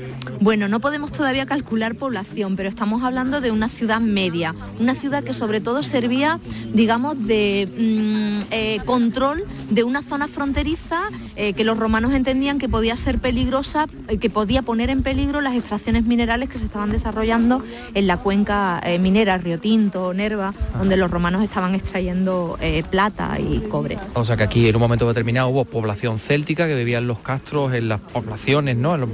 Bueno, 0.40 0.68
no 0.68 0.80
podemos 0.80 1.12
todavía 1.12 1.46
calcular 1.46 1.94
población, 1.94 2.56
pero 2.56 2.68
estamos 2.68 3.02
hablando 3.02 3.40
de 3.40 3.50
una 3.50 3.68
ciudad 3.68 4.00
media, 4.00 4.54
una 4.78 4.94
ciudad 4.94 5.22
que 5.22 5.32
sobre 5.32 5.60
todo 5.60 5.82
servía, 5.82 6.40
digamos, 6.72 7.26
de 7.26 7.68
mm, 7.76 8.52
eh, 8.52 8.80
control 8.84 9.44
de 9.70 9.84
una 9.84 10.02
zona 10.02 10.28
fronteriza 10.28 11.02
eh, 11.36 11.52
que 11.52 11.64
los 11.64 11.78
romanos 11.78 12.12
entendían 12.12 12.58
que 12.58 12.68
podía 12.68 12.96
ser 12.96 13.18
peligrosa, 13.18 13.86
eh, 14.08 14.18
que 14.18 14.30
podía 14.30 14.62
poner 14.62 14.90
en 14.90 15.02
peligro 15.02 15.40
las 15.40 15.54
extracciones 15.54 16.04
minerales 16.04 16.48
que 16.48 16.58
se 16.58 16.64
estaban 16.66 16.90
desarrollando 16.90 17.62
en 17.94 18.06
la 18.06 18.16
cuenca 18.16 18.82
minera 19.00 19.38
Río 19.38 19.58
Tinto, 19.58 20.12
Nerva, 20.14 20.54
donde 20.78 20.96
los 20.96 21.10
romanos 21.10 21.42
estaban 21.42 21.74
extrayendo 21.74 22.58
plata 22.90 23.38
y 23.38 23.60
cobre. 23.68 23.96
O 24.14 24.24
sea 24.24 24.36
que 24.36 24.42
aquí 24.42 24.68
en 24.68 24.76
un 24.76 24.80
momento 24.80 25.06
determinado 25.08 25.48
hubo 25.48 25.64
población 25.64 26.18
céltica 26.18 26.66
que 26.66 26.74
vivía 26.74 26.98
en 26.98 27.06
los 27.06 27.18
castros, 27.24 27.74
en 27.74 27.88
las 27.88 28.00
poblaciones, 28.00 28.76
¿no? 28.76 28.94
en 28.94 29.00
los 29.00 29.10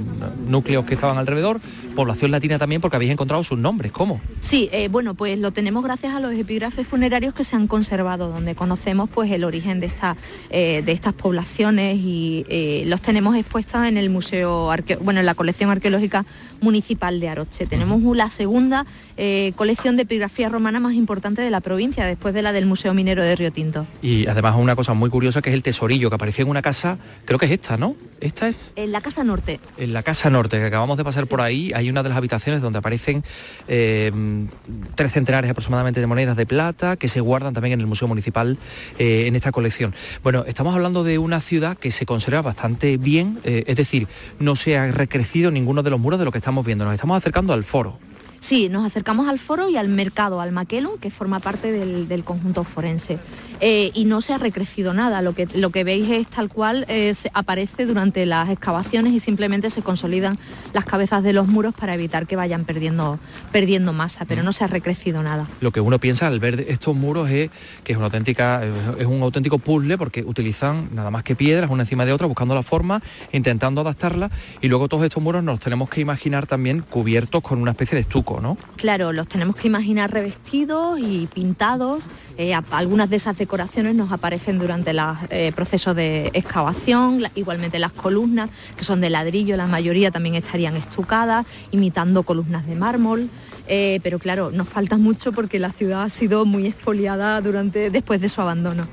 núcleos 0.47 0.85
que 0.85 0.93
estaban 0.93 1.17
alrededor, 1.17 1.59
población 1.95 2.31
latina 2.31 2.59
también 2.59 2.81
porque 2.81 2.97
habéis 2.97 3.11
encontrado 3.11 3.43
sus 3.43 3.57
nombres, 3.57 3.91
¿cómo? 3.91 4.21
Sí, 4.39 4.69
eh, 4.71 4.87
bueno, 4.89 5.15
pues 5.15 5.39
lo 5.39 5.51
tenemos 5.51 5.83
gracias 5.83 6.13
a 6.13 6.19
los 6.19 6.33
epígrafes 6.33 6.87
funerarios 6.87 7.33
que 7.33 7.43
se 7.43 7.55
han 7.55 7.67
conservado, 7.67 8.29
donde 8.29 8.55
conocemos 8.55 9.09
pues 9.09 9.31
el 9.31 9.43
origen 9.43 9.79
de, 9.79 9.87
esta, 9.87 10.17
eh, 10.49 10.83
de 10.85 10.91
estas 10.91 11.13
poblaciones 11.13 11.97
y 11.97 12.45
eh, 12.49 12.83
los 12.85 13.01
tenemos 13.01 13.35
expuestos 13.35 13.85
en 13.85 13.97
el 13.97 14.09
museo, 14.09 14.71
bueno, 15.01 15.19
en 15.19 15.25
la 15.25 15.35
colección 15.35 15.69
arqueológica 15.69 16.25
municipal 16.61 17.19
de 17.19 17.29
Aroche. 17.29 17.65
Tenemos 17.67 18.01
la 18.15 18.29
segunda 18.29 18.85
colección 19.55 19.97
de 19.97 20.03
epigrafía 20.03 20.49
romana 20.49 20.79
más 20.79 20.93
importante 20.93 21.43
de 21.43 21.51
la 21.51 21.59
provincia, 21.59 22.05
después 22.05 22.33
de 22.33 22.41
la 22.41 22.53
del 22.53 22.65
Museo 22.65 22.93
Minero 22.93 23.21
de 23.21 23.35
Río 23.35 23.51
Tinto. 23.51 23.85
Y 24.01 24.25
además 24.27 24.55
una 24.57 24.75
cosa 24.75 24.93
muy 24.93 25.09
curiosa 25.09 25.41
que 25.41 25.49
es 25.49 25.55
el 25.55 25.61
tesorillo 25.63 26.09
que 26.09 26.15
apareció 26.15 26.43
en 26.43 26.49
una 26.49 26.61
casa, 26.61 26.97
creo 27.25 27.37
que 27.37 27.45
es 27.45 27.51
esta, 27.51 27.77
¿no? 27.77 27.95
Esta 28.19 28.47
es... 28.47 28.55
En 28.75 28.91
la 28.91 29.01
Casa 29.01 29.23
Norte. 29.23 29.59
En 29.77 29.93
la 29.93 30.03
Casa 30.03 30.29
Norte, 30.29 30.57
que 30.57 30.65
acabamos 30.65 30.97
de 30.97 31.03
pasar 31.03 31.27
por 31.27 31.41
ahí, 31.41 31.71
hay 31.73 31.89
una 31.89 32.03
de 32.03 32.09
las 32.09 32.17
habitaciones 32.17 32.61
donde 32.61 32.79
aparecen 32.79 33.23
eh, 33.67 34.11
tres 34.95 35.11
centenares 35.11 35.49
aproximadamente 35.49 35.99
de 35.99 36.07
monedas 36.07 36.37
de 36.37 36.45
plata 36.45 36.95
que 36.97 37.07
se 37.07 37.19
guardan 37.19 37.53
también 37.53 37.73
en 37.73 37.79
el 37.79 37.87
Museo 37.87 38.07
Municipal 38.07 38.57
eh, 38.99 39.25
en 39.27 39.35
esta 39.35 39.51
colección. 39.51 39.93
Bueno, 40.23 40.43
estamos 40.47 40.75
hablando 40.75 41.03
de 41.03 41.17
una 41.17 41.41
ciudad 41.41 41.77
que 41.77 41.91
se 41.91 42.05
conserva 42.05 42.41
bastante 42.41 42.97
bien, 42.97 43.39
eh, 43.43 43.63
es 43.67 43.75
decir, 43.75 44.07
no 44.39 44.55
se 44.55 44.77
ha 44.77 44.91
recrecido 44.91 45.51
ninguno 45.51 45.83
de 45.83 45.89
los 45.89 45.99
muros 45.99 46.19
de 46.19 46.25
lo 46.25 46.31
que 46.31 46.37
estamos 46.51 46.65
viendo, 46.65 46.83
nos 46.83 46.95
estamos 46.95 47.15
acercando 47.15 47.53
al 47.53 47.63
foro. 47.63 47.97
Sí, 48.41 48.69
nos 48.69 48.87
acercamos 48.87 49.29
al 49.29 49.37
foro 49.37 49.69
y 49.69 49.77
al 49.77 49.87
mercado, 49.87 50.41
al 50.41 50.51
Maquelon, 50.51 50.97
que 50.97 51.11
forma 51.11 51.39
parte 51.39 51.71
del, 51.71 52.23
conjunto 52.23 52.63
forense. 52.63 53.19
Eh, 53.63 53.91
y 53.93 54.05
no 54.05 54.21
se 54.21 54.33
ha 54.33 54.39
recrecido 54.39 54.95
nada, 54.95 55.21
lo 55.21 55.35
que, 55.35 55.47
lo 55.53 55.69
que 55.69 55.83
veis 55.83 56.09
es 56.09 56.27
tal 56.27 56.49
cual 56.49 56.85
eh, 56.89 57.13
aparece 57.33 57.85
durante 57.85 58.25
las 58.25 58.49
excavaciones 58.49 59.13
y 59.13 59.19
simplemente 59.19 59.69
se 59.69 59.83
consolidan 59.83 60.39
las 60.73 60.85
cabezas 60.85 61.21
de 61.21 61.33
los 61.33 61.47
muros 61.47 61.75
para 61.75 61.93
evitar 61.93 62.25
que 62.25 62.35
vayan 62.35 62.65
perdiendo, 62.65 63.19
perdiendo 63.51 63.93
masa, 63.93 64.25
pero 64.25 64.41
mm. 64.41 64.45
no 64.45 64.53
se 64.53 64.63
ha 64.63 64.67
recrecido 64.67 65.21
nada. 65.21 65.47
Lo 65.59 65.71
que 65.71 65.79
uno 65.79 65.99
piensa 65.99 66.25
al 66.25 66.39
ver 66.39 66.65
estos 66.67 66.95
muros 66.95 67.29
es 67.29 67.51
que 67.83 67.91
es 67.91 67.97
una 67.97 68.07
auténtica, 68.07 68.63
es 68.97 69.05
un 69.05 69.21
auténtico 69.21 69.59
puzzle 69.59 69.99
porque 69.99 70.23
utilizan 70.23 70.89
nada 70.95 71.11
más 71.11 71.21
que 71.21 71.35
piedras 71.35 71.69
una 71.69 71.83
encima 71.83 72.07
de 72.07 72.13
otra, 72.13 72.25
buscando 72.25 72.55
la 72.55 72.63
forma, 72.63 73.03
intentando 73.31 73.81
adaptarla 73.81 74.31
y 74.61 74.67
luego 74.67 74.87
todos 74.87 75.03
estos 75.03 75.21
muros 75.21 75.43
nos 75.43 75.59
tenemos 75.59 75.87
que 75.87 76.01
imaginar 76.01 76.47
también 76.47 76.81
cubiertos 76.81 77.43
con 77.43 77.61
una 77.61 77.71
especie 77.71 77.95
de 77.95 78.01
estuco 78.01 78.30
Claro, 78.75 79.11
los 79.11 79.27
tenemos 79.27 79.55
que 79.55 79.67
imaginar 79.67 80.11
revestidos 80.11 80.99
y 80.99 81.27
pintados. 81.27 82.05
Eh, 82.37 82.53
algunas 82.71 83.09
de 83.09 83.17
esas 83.17 83.37
decoraciones 83.37 83.95
nos 83.95 84.11
aparecen 84.11 84.59
durante 84.59 84.91
el 84.91 84.99
eh, 85.29 85.51
proceso 85.55 85.93
de 85.93 86.31
excavación, 86.33 87.23
igualmente 87.35 87.79
las 87.79 87.91
columnas, 87.91 88.49
que 88.77 88.83
son 88.83 89.01
de 89.01 89.09
ladrillo, 89.09 89.57
la 89.57 89.67
mayoría 89.67 90.11
también 90.11 90.35
estarían 90.35 90.75
estucadas, 90.75 91.45
imitando 91.71 92.23
columnas 92.23 92.65
de 92.65 92.75
mármol. 92.75 93.29
Eh, 93.73 94.01
pero 94.03 94.19
claro, 94.19 94.51
nos 94.51 94.67
falta 94.67 94.97
mucho 94.97 95.31
porque 95.31 95.57
la 95.57 95.71
ciudad 95.71 96.03
ha 96.03 96.09
sido 96.09 96.43
muy 96.43 96.67
expoliada 96.67 97.39
durante, 97.39 97.89
después 97.89 98.19
de 98.19 98.27
su 98.27 98.41
abandono. 98.41 98.85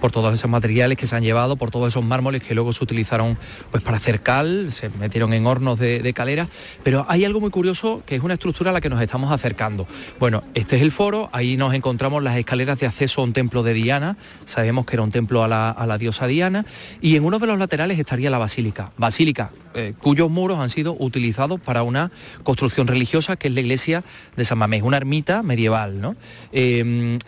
Por 0.00 0.12
todos 0.12 0.32
esos 0.32 0.48
materiales 0.48 0.96
que 0.96 1.08
se 1.08 1.16
han 1.16 1.24
llevado, 1.24 1.56
por 1.56 1.72
todos 1.72 1.88
esos 1.88 2.04
mármoles 2.04 2.40
que 2.40 2.54
luego 2.54 2.72
se 2.72 2.84
utilizaron 2.84 3.36
pues, 3.72 3.82
para 3.82 3.96
hacer 3.96 4.20
cal, 4.20 4.70
se 4.70 4.88
metieron 4.88 5.32
en 5.32 5.44
hornos 5.48 5.80
de, 5.80 5.98
de 5.98 6.12
calera, 6.12 6.46
pero 6.84 7.04
hay 7.08 7.24
algo 7.24 7.40
muy 7.40 7.50
curioso 7.50 8.04
que 8.06 8.14
es 8.14 8.22
una 8.22 8.34
estructura 8.34 8.70
a 8.70 8.72
la 8.72 8.80
que 8.80 8.88
nos 8.88 9.02
estamos 9.02 9.32
acercando. 9.32 9.88
Bueno, 10.20 10.44
este 10.54 10.76
es 10.76 10.82
el 10.82 10.92
foro, 10.92 11.28
ahí 11.32 11.56
nos 11.56 11.74
encontramos 11.74 12.22
las 12.22 12.36
escaleras 12.36 12.78
de 12.78 12.86
acceso 12.86 13.20
a 13.20 13.24
un 13.24 13.32
templo 13.32 13.64
de 13.64 13.74
Diana, 13.74 14.16
sabemos 14.44 14.86
que 14.86 14.94
era 14.94 15.02
un 15.02 15.10
templo 15.10 15.42
a 15.42 15.48
la, 15.48 15.98
diosa 15.98 16.28
Diana, 16.28 16.66
y 17.00 17.16
en 17.16 17.24
uno 17.24 17.40
de 17.40 17.48
los 17.48 17.58
laterales 17.58 17.98
estaría 17.98 18.30
la 18.30 18.38
basílica, 18.38 18.92
basílica 18.96 19.50
eh, 19.74 19.92
cuyos 20.00 20.30
muros 20.30 20.60
han 20.60 20.70
sido 20.70 20.94
utilizados 20.96 21.60
para 21.60 21.82
una 21.82 22.12
construcción 22.44 22.86
religiosa 22.86 23.34
que 23.34 23.48
es 23.48 23.54
la 23.54 23.60
iglesia 23.60 24.03
de 24.36 24.44
San 24.44 24.58
Mamés, 24.58 24.82
una 24.82 24.96
ermita 24.96 25.42
medieval. 25.42 26.00
¿no? 26.00 26.16
Em, 26.52 27.18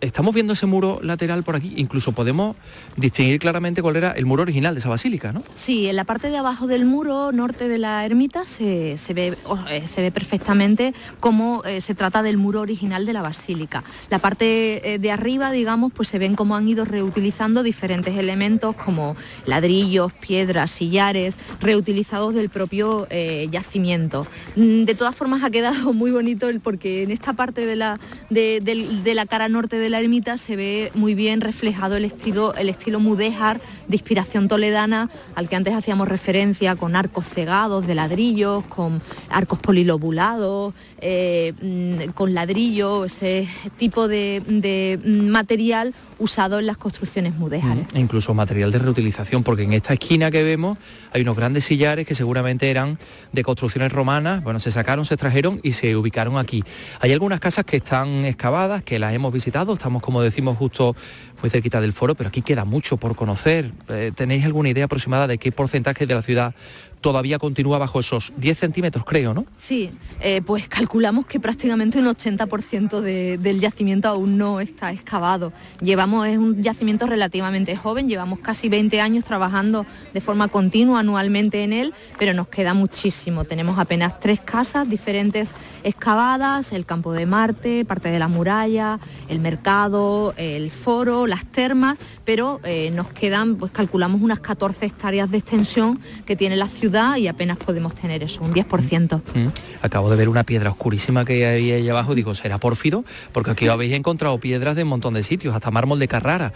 estamos 0.00 0.34
viendo 0.34 0.52
ese 0.52 0.66
muro 0.66 1.00
lateral 1.02 1.42
por 1.42 1.56
aquí, 1.56 1.74
incluso 1.76 2.12
podemos 2.12 2.56
distinguir 2.96 3.38
claramente 3.38 3.82
cuál 3.82 3.96
era 3.96 4.12
el 4.12 4.26
muro 4.26 4.42
original 4.42 4.74
de 4.74 4.80
esa 4.80 4.88
basílica, 4.88 5.32
¿no? 5.32 5.42
Sí, 5.54 5.88
en 5.88 5.96
la 5.96 6.04
parte 6.04 6.30
de 6.30 6.36
abajo 6.36 6.66
del 6.66 6.84
muro 6.84 7.32
norte 7.32 7.68
de 7.68 7.78
la 7.78 8.04
ermita 8.04 8.44
se, 8.46 8.96
ve, 9.14 9.36
eh, 9.68 9.86
se 9.86 10.02
ve 10.02 10.10
perfectamente 10.10 10.94
cómo 11.20 11.62
eh, 11.64 11.80
se 11.80 11.94
trata 11.94 12.22
del 12.22 12.36
muro 12.36 12.60
original 12.60 13.06
de 13.06 13.12
la 13.12 13.22
basílica. 13.22 13.84
La 14.10 14.18
parte 14.18 14.98
de 15.00 15.10
arriba, 15.10 15.50
digamos, 15.50 15.92
pues 15.92 16.08
se 16.08 16.18
ven 16.18 16.34
cómo 16.34 16.56
han 16.56 16.68
ido 16.68 16.84
reutilizando 16.84 17.62
diferentes 17.62 18.16
elementos 18.16 18.76
como 18.76 19.16
ladrillos, 19.46 20.12
piedras, 20.12 20.70
sillares, 20.70 21.36
reutilizados 21.60 22.34
del 22.34 22.48
propio 22.48 23.06
eh, 23.10 23.48
yacimiento. 23.50 24.26
Mm, 24.56 24.84
de 24.84 24.94
todas 24.94 25.14
formas 25.14 25.42
ha 25.44 25.50
quedado 25.50 25.87
muy 25.92 26.10
bonito 26.10 26.48
porque 26.62 27.02
en 27.02 27.10
esta 27.10 27.32
parte 27.32 27.66
de 27.66 27.76
la, 27.76 27.98
de, 28.30 29.12
la 29.14 29.26
cara 29.26 29.48
norte 29.48 29.78
de 29.78 29.90
la 29.90 30.00
ermita 30.00 30.38
se 30.38 30.56
ve 30.56 30.90
muy 30.94 31.14
bien 31.14 31.40
reflejado 31.40 31.96
el 31.96 32.04
estilo, 32.04 32.54
el 32.54 32.68
estilo 32.68 33.00
mudéjar 33.00 33.60
de 33.88 33.96
inspiración 33.96 34.48
toledana 34.48 35.10
al 35.34 35.48
que 35.48 35.56
antes 35.56 35.74
hacíamos 35.74 36.08
referencia 36.08 36.76
con 36.76 36.94
arcos 36.94 37.24
cegados 37.26 37.86
de 37.86 37.94
ladrillos, 37.94 38.64
con 38.64 39.02
arcos 39.30 39.58
polilobulados, 39.58 40.74
eh, 41.00 41.52
mm, 41.60 42.12
con 42.12 42.34
ladrillo, 42.34 43.04
ese 43.04 43.48
tipo 43.78 44.08
de, 44.08 44.98
material 45.04 45.94
usado 46.18 46.58
en 46.58 46.66
las 46.66 46.76
construcciones 46.76 47.34
mudéjares. 47.34 47.86
E 47.94 48.00
incluso 48.00 48.34
material 48.34 48.72
de 48.72 48.78
reutilización, 48.78 49.42
porque 49.42 49.62
en 49.62 49.72
esta 49.72 49.92
esquina 49.92 50.30
que 50.30 50.42
vemos 50.42 50.78
hay 51.12 51.22
unos 51.22 51.36
grandes 51.36 51.64
sillares 51.64 52.06
que 52.06 52.14
seguramente 52.14 52.70
eran 52.70 52.98
de 53.32 53.42
construcciones 53.42 53.92
romanas, 53.92 54.42
bueno, 54.42 54.58
se 54.58 54.70
sacaron, 54.70 55.04
se 55.04 55.14
extrajeron 55.14 55.60
y 55.62 55.72
se 55.72 55.96
ubicaron 55.96 56.36
aquí. 56.36 56.64
Hay 57.00 57.12
algunas 57.12 57.40
casas 57.40 57.64
que 57.64 57.76
están 57.76 58.24
excavadas, 58.24 58.82
que 58.82 58.98
las 58.98 59.14
hemos 59.14 59.32
visitado, 59.32 59.72
estamos 59.72 60.02
como 60.02 60.20
decimos 60.20 60.58
justo 60.58 60.96
muy 61.42 61.50
cerquita 61.50 61.80
del 61.80 61.92
foro, 61.92 62.14
pero 62.14 62.28
aquí 62.28 62.42
queda 62.42 62.64
mucho 62.64 62.96
por 62.96 63.14
conocer. 63.16 63.72
Eh, 63.88 64.12
¿Tenéis 64.14 64.44
alguna 64.44 64.68
idea 64.70 64.86
aproximada 64.86 65.26
de 65.26 65.38
qué 65.38 65.52
porcentaje 65.52 66.06
de 66.06 66.14
la 66.14 66.22
ciudad 66.22 66.54
todavía 67.00 67.38
continúa 67.38 67.78
bajo 67.78 68.00
esos 68.00 68.32
10 68.36 68.58
centímetros, 68.58 69.04
creo, 69.04 69.34
¿no? 69.34 69.46
Sí, 69.56 69.90
eh, 70.20 70.42
pues 70.44 70.68
calculamos 70.68 71.26
que 71.26 71.38
prácticamente 71.40 71.98
un 71.98 72.06
80% 72.06 73.00
del 73.00 73.60
yacimiento 73.60 74.08
aún 74.08 74.36
no 74.36 74.60
está 74.60 74.92
excavado. 74.92 75.52
Llevamos, 75.80 76.26
es 76.26 76.38
un 76.38 76.62
yacimiento 76.62 77.06
relativamente 77.06 77.76
joven, 77.76 78.08
llevamos 78.08 78.40
casi 78.40 78.68
20 78.68 79.00
años 79.00 79.24
trabajando 79.24 79.86
de 80.12 80.20
forma 80.20 80.48
continua 80.48 81.00
anualmente 81.00 81.62
en 81.62 81.72
él, 81.72 81.94
pero 82.18 82.34
nos 82.34 82.48
queda 82.48 82.74
muchísimo. 82.74 83.44
Tenemos 83.44 83.78
apenas 83.78 84.18
tres 84.20 84.40
casas 84.40 84.88
diferentes 84.88 85.50
excavadas, 85.84 86.72
el 86.72 86.84
campo 86.84 87.12
de 87.12 87.26
Marte, 87.26 87.84
parte 87.84 88.10
de 88.10 88.18
la 88.18 88.28
muralla, 88.28 88.98
el 89.28 89.38
mercado, 89.38 90.34
el 90.36 90.70
foro, 90.70 91.26
las 91.26 91.44
termas, 91.46 91.98
pero 92.24 92.60
eh, 92.64 92.90
nos 92.90 93.08
quedan, 93.08 93.56
pues 93.56 93.70
calculamos 93.70 94.20
unas 94.20 94.40
14 94.40 94.86
hectáreas 94.86 95.30
de 95.30 95.38
extensión 95.38 96.00
que 96.26 96.34
tiene 96.34 96.56
la 96.56 96.68
ciudad 96.68 96.87
ciudad 96.88 97.16
y 97.16 97.28
apenas 97.28 97.58
podemos 97.58 97.94
tener 97.94 98.22
eso, 98.22 98.42
un 98.42 98.54
10%. 98.54 99.20
Mm. 99.34 99.48
Acabo 99.82 100.08
de 100.08 100.16
ver 100.16 100.28
una 100.30 100.44
piedra 100.44 100.70
oscurísima 100.70 101.26
que 101.26 101.44
hay 101.44 101.70
ahí 101.70 101.88
abajo, 101.88 102.14
digo, 102.14 102.34
¿será 102.34 102.58
pórfido? 102.58 103.04
Porque 103.32 103.50
aquí 103.50 103.68
habéis 103.68 103.92
encontrado 103.92 104.38
piedras 104.40 104.74
de 104.74 104.84
un 104.84 104.88
montón 104.88 105.12
de 105.12 105.22
sitios, 105.22 105.54
hasta 105.54 105.70
mármol 105.70 105.98
de 105.98 106.08
Carrara. 106.08 106.54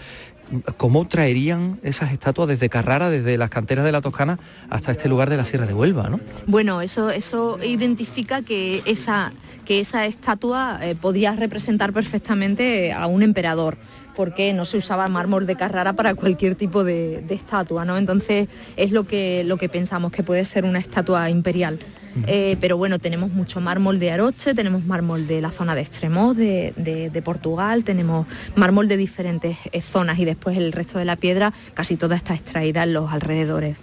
¿Cómo 0.79 1.07
traerían 1.07 1.81
esas 1.83 2.13
estatuas 2.13 2.49
desde 2.49 2.69
Carrara, 2.69 3.11
desde 3.11 3.37
las 3.37 3.51
canteras 3.51 3.85
de 3.85 3.93
la 3.93 4.01
Toscana 4.01 4.39
hasta 4.71 4.93
este 4.93 5.09
lugar 5.09 5.29
de 5.29 5.37
la 5.37 5.45
Sierra 5.45 5.67
de 5.67 5.75
Huelva? 5.75 6.09
¿no? 6.09 6.21
Bueno, 6.47 6.81
eso, 6.81 7.11
eso 7.11 7.59
identifica 7.63 8.43
que 8.43 8.83
esa, 8.87 9.33
que 9.67 9.81
esa 9.81 10.07
estatua 10.07 10.79
eh, 10.83 10.95
podía 10.95 11.37
representar 11.37 11.93
perfectamente 11.93 12.93
a 12.93 13.07
un 13.07 13.23
emperador 13.23 13.77
porque 14.15 14.53
no 14.53 14.65
se 14.65 14.77
usaba 14.77 15.09
mármol 15.09 15.47
de 15.47 15.57
Carrara 15.57 15.93
para 15.93 16.15
cualquier 16.15 16.55
tipo 16.55 16.85
de, 16.85 17.25
estatua, 17.31 17.85
¿no? 17.85 17.97
Entonces 17.97 18.49
es 18.77 18.91
lo 18.91 19.05
que, 19.05 19.45
lo 19.45 19.57
que 19.57 19.69
pensamos, 19.69 20.13
que 20.13 20.23
puede 20.23 20.45
ser 20.45 20.65
una 20.65 20.79
estatua 20.79 21.31
imperial. 21.31 21.79
Eh, 22.27 22.57
pero 22.61 22.77
bueno, 22.77 22.99
tenemos 22.99 23.31
mucho 23.33 23.61
mármol 23.61 23.99
de 23.99 24.11
Aroche, 24.11 24.55
tenemos 24.55 24.85
mármol 24.85 25.27
de 25.27 25.41
la 25.41 25.51
zona 25.51 25.75
de 25.75 25.83
Extremos, 25.83 26.37
de, 26.37 27.23
Portugal, 27.25 27.85
tenemos 27.85 28.27
mármol 28.57 28.89
de 28.89 28.97
diferentes 28.97 29.57
eh, 29.71 29.81
zonas 29.81 30.19
y 30.19 30.25
después 30.25 30.57
el 30.57 30.73
resto 30.73 30.99
de 30.99 31.05
la 31.05 31.17
piedra 31.17 31.53
casi 31.75 31.97
toda 31.97 32.17
está 32.17 32.35
extraída 32.35 32.83
en 32.83 32.93
los 32.93 33.13
alrededores. 33.13 33.79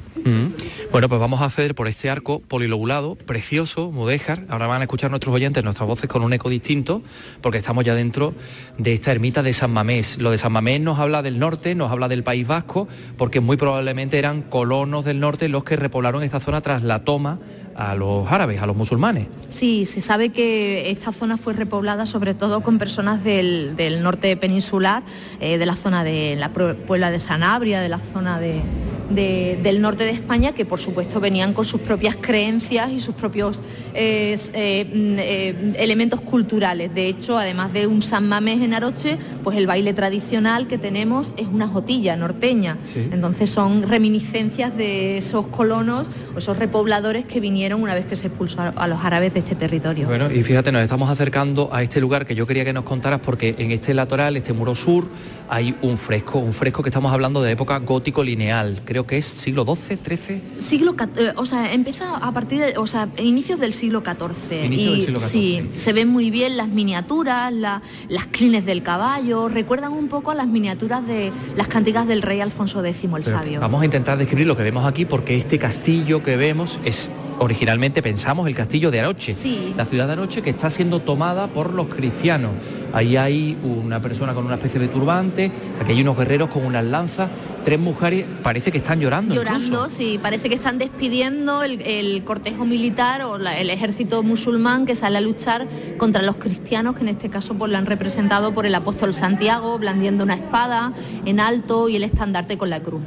Bueno, 0.91 1.07
pues 1.07 1.21
vamos 1.21 1.41
a 1.41 1.45
hacer 1.45 1.75
por 1.75 1.87
este 1.87 2.09
arco 2.09 2.39
polilobulado, 2.39 3.15
precioso, 3.15 3.91
mudéjar. 3.91 4.43
Ahora 4.49 4.67
van 4.67 4.81
a 4.81 4.83
escuchar 4.83 5.09
nuestros 5.09 5.33
oyentes 5.33 5.63
nuestras 5.63 5.87
voces 5.87 6.09
con 6.09 6.23
un 6.23 6.33
eco 6.33 6.49
distinto, 6.49 7.01
porque 7.41 7.59
estamos 7.59 7.85
ya 7.85 7.95
dentro 7.95 8.33
de 8.77 8.93
esta 8.93 9.11
ermita 9.11 9.43
de 9.43 9.53
San 9.53 9.71
Mamés. 9.71 10.17
Lo 10.17 10.31
de 10.31 10.37
San 10.37 10.51
Mamés 10.51 10.81
nos 10.81 10.99
habla 10.99 11.21
del 11.21 11.39
norte, 11.39 11.73
nos 11.75 11.91
habla 11.91 12.07
del 12.07 12.23
País 12.23 12.45
Vasco, 12.45 12.87
porque 13.17 13.39
muy 13.39 13.57
probablemente 13.57 14.19
eran 14.19 14.41
colonos 14.41 15.05
del 15.05 15.19
norte 15.19 15.47
los 15.47 15.63
que 15.63 15.75
repoblaron 15.75 16.23
esta 16.23 16.39
zona 16.39 16.61
tras 16.61 16.83
la 16.83 17.03
toma 17.03 17.39
a 17.79 17.95
los 17.95 18.29
árabes, 18.29 18.61
a 18.61 18.67
los 18.67 18.75
musulmanes. 18.75 19.27
Sí, 19.47 19.85
se 19.85 20.01
sabe 20.01 20.29
que 20.29 20.91
esta 20.91 21.13
zona 21.13 21.37
fue 21.37 21.53
repoblada 21.53 22.05
sobre 22.05 22.33
todo 22.33 22.59
con 22.59 22.77
personas 22.77 23.23
del, 23.23 23.75
norte 24.03 24.35
peninsular, 24.35 25.01
eh, 25.39 25.57
de 25.57 25.65
la 25.65 25.77
zona 25.77 26.03
de 26.03 26.35
la 26.35 26.49
Puebla 26.49 27.09
de 27.09 27.21
Sanabria, 27.21 27.79
de 27.79 27.87
la 27.87 27.99
zona 27.99 28.37
de, 28.37 28.61
del 29.09 29.81
norte 29.81 30.03
de 30.03 30.11
España, 30.11 30.51
que 30.51 30.65
por 30.65 30.81
supuesto 30.81 31.21
venían 31.21 31.53
con 31.53 31.63
sus 31.63 31.79
propias 31.79 32.17
creencias 32.19 32.91
y 32.91 32.99
sus 32.99 33.15
propios 33.15 33.61
eh, 33.93 34.35
mm, 34.35 35.15
eh, 35.17 35.73
elementos 35.77 36.19
culturales. 36.19 36.93
De 36.93 37.07
hecho, 37.07 37.37
además 37.37 37.71
de 37.71 37.87
un 37.87 38.01
San 38.01 38.27
Mamés 38.27 38.61
en 38.61 38.73
Aroche, 38.73 39.17
pues 39.41 39.57
el 39.57 39.67
baile 39.67 39.93
tradicional 39.93 40.67
que 40.67 40.77
tenemos 40.77 41.33
es 41.37 41.47
una 41.47 41.67
jotilla 41.67 42.17
norteña. 42.17 42.77
Entonces 43.11 43.49
son 43.49 43.83
reminiscencias 43.83 44.75
de 44.75 45.17
esos 45.17 45.47
colonos 45.47 46.09
o 46.35 46.39
esos 46.39 46.57
repobladores 46.57 47.25
que 47.25 47.39
vinieron 47.39 47.68
una 47.77 47.93
vez 47.93 48.05
que 48.05 48.15
se 48.15 48.27
expulsó 48.27 48.73
a 48.75 48.87
los 48.87 49.03
árabes 49.03 49.33
de 49.33 49.39
este 49.39 49.55
territorio. 49.55 50.07
Bueno, 50.07 50.31
y 50.31 50.43
fíjate, 50.43 50.71
nos 50.71 50.81
estamos 50.81 51.09
acercando 51.09 51.69
a 51.71 51.83
este 51.83 51.99
lugar 51.99 52.25
que 52.25 52.35
yo 52.35 52.47
quería 52.47 52.65
que 52.65 52.73
nos 52.73 52.83
contaras 52.83 53.19
porque 53.19 53.55
en 53.57 53.71
este 53.71 53.93
latoral, 53.93 54.37
este 54.37 54.53
muro 54.53 54.75
sur, 54.75 55.07
hay 55.49 55.75
un 55.81 55.97
fresco, 55.97 56.39
un 56.39 56.53
fresco 56.53 56.83
que 56.83 56.89
estamos 56.89 57.11
hablando 57.11 57.41
de 57.41 57.51
época 57.51 57.77
gótico 57.79 58.23
lineal. 58.23 58.81
Creo 58.85 59.05
que 59.05 59.17
es 59.17 59.25
siglo 59.25 59.65
XII, 59.65 59.97
XIII. 60.03 60.41
Siglo, 60.59 60.95
eh, 61.15 61.33
o 61.35 61.45
sea, 61.45 61.73
empieza 61.73 62.15
a 62.15 62.31
partir 62.31 62.61
de, 62.61 62.77
o 62.77 62.87
sea, 62.87 63.09
inicios 63.17 63.59
del 63.59 63.73
siglo 63.73 64.01
XIV. 64.01 64.71
y, 64.71 65.19
Sí, 65.19 65.69
se 65.75 65.93
ven 65.93 66.07
muy 66.07 66.31
bien 66.31 66.57
las 66.57 66.69
miniaturas, 66.69 67.53
las 67.53 68.25
clines 68.31 68.65
del 68.65 68.83
caballo, 68.83 69.49
recuerdan 69.49 69.93
un 69.93 70.07
poco 70.07 70.31
a 70.31 70.35
las 70.35 70.47
miniaturas 70.47 71.05
de 71.05 71.31
las 71.55 71.67
cantigas 71.67 72.07
del 72.07 72.21
rey 72.21 72.41
Alfonso 72.41 72.83
X 72.83 73.09
el 73.15 73.25
Sabio. 73.25 73.59
Vamos 73.59 73.81
a 73.81 73.85
intentar 73.85 74.17
describir 74.17 74.47
lo 74.47 74.55
que 74.55 74.63
vemos 74.63 74.85
aquí 74.85 75.05
porque 75.05 75.35
este 75.35 75.57
castillo 75.59 76.23
que 76.23 76.37
vemos 76.37 76.79
es 76.83 77.09
originalmente 77.39 78.01
pensamos 78.01 78.47
el 78.47 78.55
castillo 78.55 78.91
de 78.91 78.99
Aroche, 78.99 79.35
la 79.75 79.85
ciudad 79.85 80.07
de 80.07 80.13
Aroche 80.13 80.41
que 80.41 80.49
está 80.49 80.69
siendo 80.69 81.01
tomada 81.01 81.47
por 81.47 81.73
los 81.73 81.87
cristianos. 81.87 82.51
Ahí 82.93 83.17
hay 83.17 83.57
una 83.63 84.01
persona 84.01 84.33
con 84.33 84.45
una 84.45 84.55
especie 84.55 84.79
de 84.79 84.87
turbante, 84.87 85.51
aquí 85.81 85.91
hay 85.93 86.01
unos 86.01 86.17
guerreros 86.17 86.49
con 86.49 86.65
unas 86.65 86.83
lanzas, 86.83 87.29
tres 87.63 87.79
mujeres, 87.79 88.25
parece 88.43 88.71
que 88.71 88.79
están 88.79 88.99
llorando. 88.99 89.35
Llorando, 89.35 89.89
sí, 89.89 90.19
parece 90.21 90.49
que 90.49 90.55
están 90.55 90.77
despidiendo 90.77 91.63
el, 91.63 92.23
cortejo 92.25 92.65
militar 92.65 93.21
o 93.23 93.37
el 93.37 93.69
ejército 93.69 94.23
musulmán 94.23 94.85
que 94.85 94.95
sale 94.95 95.17
a 95.17 95.21
luchar 95.21 95.67
contra 95.97 96.21
los 96.21 96.35
cristianos, 96.35 96.95
que 96.95 97.01
en 97.01 97.09
este 97.09 97.29
caso 97.29 97.53
pues, 97.55 97.71
lo 97.71 97.77
han 97.77 97.85
representado 97.85 98.53
por 98.53 98.65
el 98.65 98.75
apóstol 98.75 99.13
Santiago, 99.13 99.77
blandiendo 99.77 100.23
una 100.23 100.35
espada 100.35 100.93
en 101.25 101.39
alto 101.39 101.89
y 101.89 101.95
el 101.95 102.03
estandarte 102.03 102.57
con 102.57 102.69
la 102.69 102.81
cruz. 102.81 103.01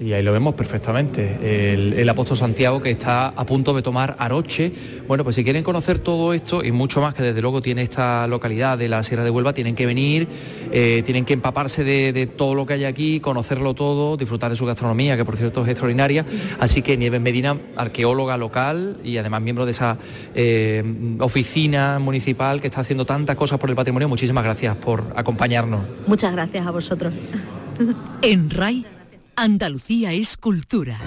Y 0.00 0.12
ahí 0.12 0.22
lo 0.22 0.32
vemos 0.32 0.54
perfectamente, 0.54 1.72
el, 1.72 2.08
apóstol 2.08 2.36
Santiago 2.36 2.80
que 2.80 2.92
está 2.92 3.28
a 3.28 3.44
punto 3.44 3.74
de 3.74 3.82
tomar 3.82 4.14
Aroche. 4.20 4.72
Bueno, 5.08 5.24
pues 5.24 5.34
si 5.34 5.42
quieren 5.42 5.64
conocer 5.64 5.98
todo 5.98 6.32
esto 6.32 6.62
y 6.62 6.70
mucho 6.70 7.00
más 7.00 7.14
que 7.14 7.24
desde 7.24 7.42
luego 7.42 7.60
tiene 7.62 7.82
esta 7.82 8.28
localidad 8.28 8.78
de 8.78 8.88
la 8.88 9.02
Sierra 9.02 9.24
de 9.24 9.30
Huelva, 9.30 9.54
tienen 9.54 9.74
que 9.74 9.86
venir, 9.86 10.28
eh, 10.70 11.02
tienen 11.04 11.24
que 11.24 11.32
empaparse 11.32 11.82
de, 11.82 12.26
todo 12.28 12.54
lo 12.54 12.64
que 12.64 12.74
hay 12.74 12.84
aquí, 12.84 13.18
conocerlo 13.18 13.74
todo, 13.74 14.16
disfrutar 14.16 14.50
de 14.50 14.56
su 14.56 14.66
gastronomía, 14.66 15.16
que 15.16 15.24
por 15.24 15.36
cierto 15.36 15.64
es 15.64 15.68
extraordinaria. 15.68 16.24
Así 16.60 16.80
que 16.80 16.96
Nieves 16.96 17.20
Medina, 17.20 17.58
arqueóloga 17.74 18.36
local 18.36 18.98
y 19.02 19.16
además 19.16 19.42
miembro 19.42 19.64
de 19.64 19.72
esa 19.72 19.98
eh, 20.32 21.16
oficina 21.18 21.98
municipal 21.98 22.60
que 22.60 22.68
está 22.68 22.82
haciendo 22.82 23.04
tantas 23.04 23.34
cosas 23.34 23.58
por 23.58 23.68
el 23.68 23.74
patrimonio, 23.74 24.08
muchísimas 24.08 24.44
gracias 24.44 24.76
por 24.76 25.12
acompañarnos. 25.16 25.80
Muchas 26.06 26.32
gracias 26.32 26.64
a 26.64 26.70
vosotros. 26.70 27.12
En 28.22 28.48
RAI 28.50 28.97
Andalucía 29.40 30.12
es 30.12 30.36
cultura. 30.36 30.98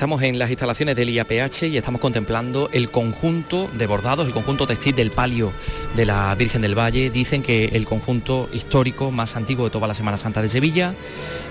Estamos 0.00 0.22
en 0.22 0.38
las 0.38 0.48
instalaciones 0.48 0.96
del 0.96 1.10
IAPH 1.10 1.64
y 1.64 1.76
estamos 1.76 2.00
contemplando 2.00 2.70
el 2.72 2.90
conjunto 2.90 3.68
de 3.74 3.86
bordados, 3.86 4.26
el 4.26 4.32
conjunto 4.32 4.66
textil 4.66 4.94
del 4.94 5.10
palio 5.10 5.52
de 5.94 6.06
la 6.06 6.34
Virgen 6.36 6.62
del 6.62 6.74
Valle. 6.74 7.10
Dicen 7.10 7.42
que 7.42 7.66
el 7.66 7.84
conjunto 7.84 8.48
histórico 8.50 9.10
más 9.10 9.36
antiguo 9.36 9.66
de 9.66 9.70
toda 9.70 9.86
la 9.86 9.92
Semana 9.92 10.16
Santa 10.16 10.40
de 10.40 10.48
Sevilla, 10.48 10.94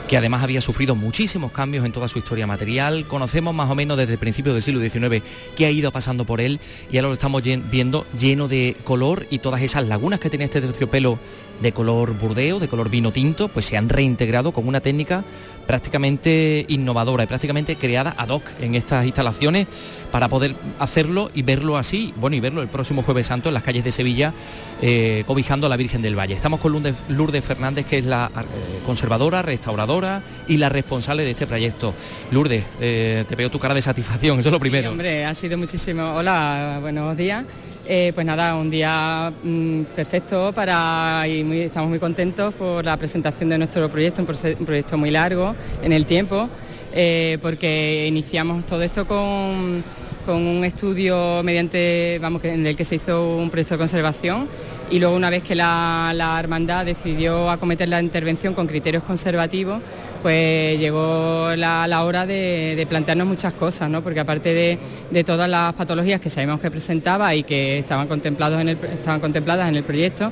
que 0.08 0.18
además 0.18 0.42
había 0.42 0.62
sufrido 0.62 0.96
muchísimos 0.96 1.52
cambios 1.52 1.86
en 1.86 1.92
toda 1.92 2.08
su 2.08 2.18
historia 2.18 2.48
material. 2.48 3.06
Conocemos 3.08 3.54
más 3.54 3.70
o 3.70 3.76
menos 3.76 3.98
desde 3.98 4.18
principios 4.18 4.56
del 4.56 4.64
siglo 4.64 4.82
XIX 4.82 5.24
qué 5.56 5.68
ha 5.68 5.70
ido 5.70 5.92
pasando 5.92 6.26
por 6.26 6.42
él 6.42 6.60
y 6.92 6.98
ahora 6.98 7.10
lo 7.10 7.14
estamos 7.14 7.44
viendo 7.44 8.08
lleno 8.18 8.48
de 8.48 8.76
color 8.84 9.28
y 9.30 9.38
todas 9.38 9.62
esas 9.62 9.88
lagunas 9.88 10.20
que 10.20 10.32
tenía 10.32 10.46
este 10.46 10.60
terciopelo 10.60 11.20
de 11.62 11.72
color 11.72 12.18
burdeo, 12.18 12.60
de 12.60 12.68
color 12.68 12.90
vino 12.90 13.12
tinto, 13.12 13.50
pues 13.50 13.66
se 13.66 13.78
han 13.78 13.90
reintegrado 13.90 14.54
con 14.54 14.68
una 14.68 14.80
técnica 14.80 15.24
prácticamente 15.68 16.66
innovadora 16.68 17.26
y 17.26 17.28
prácticamente 17.28 17.76
creada 17.76 18.16
ad 18.18 18.39
en 18.60 18.76
estas 18.76 19.06
instalaciones 19.06 19.68
para 20.12 20.28
poder 20.28 20.56
hacerlo 20.80 21.30
y 21.34 21.42
verlo 21.42 21.78
así, 21.78 22.14
bueno, 22.18 22.36
y 22.36 22.40
verlo 22.40 22.62
el 22.62 22.68
próximo 22.68 23.04
jueves 23.04 23.28
santo 23.28 23.50
en 23.50 23.54
las 23.54 23.64
calles 23.64 23.84
de 23.84 23.92
Sevilla, 23.92 24.34
eh, 24.82 25.24
cobijando 25.28 25.68
a 25.68 25.70
la 25.70 25.78
Virgen 25.78 26.02
del 26.02 26.18
Valle. 26.18 26.34
Estamos 26.34 26.60
con 26.60 26.72
Lourdes, 27.10 27.46
Fernández, 27.46 27.86
que 27.86 28.00
es 28.00 28.06
la 28.06 28.32
eh, 28.36 28.80
conservadora, 28.86 29.42
restauradora 29.42 30.22
y 30.48 30.58
la 30.58 30.70
responsable 30.70 31.24
de 31.24 31.32
este 31.32 31.48
proyecto. 31.48 31.94
Lourdes, 32.32 32.64
eh, 32.80 33.26
te 33.28 33.36
veo 33.36 33.50
tu 33.50 33.60
cara 33.60 33.74
de 33.74 33.82
satisfacción, 33.82 34.40
eso 34.40 34.50
es 34.50 34.54
lo 34.54 34.60
primero. 34.60 34.92
hombre, 34.92 35.26
ha 35.26 35.34
sido 35.34 35.58
muchísimo. 35.58 36.16
Hola, 36.16 36.80
buenos 36.82 37.16
días. 37.16 37.46
Eh, 37.92 38.12
pues 38.14 38.24
nada, 38.24 38.54
un 38.54 38.70
día 38.70 39.34
mm, 39.42 39.82
perfecto 39.96 40.52
para 40.54 41.28
y 41.28 41.44
muy, 41.44 41.62
estamos 41.62 41.90
muy 41.90 41.98
contentos 41.98 42.54
por 42.54 42.86
la 42.86 42.96
presentación 42.98 43.50
de 43.50 43.58
nuestro 43.58 43.90
proyecto, 43.90 44.22
un, 44.22 44.28
proyecto 44.64 44.96
muy 44.96 45.10
largo 45.10 45.56
en 45.82 45.92
el 45.92 46.06
tiempo, 46.06 46.48
eh, 46.94 47.38
porque 47.42 48.06
iniciamos 48.08 48.66
todo 48.66 48.82
esto 48.82 49.06
con, 49.06 49.84
un 50.28 50.64
estudio 50.64 51.42
mediante, 51.42 52.20
vamos, 52.22 52.44
en 52.44 52.68
el 52.68 52.76
que 52.76 52.84
se 52.84 52.96
hizo 52.98 53.38
un 53.38 53.50
proyecto 53.50 53.74
de 53.74 53.80
conservación 53.80 54.48
y 54.92 55.00
luego 55.00 55.16
una 55.16 55.32
vez 55.32 55.42
que 55.42 55.56
la, 55.56 56.38
hermandad 56.40 56.86
decidió 56.86 57.50
acometer 57.50 57.90
la 57.90 58.00
intervención 58.00 58.54
con 58.54 58.68
criterios 58.68 59.04
conservativos, 59.04 59.82
pues 60.22 60.80
llegó 60.80 61.50
la, 61.56 62.04
hora 62.04 62.28
de, 62.28 62.86
plantearnos 62.88 63.26
muchas 63.26 63.54
cosas, 63.54 63.90
¿no? 63.90 64.04
porque 64.04 64.20
aparte 64.20 64.78
de, 65.12 65.24
todas 65.24 65.50
las 65.50 65.74
patologías 65.74 66.20
que 66.20 66.30
sabemos 66.30 66.60
que 66.60 66.70
presentaba 66.70 67.34
y 67.34 67.44
que 67.44 67.80
estaban, 67.80 68.08
contemplados 68.08 68.62
en 68.62 68.70
el, 68.70 68.78
estaban 68.94 69.20
contempladas 69.20 69.68
en 69.68 69.78
el 69.78 69.84
proyecto, 69.84 70.32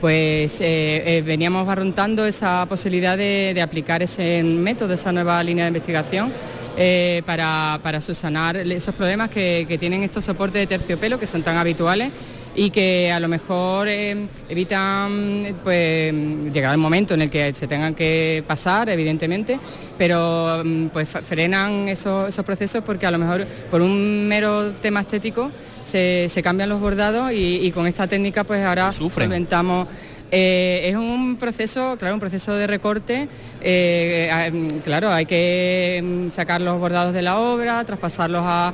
pues 0.00 0.58
eh, 0.60 1.22
veníamos 1.24 1.66
barruntando 1.66 2.24
esa 2.26 2.66
posibilidad 2.66 3.16
de, 3.16 3.60
aplicar 3.62 4.02
ese 4.02 4.42
método, 4.42 4.94
esa 4.94 5.12
nueva 5.12 5.42
línea 5.42 5.64
de 5.64 5.68
investigación. 5.68 6.32
para, 7.26 7.80
para, 7.82 8.00
subsanar 8.00 8.56
esos 8.56 8.94
problemas 8.94 9.30
que, 9.30 9.76
tienen 9.80 10.04
estos 10.04 10.24
soportes 10.24 10.60
de 10.60 10.66
terciopelo 10.66 11.18
que 11.18 11.26
son 11.26 11.42
tan 11.42 11.56
habituales 11.56 12.12
y 12.58 12.70
que 12.70 13.12
a 13.12 13.20
lo 13.20 13.28
mejor 13.28 13.86
eh, 13.86 14.26
evitan 14.48 15.58
pues 15.62 16.12
llegar 16.52 16.72
al 16.72 16.78
momento 16.78 17.14
en 17.14 17.22
el 17.22 17.30
que 17.30 17.54
se 17.54 17.68
tengan 17.68 17.94
que 17.94 18.42
pasar, 18.48 18.88
evidentemente, 18.88 19.60
pero 19.98 20.62
mm, 20.64 20.86
pues 20.86 21.08
frenan 21.08 21.88
esos, 21.88 22.34
procesos 22.46 22.82
porque 22.84 23.06
a 23.06 23.10
lo 23.10 23.18
mejor 23.18 23.46
por 23.70 23.82
un 23.82 24.26
mero 24.28 24.72
tema 24.80 25.00
estético 25.00 25.50
se, 25.82 26.30
cambian 26.42 26.68
los 26.68 26.80
bordados 26.80 27.32
y, 27.32 27.70
con 27.72 27.86
esta 27.86 28.06
técnica 28.06 28.44
pues 28.44 28.64
ahora 28.64 28.90
solventamos 28.92 29.88
eh, 30.30 30.82
es 30.84 30.96
un 30.96 31.36
proceso, 31.36 31.96
claro, 31.98 32.14
un 32.14 32.20
proceso 32.20 32.54
de 32.54 32.66
recorte. 32.66 33.28
Eh, 33.60 34.30
claro, 34.84 35.10
hay 35.10 35.26
que 35.26 36.00
mm, 36.02 36.30
sacar 36.30 36.60
los 36.60 36.78
bordados 36.78 37.14
de 37.14 37.22
la 37.22 37.38
obra, 37.38 37.82
traspasarlos 37.84 38.42
a, 38.44 38.72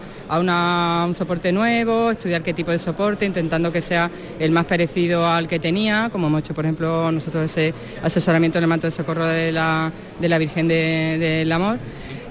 un 1.07 1.15
soporte 1.15 1.53
nuevo, 1.53 2.11
estudiar 2.11 2.43
qué 2.43 2.53
tipo 2.53 2.71
de 2.71 2.79
soporte, 2.79 3.25
intentando 3.25 3.71
que 3.71 3.81
sea 3.81 4.11
el 4.39 4.51
más 4.51 4.65
parecido 4.65 5.27
al 5.27 5.47
que 5.47 5.61
tenía, 5.61 6.09
como 6.11 6.27
hemos 6.27 6.41
hecho, 6.41 6.55
por 6.55 6.65
ejemplo, 6.65 7.13
nosotros 7.13 7.45
ese 7.45 7.73
asesoramiento 8.03 8.59
en 8.59 8.65
el 8.65 8.69
manto 8.69 8.87
de 8.87 8.91
socorro 8.91 9.27
de 9.27 9.53
la, 9.53 9.93
Virgen 10.21 10.69
del 10.69 11.51
Amor. 11.53 11.79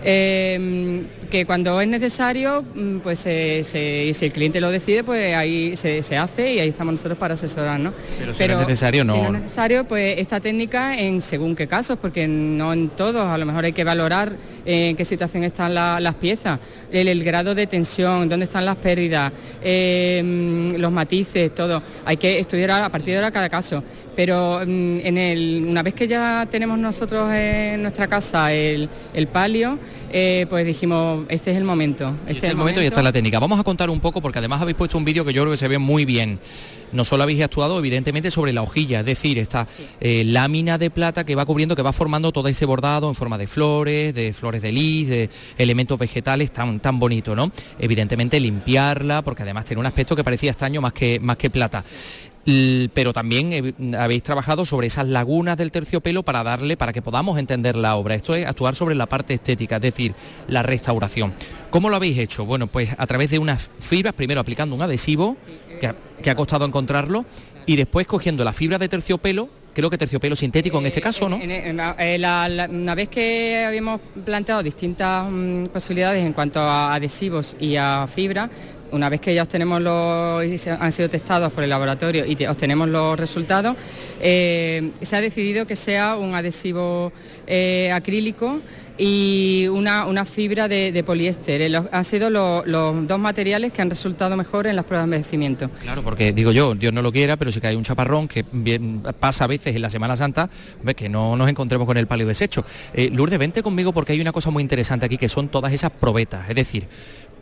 Em, 0.06 1.06
que 1.34 1.48
cuando 1.48 1.82
es 1.82 1.88
necesario, 1.88 2.62
mm, 2.62 3.00
pues 3.00 3.22
si 3.22 3.28
el 4.22 4.32
cliente 4.32 4.62
lo 4.62 4.70
decide, 4.70 5.04
pues 5.04 5.36
ahí 5.36 5.76
se, 5.76 6.16
hace 6.16 6.54
y 6.54 6.60
ahí 6.60 6.70
estamos 6.70 6.94
nosotros 6.94 7.18
para 7.18 7.34
asesorar, 7.34 7.80
¿no? 7.80 7.92
Pero 8.20 8.36
si 8.36 8.48
no 8.48 8.54
es 8.54 8.60
necesario, 8.60 9.04
no. 9.04 9.16
Si 9.16 9.22
no 9.22 9.28
es 9.30 9.42
necesario, 9.42 9.84
pues 9.86 10.20
esta 10.20 10.40
técnica 10.40 10.96
en 10.96 11.22
según 11.22 11.56
qué 11.56 11.66
casos, 11.66 11.98
porque 12.00 12.28
no 12.28 12.72
en 12.72 12.90
todos, 12.90 13.26
a 13.26 13.40
lo 13.40 13.48
mejor 13.48 13.66
hay 13.66 13.74
que 13.74 13.84
valorar 13.84 14.34
en 14.64 14.96
qué 14.96 15.04
situación 15.04 15.44
están 15.44 15.74
las 15.74 16.16
piezas, 16.16 16.60
el, 16.92 17.24
grado 17.24 17.56
de 17.56 17.66
tensión, 17.66 18.30
dónde 18.30 18.46
están 18.46 18.66
las 18.66 18.76
pérdidas, 18.76 19.34
em, 19.64 20.78
los 20.78 20.92
matices, 20.92 21.56
todo. 21.56 21.82
Hay 22.06 22.18
que 22.18 22.38
estudiar 22.38 22.70
a 22.70 22.90
partir 22.90 23.14
de 23.14 23.16
ahora 23.16 23.32
cada 23.32 23.50
caso. 23.50 23.84
Pero 24.16 24.60
mm, 24.60 25.00
en 25.04 25.18
el, 25.18 25.66
una 25.68 25.82
vez 25.82 25.94
que 25.94 26.08
ya 26.08 26.48
tenemos 26.50 26.78
nosotros 26.78 27.32
en 27.34 27.82
nuestra 27.82 28.08
casa 28.08 28.54
el, 28.54 28.90
palio, 29.32 29.80
eh, 30.16 30.46
pues 30.48 30.64
dijimos, 30.66 31.26
este 31.28 31.50
es 31.50 31.58
el 31.58 31.64
momento. 31.64 32.10
Este, 32.22 32.34
este 32.34 32.46
es 32.46 32.52
el 32.52 32.58
momento, 32.58 32.82
y 32.82 32.86
esta 32.86 33.00
es 33.00 33.04
la 33.04 33.12
técnica. 33.12 33.40
Vamos 33.40 33.60
a 33.60 33.64
contar 33.64 33.90
un 33.90 34.00
poco, 34.00 34.22
porque 34.22 34.38
además 34.38 34.62
habéis 34.62 34.78
puesto 34.78 34.96
un 34.96 35.04
vídeo 35.04 35.26
que 35.26 35.34
yo 35.34 35.42
creo 35.42 35.52
que 35.52 35.58
se 35.58 35.68
ve 35.68 35.80
muy 35.80 36.06
bien. 36.06 36.40
No 36.92 37.04
solo 37.04 37.24
habéis 37.24 37.42
actuado, 37.42 37.80
evidentemente, 37.80 38.30
sobre 38.30 38.54
la 38.54 38.62
hojilla, 38.62 39.00
es 39.00 39.06
decir, 39.08 39.40
esta 39.40 39.68
eh, 40.00 40.24
lámina 40.26 40.78
de 40.78 40.92
plata 40.92 41.24
que 41.24 41.34
va 41.34 41.46
cubriendo, 41.48 41.76
que 41.76 41.82
va 41.82 41.92
formando 41.92 42.32
todo 42.32 42.48
ese 42.48 42.66
bordado 42.66 43.10
en 43.10 43.16
forma 43.16 43.40
de 43.40 43.48
flores, 43.48 44.14
de 44.14 44.34
flores 44.34 44.62
de 44.62 44.72
lis, 44.72 45.10
de 45.10 45.30
elementos 45.58 45.98
vegetales 45.98 46.52
tan, 46.52 46.80
tan 46.80 47.00
bonito, 47.00 47.36
¿no? 47.36 47.52
Evidentemente 47.80 48.40
limpiarla, 48.40 49.24
porque 49.24 49.42
además 49.42 49.66
tiene 49.66 49.80
un 49.80 49.88
aspecto 49.88 50.16
que 50.16 50.24
parecía 50.24 50.52
estaño 50.52 50.80
más 50.80 50.94
que, 50.94 51.20
más 51.20 51.38
que 51.38 51.50
plata 51.50 51.84
pero 52.46 53.14
también 53.14 53.96
habéis 53.98 54.24
trabajado 54.24 54.66
sobre 54.66 54.88
esas 54.88 55.08
lagunas 55.08 55.58
del 55.58 55.72
terciopelo 55.72 56.24
para 56.24 56.44
darle, 56.44 56.76
para 56.76 56.92
que 56.92 57.02
podamos 57.02 57.40
entender 57.40 57.76
la 57.76 57.96
obra. 57.96 58.16
Esto 58.16 58.36
es 58.36 58.46
actuar 58.46 58.76
sobre 58.76 58.96
la 58.96 59.06
parte 59.06 59.34
estética, 59.34 59.78
es 59.78 59.82
decir, 59.82 60.14
la 60.48 60.62
restauración. 60.62 61.34
¿Cómo 61.70 61.90
lo 61.90 61.96
habéis 61.96 62.18
hecho? 62.18 62.46
Bueno, 62.46 62.68
pues 62.68 62.90
a 62.98 63.08
través 63.08 63.30
de 63.32 63.40
unas 63.40 63.70
fibras, 63.80 64.14
primero 64.14 64.42
aplicando 64.42 64.76
un 64.76 64.82
adhesivo, 64.82 65.38
que 65.80 66.30
ha, 66.30 66.36
costado 66.36 66.66
encontrarlo, 66.66 67.26
y 67.66 67.76
después 67.76 68.08
cogiendo 68.08 68.44
la 68.44 68.52
fibra 68.52 68.78
de 68.78 68.90
terciopelo, 68.90 69.50
creo 69.74 69.90
que 69.90 69.98
terciopelo 69.98 70.36
sintético 70.36 70.78
en 70.80 70.86
este 70.86 71.00
eh, 71.00 71.02
caso, 71.02 71.30
¿no? 71.30 71.38
una 71.38 72.96
vez 72.96 73.10
que 73.10 73.64
habíamos 73.66 74.02
planteado 74.24 74.62
distintas 74.62 75.28
mm, 75.30 75.66
posibilidades 75.66 76.24
en 76.24 76.34
cuanto 76.34 76.60
a 76.60 76.94
adhesivos 76.94 77.56
y 77.60 77.76
a 77.78 78.08
fibra, 78.14 78.50
una 78.94 79.10
vez 79.10 79.20
que 79.20 79.34
ya 79.34 79.44
obtenemos 79.44 79.82
los, 79.82 80.68
han 80.68 80.92
sido 80.92 81.10
testados 81.10 81.52
por 81.52 81.64
el 81.64 81.70
laboratorio 81.70 82.26
y 82.26 82.46
obtenemos 82.46 82.88
los 82.88 83.20
resultados, 83.20 83.76
eh, 84.22 84.92
se 85.02 85.16
ha 85.16 85.22
decidido 85.22 85.66
que 85.68 85.76
sea 85.76 86.16
un 86.16 86.36
adhesivo 86.36 87.12
eh, 87.48 87.92
acrílico 87.92 88.62
y 88.98 89.68
una, 89.72 90.26
fibra 90.26 90.68
de, 90.68 91.04
poliéster. 91.04 91.76
han 91.92 92.04
sido 92.04 92.30
los 92.30 93.08
dos 93.08 93.20
materiales 93.20 93.74
que 93.74 93.82
han 93.82 93.90
resultado 93.90 94.38
mejor 94.38 94.68
en 94.68 94.76
las 94.76 94.86
pruebas 94.86 95.10
de 95.10 95.16
envejecimiento. 95.16 95.70
Claro, 95.82 96.04
porque 96.04 96.32
digo 96.32 96.52
yo, 96.52 96.76
Dios 96.76 96.94
no 96.94 97.02
lo 97.02 97.12
quiera, 97.12 97.36
pero 97.36 97.52
si 97.52 97.60
que 97.60 97.68
hay 97.68 97.76
un 97.76 97.84
chaparrón 97.84 98.28
que 98.28 98.46
pasa 99.20 99.46
a 99.46 99.48
veces 99.48 99.76
en 99.76 99.82
la 99.82 99.90
Semana 99.90 100.16
Santa, 100.16 100.50
ves 100.84 100.96
que 100.96 101.10
no 101.10 101.36
nos 101.36 101.50
encontremos 101.50 101.88
con 101.88 101.98
el 101.98 102.08
palio 102.08 102.28
deshecho. 102.28 102.66
Eh, 102.94 103.10
Lourdes, 103.12 103.40
vente 103.40 103.64
conmigo 103.64 103.94
porque 103.94 104.14
hay 104.14 104.22
una 104.22 104.32
cosa 104.32 104.52
muy 104.52 104.62
interesante 104.62 105.06
aquí 105.06 105.18
que 105.18 105.30
son 105.30 105.50
todas 105.50 105.74
esas 105.74 105.92
probetas, 105.92 106.48
es 106.50 106.56
decir, 106.56 106.88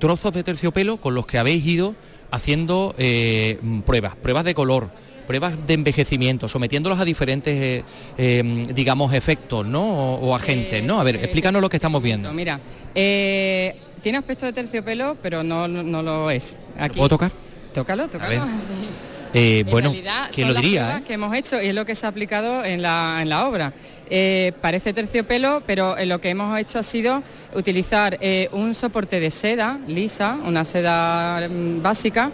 trozos 0.01 0.33
de 0.33 0.43
terciopelo 0.43 0.97
con 0.97 1.15
los 1.15 1.25
que 1.25 1.37
habéis 1.37 1.65
ido 1.65 1.95
haciendo 2.31 2.93
eh, 2.97 3.57
pruebas, 3.85 4.17
pruebas 4.17 4.43
de 4.43 4.53
color, 4.53 4.89
pruebas 5.27 5.53
de 5.65 5.73
envejecimiento, 5.75 6.49
sometiéndolos 6.49 6.99
a 6.99 7.05
diferentes, 7.05 7.55
eh, 7.55 7.83
em, 8.17 8.65
digamos, 8.65 9.13
efectos, 9.13 9.65
¿no? 9.65 10.15
O, 10.15 10.35
agentes, 10.35 10.83
¿no? 10.83 10.99
A 10.99 11.03
ver, 11.03 11.17
explícanos 11.17 11.61
lo 11.61 11.69
que 11.69 11.77
estamos 11.77 12.01
viendo. 12.01 12.33
Mira, 12.33 12.59
tiene 12.93 14.17
aspecto 14.17 14.45
de 14.45 14.53
terciopelo, 14.53 15.15
pero 15.21 15.43
no, 15.43 15.67
no, 15.67 16.01
lo 16.01 16.31
es. 16.31 16.57
Aquí. 16.77 16.97
¿Puedo 16.97 17.09
tocar? 17.09 17.31
Tócalo, 17.73 18.09
tócalo. 18.09 18.45
Eh, 19.33 19.65
bueno, 19.69 19.93
¿quién 20.33 20.47
lo 20.47 20.53
diría? 20.53 20.97
Eh? 20.97 21.03
que 21.03 21.13
hemos 21.13 21.33
hecho 21.35 21.61
y 21.61 21.67
es 21.67 21.75
lo 21.75 21.85
que 21.85 21.95
se 21.95 22.05
ha 22.05 22.09
aplicado 22.09 22.63
en 22.65 22.81
la, 22.81 23.45
obra. 23.47 23.73
Eh, 24.09 24.51
parece 24.61 24.93
terciopelo, 24.93 25.63
pero 25.65 25.95
lo 26.05 26.19
que 26.19 26.29
hemos 26.29 26.57
hecho 26.59 26.79
ha 26.79 26.83
sido 26.83 27.23
utilizar 27.55 28.19
un 28.51 28.75
soporte 28.75 29.19
de 29.19 29.31
seda 29.31 29.79
lisa, 29.87 30.37
una 30.45 30.65
seda 30.65 31.47
mm, 31.47 31.81
básica, 31.81 32.31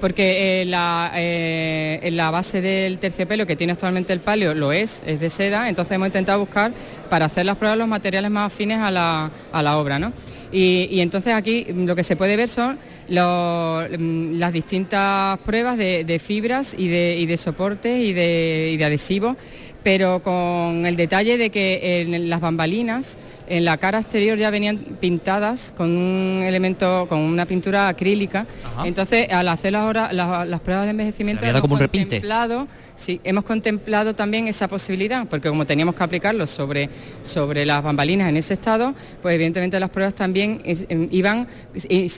porque 0.00 0.64
la, 0.66 1.12
en 1.14 2.16
la 2.16 2.30
base 2.30 2.60
del 2.60 2.98
terciopelo 2.98 3.46
que 3.46 3.54
tiene 3.54 3.72
actualmente 3.72 4.12
el 4.12 4.20
palio 4.20 4.52
lo 4.52 4.72
es, 4.72 5.04
es 5.06 5.20
de 5.20 5.30
seda, 5.30 5.68
entonces 5.68 5.94
hemos 5.94 6.08
intentado 6.08 6.40
buscar 6.40 6.72
para 7.08 7.26
hacer 7.26 7.46
las 7.46 7.56
pruebas 7.56 7.78
los 7.78 7.86
materiales 7.86 8.30
más 8.30 8.52
afines 8.52 8.80
a 8.80 8.90
la, 8.90 9.30
a 9.52 9.62
la 9.62 9.78
obra. 9.78 9.98
¿no? 9.98 10.12
Y, 10.50 11.00
entonces 11.00 11.34
aquí 11.34 11.66
lo 11.74 11.94
que 11.94 12.02
se 12.02 12.16
puede 12.16 12.36
ver 12.36 12.48
son 12.48 12.76
mm, 13.08 14.38
las 14.38 14.52
distintas 14.52 15.38
pruebas 15.40 15.76
de, 15.76 16.20
fibras 16.24 16.74
y 16.76 16.88
de, 16.88 17.36
soportes 17.36 17.98
y 17.98 18.12
de, 18.12 18.76
y 18.78 18.82
adhesivos 18.82 19.36
pero 19.82 20.22
con 20.22 20.84
el 20.86 20.96
detalle 20.96 21.38
de 21.38 21.50
que 21.50 22.02
en 22.02 22.28
las 22.28 22.40
bambalinas, 22.40 23.16
en 23.48 23.64
la 23.64 23.78
cara 23.78 23.98
exterior 23.98 24.38
ya 24.38 24.50
venían 24.50 24.78
pintadas 24.78 25.72
con 25.76 25.90
un 25.90 26.42
elemento, 26.44 27.06
con 27.08 27.18
una 27.18 27.46
pintura 27.46 27.88
acrílica. 27.88 28.46
Entonces, 28.84 29.30
al 29.30 29.48
hacer 29.48 29.74
ahora 29.76 30.12
las, 30.12 30.60
pruebas 30.60 30.84
de 30.84 30.90
envejecimiento, 30.90 31.44
hemos, 31.46 31.60
como 31.60 31.74
un 31.74 31.80
contemplado, 31.80 32.68
sí, 32.94 33.20
hemos 33.24 33.44
contemplado 33.44 34.14
también 34.14 34.48
esa 34.48 34.68
posibilidad, 34.68 35.26
porque 35.26 35.48
como 35.48 35.66
teníamos 35.66 35.94
que 35.94 36.04
aplicarlo 36.04 36.46
sobre, 36.46 36.90
sobre 37.22 37.64
las 37.64 37.82
bambalinas 37.82 38.28
en 38.28 38.36
ese 38.36 38.54
estado, 38.54 38.94
pues 39.22 39.34
evidentemente 39.34 39.80
las 39.80 39.90
pruebas 39.90 40.14
también 40.14 40.62
iban 41.10 41.48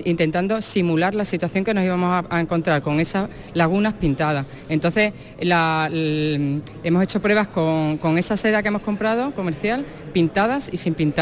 intentando 0.04 0.60
simular 0.60 1.14
la 1.14 1.24
situación 1.24 1.64
que 1.64 1.74
nos 1.74 1.84
íbamos 1.84 2.24
a, 2.28 2.40
encontrar 2.40 2.82
con 2.82 3.00
esas 3.00 3.28
lagunas 3.54 3.94
pintadas. 3.94 4.46
Entonces, 4.68 5.12
hemos 5.40 7.02
hecho 7.02 7.20
pruebas 7.20 7.48
con 7.48 7.70
con, 8.00 8.18
esa 8.18 8.36
seda 8.36 8.62
que 8.62 8.68
hemos 8.68 8.82
comprado 8.82 9.32
comercial, 9.34 9.84
pintadas 10.12 10.70
y 10.72 10.76
sin 10.76 10.94
pintar, 10.94 11.19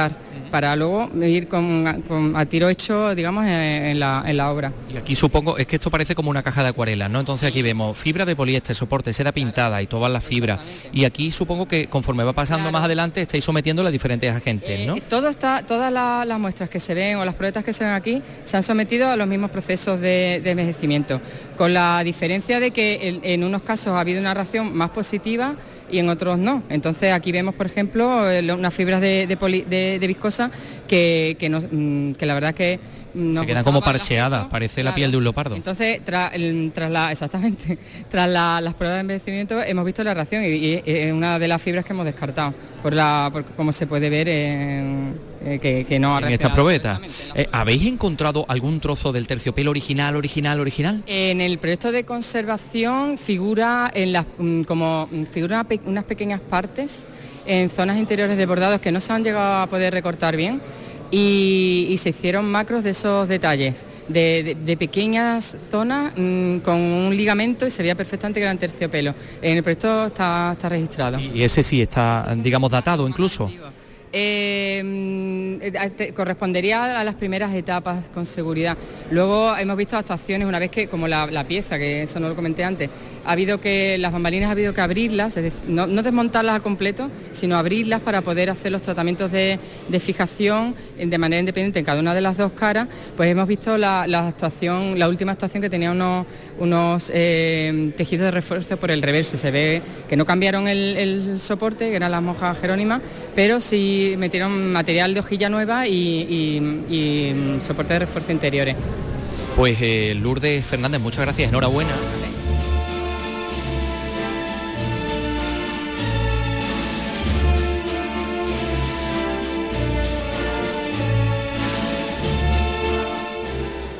para 0.50 0.74
luego 0.76 1.10
ir 1.22 1.48
con, 1.48 2.34
a 2.34 2.46
tiro 2.46 2.68
hecho, 2.68 3.14
digamos, 3.14 3.44
en, 3.46 3.98
la, 4.00 4.50
obra. 4.50 4.72
Y 4.92 4.96
aquí 4.96 5.14
supongo, 5.14 5.58
es 5.58 5.66
que 5.66 5.76
esto 5.76 5.90
parece 5.90 6.14
como 6.14 6.30
una 6.30 6.42
caja 6.42 6.62
de 6.62 6.70
acuarelas, 6.70 7.10
¿no? 7.10 7.20
Entonces 7.20 7.48
aquí 7.48 7.62
vemos 7.62 7.98
fibra 7.98 8.24
de 8.24 8.34
poliéster, 8.34 8.74
soporte, 8.74 9.12
seda 9.12 9.32
pintada 9.32 9.82
y 9.82 9.86
todas 9.86 10.10
las 10.10 10.24
fibras. 10.24 10.60
Y 10.92 11.04
aquí 11.04 11.30
supongo 11.30 11.66
que 11.66 11.88
conforme 11.88 12.24
va 12.24 12.32
pasando 12.32 12.70
más 12.72 12.84
adelante 12.84 13.20
estáis 13.20 13.44
sometiendo 13.44 13.86
a 13.86 13.90
diferentes 13.90 14.34
agentes, 14.34 14.86
¿no? 14.86 14.96
Eh, 14.96 15.02
todo 15.08 15.28
está, 15.28 15.62
todas 15.62 15.92
las 15.92 16.38
muestras 16.38 16.68
que 16.68 16.80
se 16.80 16.94
ven 16.94 17.16
o 17.16 17.24
las 17.24 17.34
pruebas 17.34 17.64
que 17.64 17.72
se 17.72 17.84
ven 17.84 17.92
aquí 17.92 18.22
se 18.44 18.56
han 18.56 18.62
sometido 18.62 19.08
a 19.08 19.16
los 19.16 19.26
mismos 19.26 19.50
procesos 19.50 20.00
de, 20.00 20.36
envejecimiento, 20.44 21.20
con 21.56 21.74
la 21.74 22.02
diferencia 22.02 22.60
de 22.60 22.70
que 22.70 23.20
en 23.22 23.44
unos 23.44 23.62
casos 23.62 23.88
ha 23.88 24.00
habido 24.00 24.20
una 24.20 24.34
reacción 24.34 24.74
más 24.74 24.90
positiva 24.90 25.54
y 25.90 25.98
en 25.98 26.08
otros 26.08 26.38
no. 26.38 26.62
Entonces 26.68 27.12
aquí 27.12 27.32
vemos, 27.32 27.54
por 27.54 27.66
ejemplo, 27.66 28.30
eh, 28.30 28.52
unas 28.52 28.74
fibras 28.74 29.00
de, 29.00 30.04
viscosa 30.06 30.50
que, 30.86 31.36
mm, 31.70 32.12
que, 32.12 32.26
la 32.26 32.34
verdad 32.34 32.54
que 32.54 32.78
se 33.14 33.46
quedan 33.46 33.64
como 33.64 33.80
parcheadas, 33.80 34.46
parece 34.46 34.82
la 34.82 34.94
piel 34.94 35.10
de 35.10 35.16
un 35.16 35.24
leopardo. 35.24 35.56
Entonces, 35.56 36.00
tras 36.04 36.32
la, 36.90 37.12
exactamente, 37.12 37.78
tras 38.10 38.28
las 38.28 38.74
pruebas 38.74 38.96
de 38.96 39.00
envejecimiento 39.00 39.60
hemos 39.62 39.84
visto 39.84 40.04
la 40.04 40.14
reacción 40.14 40.44
y, 40.44 40.82
es 40.84 41.12
una 41.12 41.38
de 41.38 41.48
las 41.48 41.60
fibras 41.60 41.84
que 41.84 41.92
hemos 41.92 42.04
descartado, 42.04 42.54
por 42.82 42.92
la, 42.92 43.32
como 43.56 43.72
se 43.72 43.86
puede 43.86 44.10
ver 44.10 44.28
en 44.28 45.27
eh, 45.44 45.84
que, 45.88 45.98
no 45.98 46.16
ha 46.16 46.20
En 46.20 46.32
esta 46.32 46.52
probeta. 46.52 47.00
Eh, 47.34 47.48
¿Habéis 47.52 47.86
encontrado 47.86 48.44
algún 48.48 48.80
trozo 48.80 49.12
del 49.12 49.26
terciopelo 49.26 49.70
original, 49.70 50.16
original, 50.16 50.60
original? 50.60 51.02
En 51.06 51.40
el 51.40 51.58
proyecto 51.58 51.92
de 51.92 52.04
conservación 52.04 53.18
figura 53.18 53.90
en 53.94 54.12
las 54.12 54.26
mm, 54.38 54.62
como 54.62 55.08
mm, 55.10 55.24
figura 55.24 55.66
unas 55.84 56.04
pequeñas 56.04 56.40
partes 56.40 57.06
en 57.46 57.70
zonas 57.70 57.98
interiores 57.98 58.36
de 58.36 58.46
bordados 58.46 58.80
que 58.80 58.92
no 58.92 59.00
se 59.00 59.12
han 59.12 59.24
llegado 59.24 59.62
a 59.62 59.66
poder 59.66 59.92
recortar 59.92 60.36
bien. 60.36 60.60
Y, 61.10 61.96
se 61.98 62.10
hicieron 62.10 62.44
macros 62.50 62.84
de 62.84 62.90
esos 62.90 63.26
detalles, 63.28 63.86
de, 64.08 64.76
pequeñas 64.78 65.56
zonas 65.70 66.12
mm, 66.14 66.58
con 66.58 66.76
un 66.76 67.16
ligamento 67.16 67.66
y 67.66 67.70
se 67.70 67.82
veía 67.82 67.94
perfectamente 67.94 68.40
que 68.40 68.44
eran 68.44 68.58
terciopelo. 68.58 69.14
En 69.40 69.56
el 69.56 69.62
proyecto 69.62 70.06
está, 70.06 70.50
está 70.52 70.68
registrado. 70.68 71.18
Y 71.18 71.42
ese 71.42 71.62
sí 71.62 71.80
está, 71.80 72.28
digamos, 72.36 72.70
datado 72.70 73.08
incluso. 73.08 73.50
Eh, 74.12 75.58
eh, 75.60 76.12
correspondería 76.14 76.98
a 76.98 77.04
las 77.04 77.14
primeras 77.14 77.54
etapas 77.54 78.06
con 78.14 78.24
seguridad. 78.24 78.76
Luego 79.10 79.56
hemos 79.56 79.76
visto 79.76 79.96
actuaciones 79.96 80.48
una 80.48 80.58
vez 80.58 80.70
que, 80.70 80.88
como 80.88 81.08
la, 81.08 81.44
pieza, 81.46 81.78
que 81.78 82.02
eso 82.02 82.18
no 82.20 82.28
lo 82.28 82.36
comenté 82.36 82.64
antes, 82.64 82.88
ha 83.28 83.32
habido 83.32 83.60
que, 83.60 83.98
las 83.98 84.10
bambalinas 84.10 84.48
ha 84.48 84.52
habido 84.52 84.72
que 84.72 84.80
abrirlas, 84.80 85.38
no, 85.66 85.86
desmontarlas 85.86 86.56
a 86.56 86.60
completo, 86.60 87.10
sino 87.30 87.58
abrirlas 87.58 88.00
para 88.00 88.22
poder 88.22 88.48
hacer 88.48 88.72
los 88.72 88.80
tratamientos 88.80 89.30
de, 89.30 89.58
fijación 90.00 90.74
de 90.96 91.18
manera 91.18 91.40
independiente 91.40 91.78
en 91.78 91.84
cada 91.84 92.00
una 92.00 92.14
de 92.14 92.22
las 92.22 92.38
dos 92.38 92.54
caras, 92.54 92.88
pues 93.18 93.30
hemos 93.30 93.46
visto 93.46 93.76
la, 93.76 94.04
actuación, 94.04 94.98
la 94.98 95.10
última 95.10 95.32
actuación 95.32 95.60
que 95.60 95.68
tenía 95.68 95.92
unos, 95.92 97.10
eh, 97.12 97.92
tejidos 97.98 98.24
de 98.24 98.30
refuerzo 98.30 98.78
por 98.78 98.90
el 98.90 99.02
reverso. 99.02 99.36
Se 99.36 99.50
ve 99.50 99.82
que 100.08 100.16
no 100.16 100.24
cambiaron 100.24 100.66
el, 100.66 101.38
soporte, 101.42 101.90
que 101.90 101.96
eran 101.96 102.12
las 102.12 102.22
monjas 102.22 102.58
jerónimas, 102.58 103.02
pero 103.34 103.60
sí 103.60 104.14
metieron 104.16 104.72
material 104.72 105.12
de 105.12 105.20
hojilla 105.20 105.50
nueva 105.50 105.86
y, 105.86 107.58
soporte 107.62 107.92
de 107.92 107.98
refuerzo 107.98 108.32
interiores. 108.32 108.74
Pues 109.54 109.76
eh, 109.82 110.16
Lourdes 110.18 110.64
Fernández, 110.64 111.00
muchas 111.00 111.26
gracias, 111.26 111.50
enhorabuena. 111.50 111.92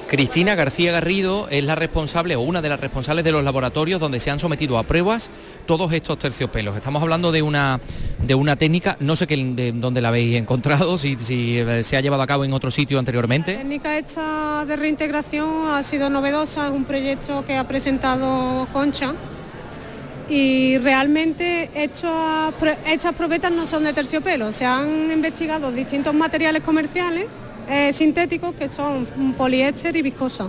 Cristina 0.09 0.55
García 0.55 0.91
Garrido 0.91 1.49
es 1.51 1.63
la 1.65 1.75
responsable 1.75 2.35
o 2.35 2.41
una 2.41 2.63
de 2.63 2.71
las 2.71 2.81
responsables 2.81 3.27
de 3.27 3.33
los 3.33 3.45
laboratorios 3.45 4.01
donde 4.01 4.21
se 4.21 4.31
han 4.31 4.41
sometido 4.41 4.79
a 4.79 4.85
pruebas 4.85 5.31
todos 5.67 5.93
estos 5.93 6.19
terciopelos. 6.19 6.75
Estamos 6.77 7.03
hablando 7.03 7.31
de 7.31 7.43
una, 7.43 7.79
de 8.25 8.35
una 8.35 8.57
técnica, 8.57 8.97
no 9.01 9.17
sé 9.17 9.27
dónde 9.75 10.01
la 10.01 10.09
habéis 10.09 10.37
encontrado, 10.37 10.97
si, 10.97 11.19
eh, 11.59 11.83
se 11.83 11.97
ha 11.99 12.01
llevado 12.01 12.23
a 12.23 12.27
cabo 12.27 12.47
en 12.47 12.55
otro 12.55 12.71
sitio 12.71 12.99
anteriormente. 12.99 13.53
La 13.53 13.59
técnica 13.59 13.99
esta 13.99 14.65
de 14.65 14.77
reintegración 14.77 15.69
ha 15.73 15.83
sido 15.83 16.09
novedosa, 16.09 16.69
es 16.69 16.73
un 16.73 16.87
proyecto 16.87 17.45
que 17.45 17.57
ha 17.57 17.69
presentado 17.69 18.67
Concha 18.73 19.13
y 20.31 20.79
realmente 20.79 21.69
estas 21.75 23.15
probetas 23.15 23.53
no 23.53 23.67
son 23.67 23.85
de 23.85 23.93
terciopelo, 23.93 24.53
se 24.53 24.65
han 24.65 25.11
investigado 25.11 25.71
distintos 25.71 26.15
materiales 26.15 26.63
comerciales 26.63 27.27
eh, 27.69 27.93
sintéticos 27.93 28.55
que 28.55 28.67
son 28.67 29.07
poliéster 29.37 29.95
y 29.95 30.03
viscosa, 30.03 30.49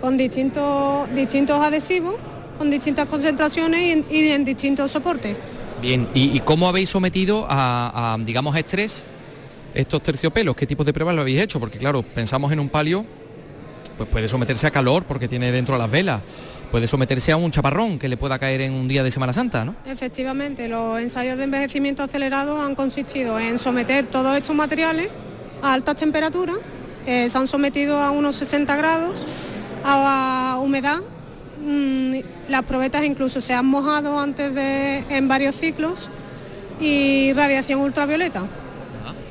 con 0.00 0.16
distintos, 0.16 1.12
distintos 1.14 1.60
adhesivos, 1.60 2.14
con 2.58 2.70
distintas 2.70 3.08
concentraciones 3.08 4.04
y 4.08 4.28
en, 4.28 4.44
distintos 4.44 4.90
soportes. 4.90 5.36
Bien, 5.80 6.08
¿Y, 6.14 6.38
cómo 6.40 6.68
habéis 6.68 6.90
sometido 6.90 7.44
a, 7.48 8.16
digamos, 8.20 8.54
estrés 8.56 9.04
estos 9.74 10.00
terciopelos? 10.00 10.54
¿Qué 10.54 10.64
tipos 10.64 10.86
de 10.86 10.92
pruebas 10.92 11.16
lo 11.16 11.22
habéis 11.22 11.40
hecho? 11.40 11.58
Porque 11.58 11.78
claro, 11.78 12.02
pensamos 12.02 12.52
en 12.52 12.60
un 12.60 12.68
palio, 12.68 13.04
pues 13.96 14.08
puede 14.08 14.28
someterse 14.28 14.68
a 14.68 14.70
calor 14.70 15.02
porque 15.02 15.26
tiene 15.26 15.50
dentro 15.50 15.76
las 15.76 15.90
velas, 15.90 16.22
puede 16.70 16.86
someterse 16.86 17.32
a 17.32 17.36
un 17.36 17.50
chaparrón 17.50 17.98
que 17.98 18.08
le 18.08 18.16
pueda 18.16 18.38
caer 18.38 18.60
en 18.60 18.74
un 18.74 18.86
día 18.86 19.02
de 19.02 19.10
Semana 19.10 19.32
Santa, 19.32 19.64
¿no? 19.64 19.74
Efectivamente, 19.86 20.68
los 20.68 21.00
ensayos 21.00 21.36
de 21.36 21.44
envejecimiento 21.44 22.04
acelerado 22.04 22.62
han 22.62 22.76
consistido 22.76 23.40
en 23.40 23.58
someter 23.58 24.06
todos 24.06 24.36
estos 24.36 24.54
materiales 24.54 25.08
a 25.62 25.72
altas 25.72 25.96
temperaturas, 25.96 26.56
eh, 27.06 27.28
se 27.28 27.38
han 27.38 27.46
sometido 27.46 27.98
a 27.98 28.10
unos 28.10 28.36
60 28.36 28.76
grados, 28.76 29.24
a, 29.84 30.58
humedad, 30.60 31.00
mm, 31.64 32.16
las 32.48 32.62
probetas 32.64 33.04
incluso 33.04 33.40
se 33.40 33.52
han 33.52 33.66
mojado 33.66 34.18
antes 34.18 34.54
de, 34.54 34.98
en 35.08 35.28
varios 35.28 35.54
ciclos 35.54 36.10
y 36.80 37.32
radiación 37.32 37.80
ultravioleta. 37.80 38.42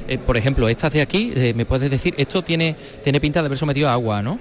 Eh, 0.08 0.18
por 0.18 0.36
ejemplo, 0.36 0.68
estas 0.68 0.92
de 0.92 1.02
aquí, 1.02 1.32
eh, 1.36 1.54
¿me 1.54 1.66
puedes 1.66 1.90
decir? 1.90 2.14
Esto 2.18 2.44
tiene, 2.44 2.76
tiene 3.04 3.22
pinta 3.22 3.42
de 3.42 3.46
haber 3.46 3.58
sometido 3.58 3.88
a 3.88 3.94
agua, 3.94 4.22
¿no? 4.22 4.40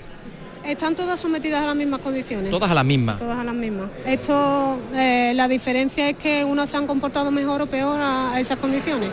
Están 0.65 0.95
todas 0.95 1.19
sometidas 1.19 1.63
a 1.63 1.67
las 1.67 1.77
mismas 1.77 2.01
condiciones. 2.01 2.51
Todas 2.51 2.71
a 2.71 2.75
las 2.75 2.85
mismas. 2.85 3.19
Todas 3.19 3.39
a 3.39 3.45
las 3.45 3.55
mismas. 3.55 3.89
Esto, 4.07 4.79
la 4.93 5.49
diferencia 5.49 6.09
es 6.09 6.17
que 6.17 6.45
unas 6.45 6.71
se 6.71 6.77
han 6.77 6.87
comportado 6.87 7.31
mejor 7.31 7.63
o 7.63 7.67
peor 7.67 7.99
a 8.01 8.39
esas 8.39 8.59
condiciones. 8.59 9.11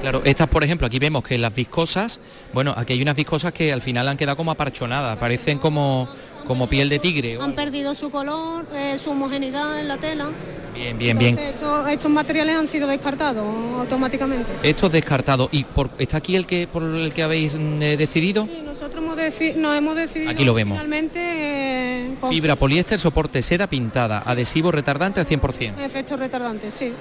Claro, 0.00 0.22
estas 0.24 0.48
por 0.48 0.64
ejemplo, 0.64 0.86
aquí 0.86 0.98
vemos 0.98 1.22
que 1.22 1.36
las 1.36 1.54
viscosas, 1.54 2.20
bueno, 2.54 2.74
aquí 2.76 2.94
hay 2.94 3.02
unas 3.02 3.16
viscosas 3.16 3.52
que 3.52 3.70
al 3.70 3.82
final 3.82 4.08
han 4.08 4.16
quedado 4.16 4.36
como 4.36 4.50
aparchonadas, 4.50 5.18
parecen 5.18 5.58
como, 5.58 6.08
como 6.46 6.68
piel 6.68 6.88
de 6.88 6.98
tigre. 6.98 7.38
Han 7.38 7.54
perdido 7.54 7.94
su 7.94 8.10
color, 8.10 8.66
eh, 8.74 8.96
su 8.98 9.10
homogeneidad 9.10 9.78
en 9.78 9.88
la 9.88 9.98
tela. 9.98 10.30
Bien, 10.74 10.96
bien, 10.96 11.18
bien. 11.18 11.38
Estos, 11.38 12.10
materiales 12.10 12.56
han 12.56 12.66
sido 12.66 12.88
descartados 12.88 13.44
automáticamente. 13.78 14.50
Estos 14.62 14.90
descartados. 14.90 15.50
¿Y 15.52 15.64
por, 15.64 15.90
está 15.98 16.16
aquí 16.16 16.34
el 16.34 16.46
que 16.46 16.66
por 16.66 16.82
el 16.82 17.12
que 17.12 17.22
habéis 17.22 17.52
eh, 17.54 17.96
decidido? 17.98 18.46
Sí, 18.46 18.62
nosotros 18.64 19.04
hemos 19.04 19.56
nos 19.56 19.76
hemos 19.76 19.96
decidido 19.96 20.30
aquí 20.30 20.44
lo 20.44 20.54
vemos. 20.54 20.78
finalmente 20.78 21.20
eh, 21.20 22.16
Fibra, 22.30 22.56
poliéster, 22.56 22.98
soporte, 22.98 23.42
seda 23.42 23.66
pintada, 23.66 24.22
adhesivo 24.24 24.72
retardante 24.72 25.20
al 25.20 25.26
100%. 25.26 25.78
Efecto 25.78 26.16
retardante, 26.16 26.70
sí 26.70 26.94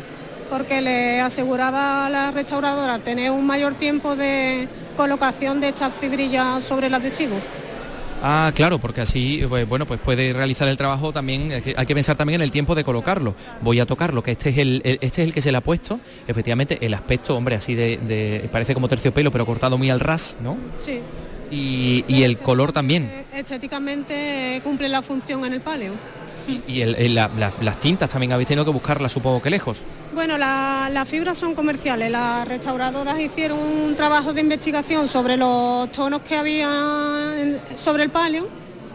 porque 0.49 0.81
le 0.81 1.21
aseguraba 1.21 2.05
a 2.05 2.09
la 2.09 2.31
restauradora 2.31 2.99
tener 2.99 3.31
un 3.31 3.45
mayor 3.45 3.75
tiempo 3.75 4.15
de 4.15 4.67
colocación 4.97 5.61
de 5.61 5.69
estas 5.69 5.93
fibrillas 5.93 6.63
sobre 6.63 6.87
el 6.87 6.93
adhesivo. 6.93 7.35
Ah, 8.21 8.51
claro, 8.53 8.79
porque 8.79 9.01
así, 9.01 9.45
pues, 9.47 9.67
bueno, 9.67 9.85
pues 9.85 9.99
puede 10.01 10.33
realizar 10.33 10.67
el 10.67 10.75
trabajo 10.75 11.13
también, 11.13 11.53
hay 11.53 11.85
que, 11.85 11.95
pensar 11.95 12.17
también 12.17 12.41
en 12.41 12.43
el 12.43 12.51
tiempo 12.51 12.75
de 12.75 12.83
colocarlo. 12.83 13.33
Voy 13.61 13.79
a 13.79 13.85
tocarlo, 13.85 14.21
que 14.21 14.31
este 14.31 14.49
es 14.49 14.57
el, 14.57 14.81
este 14.83 15.21
es 15.21 15.27
el 15.29 15.33
que 15.33 15.41
se 15.41 15.51
le 15.51 15.57
ha 15.57 15.61
puesto. 15.61 16.01
Efectivamente, 16.27 16.77
el 16.81 16.93
aspecto, 16.93 17.37
hombre, 17.37 17.55
así 17.55 17.75
de, 17.75 18.49
parece 18.51 18.73
como 18.73 18.89
terciopelo, 18.89 19.31
pero 19.31 19.45
cortado 19.45 19.77
muy 19.77 19.89
al 19.89 20.01
ras, 20.01 20.35
¿no? 20.41 20.57
Sí. 20.79 20.99
Y, 21.49 22.03
y 22.07 22.23
el 22.23 22.37
color 22.39 22.73
también. 22.73 23.25
Estéticamente 23.33 24.59
cumple 24.63 24.89
la 24.89 25.01
función 25.01 25.45
en 25.45 25.53
el 25.53 25.61
paleo. 25.61 25.93
Y, 26.67 26.83
las 27.09 27.79
tintas 27.79 28.09
también 28.09 28.31
habéis 28.33 28.47
tenido 28.47 28.65
que 28.65 28.71
buscarlas 28.71 29.11
supongo 29.11 29.41
que 29.41 29.49
lejos. 29.49 29.85
Bueno, 30.13 30.37
las 30.37 31.09
fibras 31.09 31.37
son 31.37 31.55
comerciales. 31.55 32.11
Las 32.11 32.47
restauradoras 32.47 33.19
hicieron 33.19 33.59
un 33.59 33.95
trabajo 33.95 34.33
de 34.33 34.41
investigación 34.41 35.07
sobre 35.07 35.37
los 35.37 35.91
tonos 35.91 36.21
que 36.21 36.35
había 36.35 36.69
sobre 37.75 38.03
el 38.03 38.09
palio 38.09 38.47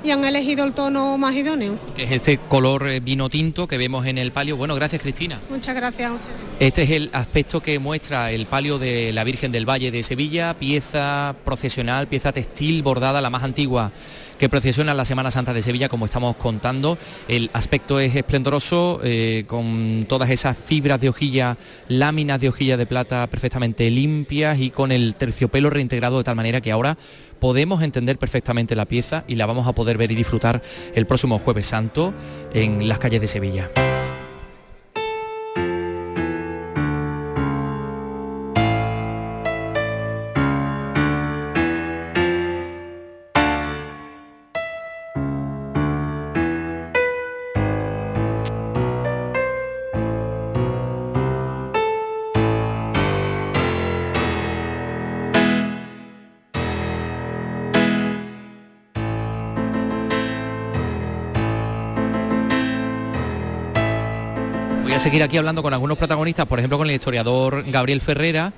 y 0.05 0.11
han 0.11 0.25
elegido 0.25 0.65
el 0.65 0.75
tono 0.75 1.17
más 1.17 1.35
idóneo. 1.35 1.79
Es 1.97 2.11
este 2.11 2.37
color 2.39 2.87
eh, 2.87 3.01
vino 3.01 3.31
tinto 3.31 3.67
que 3.67 3.79
vemos 3.79 4.07
en 4.07 4.19
el 4.19 4.33
palio. 4.33 4.57
Bueno, 4.57 4.75
gracias 4.75 5.01
Cristina. 5.01 5.41
Muchas 5.49 5.75
gracias 5.75 6.13
a 6.13 6.19
Este 6.61 6.83
es 6.83 6.91
el 6.91 7.11
aspecto 7.13 7.61
que 7.61 7.79
muestra 7.79 8.31
el 8.31 8.47
palio 8.47 8.79
de 8.79 9.13
la 9.13 9.25
Virgen 9.25 9.51
del 9.51 9.69
Valle 9.69 9.91
de 9.91 10.03
Sevilla, 10.03 10.59
pieza 10.59 11.35
procesional, 11.45 12.07
pieza 12.07 12.33
textil 12.33 12.83
bordada, 12.83 13.23
la 13.23 13.31
más 13.31 13.43
antigua 13.43 13.93
que 14.39 14.49
procesiona 14.49 14.95
la 14.95 15.05
Semana 15.05 15.31
Santa 15.31 15.53
de 15.55 15.63
Sevilla, 15.63 15.89
como 15.89 16.07
estamos 16.07 16.37
contando. 16.37 16.99
El 17.29 17.51
aspecto 17.53 18.01
es 18.01 18.15
esplendoroso, 18.15 19.01
eh, 19.03 19.45
con 19.47 20.07
todas 20.09 20.31
esas 20.31 20.59
fibras 20.59 21.01
de 21.01 21.09
hojilla, 21.09 21.57
láminas 21.89 22.41
de 22.41 22.49
hojilla 22.49 22.77
de 22.77 22.87
plata 22.87 23.27
perfectamente 23.29 23.89
limpias 23.91 24.59
y 24.59 24.71
con 24.71 24.93
el 24.93 25.17
terciopelo 25.17 25.71
reintegrado 25.71 26.19
de 26.19 26.25
tal 26.25 26.37
manera 26.37 26.61
que 26.61 26.73
ahora 26.73 26.99
podemos 27.45 27.83
entender 27.83 28.19
perfectamente 28.19 28.75
la 28.75 28.87
pieza 28.87 29.25
y 29.29 29.35
la 29.35 29.45
vamos 29.45 29.69
a 29.69 29.75
poder 29.75 29.99
ver 29.99 30.11
y 30.11 30.15
disfrutar 30.15 30.63
el 30.95 31.07
próximo 31.07 31.39
jueves 31.39 31.67
santo 31.67 32.15
en 32.55 32.89
las 32.89 32.99
calles 32.99 33.21
de 33.21 33.29
Sevilla. 33.29 33.71
Seguir 64.99 65.23
aquí 65.23 65.37
hablando 65.37 65.63
con 65.63 65.75
algunos 65.75 65.99
protagonistas, 65.99 66.47
por 66.47 66.59
ejemplo 66.59 66.79
con 66.79 66.89
el 66.89 66.95
historiador 66.95 67.65
Gabriel 67.67 68.01
Ferrera, 68.01 68.53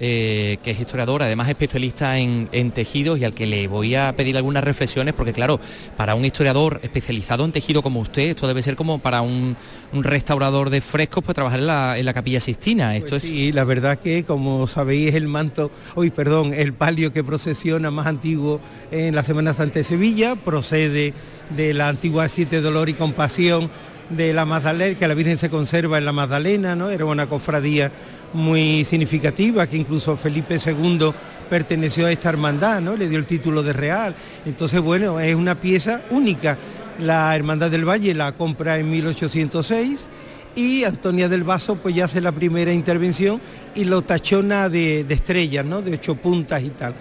eh, 0.00 0.58
que 0.62 0.70
es 0.72 0.80
historiador, 0.80 1.22
además 1.22 1.48
especialista 1.48 2.18
en, 2.18 2.70
tejidos 2.72 3.18
y 3.18 3.24
al 3.24 3.32
que 3.32 3.46
le 3.46 3.66
voy 3.66 3.94
a 3.94 4.14
pedir 4.14 4.36
algunas 4.36 4.62
reflexiones, 4.62 5.14
porque 5.14 5.32
claro, 5.32 5.58
para 5.96 6.14
un 6.14 6.24
historiador 6.24 6.78
especializado 6.82 7.44
en 7.44 7.52
tejido 7.52 7.82
como 7.82 8.00
usted, 8.00 8.28
esto 8.28 8.46
debe 8.46 8.62
ser 8.62 8.76
como 8.76 8.98
para 8.98 9.22
un, 9.22 9.56
restaurador 9.92 10.70
de 10.70 10.82
frescos, 10.82 11.24
pues 11.24 11.34
trabajar 11.34 11.58
en 11.60 11.66
la, 11.66 11.98
en 11.98 12.04
la 12.04 12.12
capilla 12.12 12.38
Sistina. 12.38 12.94
Esto 12.94 13.10
pues 13.10 13.22
sí, 13.22 13.50
la 13.50 13.64
verdad 13.64 13.98
que 13.98 14.24
como 14.24 14.66
sabéis 14.66 15.08
es 15.08 15.14
el 15.14 15.26
manto, 15.26 15.70
hoy 15.94 16.10
perdón, 16.10 16.52
el 16.54 16.74
palio 16.74 17.12
que 17.12 17.24
procesiona 17.24 17.90
más 17.90 18.06
antiguo 18.06 18.60
en 18.92 19.14
la 19.14 19.22
Semana 19.22 19.54
Santa 19.54 19.80
de 19.80 19.84
Sevilla, 19.84 20.36
procede 20.36 21.14
de 21.56 21.74
la 21.74 21.88
antigua 21.88 22.28
Siete 22.28 22.60
Dolor 22.60 22.88
y 22.90 22.94
Compasión 22.94 23.70
de 24.10 24.32
la 24.32 24.44
Magdalena, 24.44 24.98
que 24.98 25.08
la 25.08 25.14
Virgen 25.14 25.36
se 25.36 25.50
conserva 25.50 25.98
en 25.98 26.04
la 26.04 26.12
Magdalena, 26.12 26.74
¿no? 26.74 26.90
Era 26.90 27.04
una 27.04 27.26
cofradía 27.26 27.90
muy 28.32 28.84
significativa, 28.84 29.66
que 29.66 29.76
incluso 29.76 30.16
Felipe 30.16 30.56
II 30.64 31.12
perteneció 31.48 32.06
a 32.06 32.12
esta 32.12 32.28
hermandad, 32.28 32.80
¿no? 32.80 32.96
Le 32.96 33.08
dio 33.08 33.18
el 33.18 33.26
título 33.26 33.62
de 33.62 33.72
real. 33.72 34.14
Entonces, 34.44 34.80
bueno, 34.80 35.20
es 35.20 35.34
una 35.34 35.54
pieza 35.54 36.02
única. 36.10 36.56
La 37.00 37.34
Hermandad 37.34 37.70
del 37.70 37.88
Valle 37.88 38.12
la 38.12 38.32
compra 38.32 38.78
en 38.78 38.90
1806 38.90 40.08
y 40.56 40.82
Antonia 40.82 41.28
del 41.28 41.44
Vaso 41.44 41.76
pues 41.76 41.94
ya 41.94 42.06
hace 42.06 42.20
la 42.20 42.32
primera 42.32 42.72
intervención 42.72 43.40
y 43.76 43.84
lo 43.84 44.02
tachona 44.02 44.68
de, 44.68 45.06
estrellas, 45.08 45.64
¿no? 45.64 45.80
De 45.82 45.94
ocho 45.94 46.16
puntas 46.16 46.62
y 46.62 46.70
tal. 46.70 46.94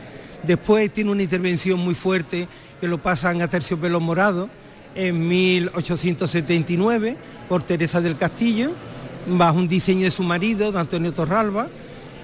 Después 0.44 0.92
tiene 0.92 1.12
una 1.12 1.24
intervención 1.24 1.80
muy 1.80 1.96
fuerte 1.96 2.48
que 2.80 2.88
lo 2.88 3.00
pasan 3.00 3.42
a 3.42 3.48
terciopelo 3.48 4.00
morado 4.00 4.50
en 4.98 5.28
1879 5.28 7.16
por 7.48 7.64
Teresa 7.64 8.02
del 8.02 8.18
Castillo, 8.18 8.72
bajo 9.28 9.60
un 9.60 9.68
diseño 9.68 10.06
de 10.06 10.12
su 10.12 10.24
marido, 10.24 10.72
de 10.72 10.80
Antonio 10.80 11.14
Torralba, 11.14 11.70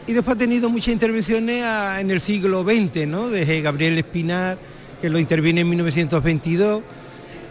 y 0.08 0.14
después 0.14 0.36
ha 0.36 0.40
tenido 0.40 0.70
muchas 0.70 0.94
intervenciones 0.94 1.64
en 2.00 2.12
el 2.12 2.20
siglo 2.20 2.64
XX, 2.64 3.08
¿no? 3.08 3.30
Desde 3.30 3.62
Gabriel 3.62 3.98
Espinar, 3.98 4.58
que 5.02 5.10
lo 5.10 5.20
interviene 5.20 5.62
en 5.62 5.70
1922, 5.70 6.82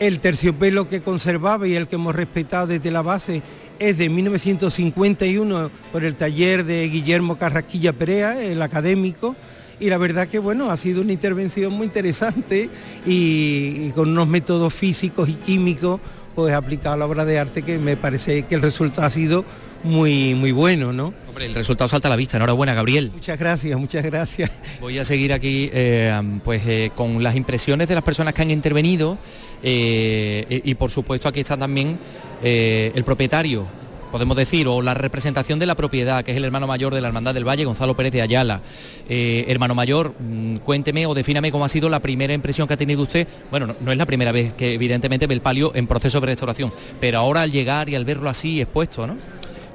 el 0.01 0.19
terciopelo 0.19 0.89
que 0.89 1.01
conservaba 1.01 1.69
y 1.69 1.77
el 1.77 1.87
que 1.87 1.95
hemos 1.95 2.17
respetado 2.17 2.67
desde 2.67 2.91
la 2.91 3.03
base 3.03 3.43
es 3.79 3.99
de 3.99 4.09
1951 4.09 5.71
por 5.93 6.05
el 6.05 6.17
taller 6.17 6.65
de 6.65 6.89
Guillermo 6.89 7.39
Carrasquilla 7.39 7.93
Perea, 7.93 8.43
el 8.43 8.61
académico, 8.61 9.37
y 9.81 9.89
la 9.89 9.99
verdad 9.99 10.29
que 10.29 10.39
bueno, 10.39 10.71
ha 10.71 10.77
sido 10.77 11.03
una 11.03 11.13
intervención 11.13 11.73
muy 11.73 11.87
interesante 11.87 12.71
y, 13.07 13.91
con 13.91 14.11
unos 14.11 14.29
métodos 14.29 14.73
físicos 14.73 15.29
y 15.29 15.35
químicos 15.35 16.01
pues 16.35 16.55
aplicado 16.55 16.95
a 16.95 16.97
la 16.97 17.07
obra 17.07 17.25
de 17.25 17.39
arte 17.39 17.63
que 17.63 17.79
me 17.79 17.97
parece 17.97 18.45
que 18.45 18.55
el 18.55 18.63
resultado 18.63 19.07
ha 19.07 19.11
sido 19.11 19.45
muy 19.85 20.35
muy 20.35 20.53
bueno, 20.53 20.93
¿no? 20.93 21.13
Hombre, 21.29 21.47
el 21.47 21.55
resultado 21.55 21.89
salta 21.89 22.09
a 22.09 22.11
la 22.11 22.17
vista. 22.17 22.37
Enhorabuena, 22.37 22.73
Gabriel. 22.73 23.11
Muchas 23.13 23.39
gracias, 23.39 23.79
muchas 23.79 24.05
gracias. 24.05 24.51
Voy 24.81 24.99
a 24.99 25.05
seguir 25.05 25.33
aquí 25.33 25.71
eh, 25.73 26.41
pues 26.45 26.63
eh, 26.67 26.91
con 26.95 27.23
las 27.23 27.37
impresiones 27.37 27.89
de 27.89 27.95
las 27.95 28.05
personas 28.05 28.33
que 28.33 28.43
han 28.43 28.51
intervenido 28.51 29.19
eh, 29.63 30.63
y, 30.65 30.75
por 30.75 30.91
supuesto 30.91 31.29
aquí 31.29 31.41
está 31.41 31.57
también 31.57 31.99
el 32.43 33.05
propietario 33.05 33.82
podemos 34.13 34.37
decir, 34.37 34.69
o 34.69 34.83
la 34.83 34.95
representación 34.95 35.59
de 35.59 35.67
la 35.67 35.75
propiedad, 35.75 36.23
que 36.23 36.31
es 36.31 36.37
el 36.37 36.45
hermano 36.45 36.67
mayor 36.69 36.95
de 36.95 37.01
la 37.01 37.09
Hermandad 37.09 37.35
del 37.35 37.49
Valle, 37.49 37.65
Gonzalo 37.65 37.97
Pérez 37.97 38.13
de 38.13 38.23
Ayala. 38.23 38.61
Eh, 39.09 39.47
hermano 39.49 39.75
mayor, 39.75 40.15
mm, 40.21 40.57
cuénteme 40.57 41.07
o 41.07 41.15
defíname 41.15 41.51
cómo 41.51 41.65
ha 41.65 41.69
sido 41.69 41.89
la 41.89 41.99
primera 42.01 42.35
impresión 42.35 42.69
que 42.69 42.75
ha 42.75 42.77
tenido 42.77 43.03
usted. 43.03 43.27
Bueno, 43.51 43.75
no, 43.81 43.91
es 43.91 43.99
la 43.99 44.07
primera 44.07 44.31
vez 44.31 44.53
que 44.53 44.75
evidentemente 44.75 45.27
ve 45.27 45.35
el 45.35 45.41
palio 45.41 45.73
en 45.75 45.87
proceso 45.87 46.21
de 46.21 46.27
restauración, 46.27 46.73
pero 47.01 47.19
ahora 47.19 47.43
al 47.43 47.51
llegar 47.51 47.89
y 47.89 47.95
al 47.95 48.05
verlo 48.05 48.29
así 48.29 48.61
expuesto, 48.61 49.07
¿no? 49.07 49.17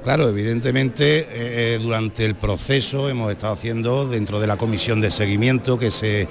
Claro, 0.04 0.28
evidentemente 0.28 1.18
eh, 1.18 1.26
eh, 1.74 1.78
durante 1.82 2.24
el 2.24 2.36
proceso 2.36 3.08
hemos 3.10 3.32
estado 3.32 3.52
haciendo 3.52 4.08
dentro 4.08 4.40
de 4.40 4.46
la 4.46 4.56
comisión 4.56 5.00
de 5.00 5.10
seguimiento 5.10 5.78
que 5.78 5.90
se 5.90 6.28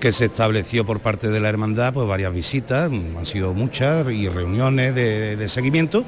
que 0.00 0.12
se 0.12 0.24
estableció 0.24 0.84
por 0.84 1.00
parte 1.00 1.28
de 1.28 1.38
la 1.40 1.50
hermandad, 1.50 1.92
pues 1.92 2.08
varias 2.08 2.32
visitas, 2.32 2.90
han 2.90 3.26
sido 3.26 3.52
muchas, 3.52 4.10
y 4.10 4.28
reuniones 4.28 4.94
de, 4.94 5.48
seguimiento, 5.48 6.04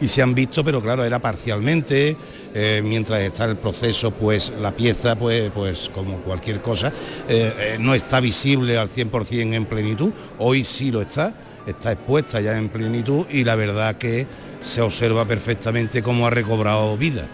y 0.00 0.08
se 0.08 0.20
han 0.20 0.34
visto, 0.34 0.64
pero 0.64 0.82
claro, 0.82 1.04
era 1.04 1.20
parcialmente, 1.20 2.16
eh, 2.52 2.82
mientras 2.84 3.22
está 3.22 3.44
el 3.44 3.56
proceso, 3.56 4.10
pues 4.10 4.52
la 4.60 4.72
pieza, 4.72 5.14
pues, 5.16 5.50
pues 5.52 5.90
como 5.94 6.18
cualquier 6.18 6.60
cosa, 6.60 6.88
eh, 7.28 7.54
eh, 7.58 7.76
no 7.78 7.94
está 7.94 8.18
visible 8.20 8.76
al 8.76 8.88
100% 8.88 9.54
en 9.54 9.64
plenitud, 9.66 10.10
hoy 10.38 10.64
sí 10.64 10.90
lo 10.90 11.00
está, 11.00 11.32
está 11.66 11.92
expuesta 11.92 12.40
ya 12.40 12.58
en 12.58 12.68
plenitud, 12.68 13.26
y 13.30 13.44
la 13.44 13.54
verdad 13.54 13.96
que 13.96 14.26
se 14.60 14.80
observa 14.80 15.24
perfectamente 15.24 16.02
cómo 16.02 16.26
ha 16.26 16.30
recobrado 16.30 16.96
vida. 16.96 17.28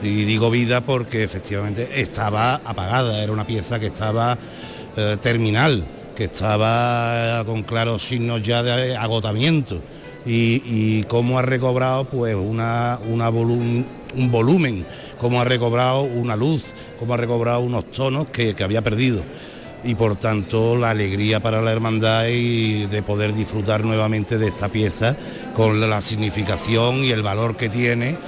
Y 0.00 0.24
digo 0.24 0.48
vida 0.48 0.80
porque 0.80 1.24
efectivamente 1.24 2.00
estaba 2.00 2.54
apagada, 2.64 3.20
era 3.20 3.32
una 3.32 3.44
pieza 3.44 3.80
que 3.80 3.86
estaba 3.86 4.38
eh, 4.98 5.16
terminal, 5.20 5.84
que 6.16 6.24
estaba 6.24 7.44
con 7.44 7.62
claros 7.62 8.02
signos 8.02 8.42
ya 8.42 8.64
de 8.64 8.96
agotamiento. 8.96 9.80
Y, 10.26 11.04
cómo 11.04 11.38
ha 11.38 11.42
recobrado 11.42 12.04
pues 12.04 12.34
una, 12.34 12.98
una 13.08 13.30
un 13.30 14.30
volumen, 14.30 14.84
cómo 15.18 15.40
ha 15.40 15.44
recobrado 15.44 16.02
una 16.02 16.34
luz, 16.34 16.64
cómo 16.98 17.14
ha 17.14 17.16
recobrado 17.16 17.60
unos 17.60 17.92
tonos 17.92 18.26
que, 18.28 18.56
había 18.60 18.82
perdido 18.82 19.22
y 19.84 19.94
por 19.94 20.16
tanto 20.16 20.76
la 20.76 20.90
alegría 20.90 21.38
para 21.38 21.62
la 21.62 21.70
hermandad 21.70 22.26
y 22.26 22.86
de 22.86 23.00
poder 23.02 23.32
disfrutar 23.32 23.84
nuevamente 23.84 24.36
de 24.36 24.48
esta 24.48 24.68
pieza 24.68 25.16
con 25.54 25.80
la 25.88 26.00
significación 26.00 27.04
y 27.04 27.12
el 27.12 27.22
valor 27.22 27.56
que 27.56 27.68
tiene 27.68 28.18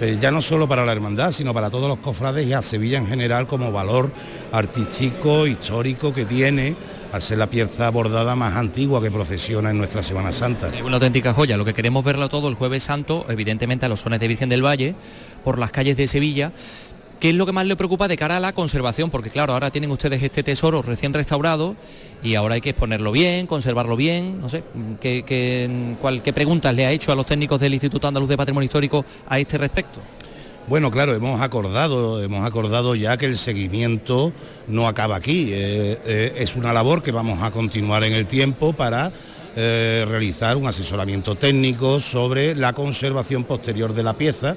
eh, 0.00 0.18
ya 0.20 0.30
no 0.30 0.40
solo 0.40 0.68
para 0.68 0.84
la 0.84 0.92
hermandad, 0.92 1.32
sino 1.32 1.52
para 1.52 1.70
todos 1.70 1.88
los 1.88 1.98
cofrades 1.98 2.46
y 2.46 2.52
a 2.52 2.62
Sevilla 2.62 2.98
en 2.98 3.06
general 3.06 3.46
como 3.46 3.70
valor 3.70 4.10
artístico, 4.52 5.46
histórico 5.46 6.12
que 6.12 6.24
tiene 6.24 6.74
al 7.12 7.20
ser 7.20 7.38
la 7.38 7.48
pieza 7.48 7.90
bordada 7.90 8.36
más 8.36 8.56
antigua 8.56 9.02
que 9.02 9.10
procesiona 9.10 9.70
en 9.70 9.78
nuestra 9.78 10.02
Semana 10.02 10.32
Santa. 10.32 10.68
Es 10.68 10.82
una 10.82 10.94
auténtica 10.96 11.34
joya, 11.34 11.56
lo 11.56 11.64
que 11.64 11.74
queremos 11.74 12.04
verlo 12.04 12.28
todo 12.28 12.48
el 12.48 12.54
jueves 12.54 12.82
santo, 12.82 13.26
evidentemente 13.28 13.86
a 13.86 13.88
los 13.88 14.00
sones 14.00 14.20
de 14.20 14.28
Virgen 14.28 14.48
del 14.48 14.64
Valle, 14.64 14.94
por 15.44 15.58
las 15.58 15.70
calles 15.70 15.96
de 15.96 16.06
Sevilla, 16.06 16.52
¿Qué 17.20 17.28
es 17.28 17.34
lo 17.34 17.44
que 17.44 17.52
más 17.52 17.66
le 17.66 17.76
preocupa 17.76 18.08
de 18.08 18.16
cara 18.16 18.38
a 18.38 18.40
la 18.40 18.54
conservación? 18.54 19.10
Porque 19.10 19.28
claro, 19.28 19.52
ahora 19.52 19.70
tienen 19.70 19.90
ustedes 19.90 20.22
este 20.22 20.42
tesoro 20.42 20.80
recién 20.80 21.12
restaurado 21.12 21.76
y 22.22 22.34
ahora 22.34 22.54
hay 22.54 22.62
que 22.62 22.70
exponerlo 22.70 23.12
bien, 23.12 23.46
conservarlo 23.46 23.94
bien. 23.94 24.40
No 24.40 24.48
sé, 24.48 24.64
¿qué, 25.02 25.22
qué, 25.26 26.32
preguntas 26.32 26.74
le 26.74 26.86
ha 26.86 26.92
hecho 26.92 27.12
a 27.12 27.14
los 27.14 27.26
técnicos 27.26 27.60
del 27.60 27.74
Instituto 27.74 28.08
Andaluz 28.08 28.26
de 28.26 28.38
Patrimonio 28.38 28.64
Histórico 28.64 29.04
a 29.28 29.38
este 29.38 29.58
respecto? 29.58 30.00
Bueno, 30.66 30.90
claro, 30.90 31.14
hemos 31.14 31.42
acordado, 31.42 32.22
hemos 32.22 32.46
acordado 32.46 32.94
ya 32.94 33.18
que 33.18 33.26
el 33.26 33.36
seguimiento 33.36 34.32
no 34.66 34.88
acaba 34.88 35.16
aquí. 35.16 35.50
Eh, 35.52 35.98
eh, 36.06 36.34
es 36.38 36.56
una 36.56 36.72
labor 36.72 37.02
que 37.02 37.12
vamos 37.12 37.42
a 37.42 37.50
continuar 37.50 38.02
en 38.02 38.14
el 38.14 38.26
tiempo 38.26 38.72
para 38.72 39.12
eh, 39.56 40.06
realizar 40.08 40.56
un 40.56 40.68
asesoramiento 40.68 41.34
técnico 41.34 42.00
sobre 42.00 42.54
la 42.54 42.72
conservación 42.72 43.44
posterior 43.44 43.92
de 43.92 44.04
la 44.04 44.14
pieza 44.14 44.56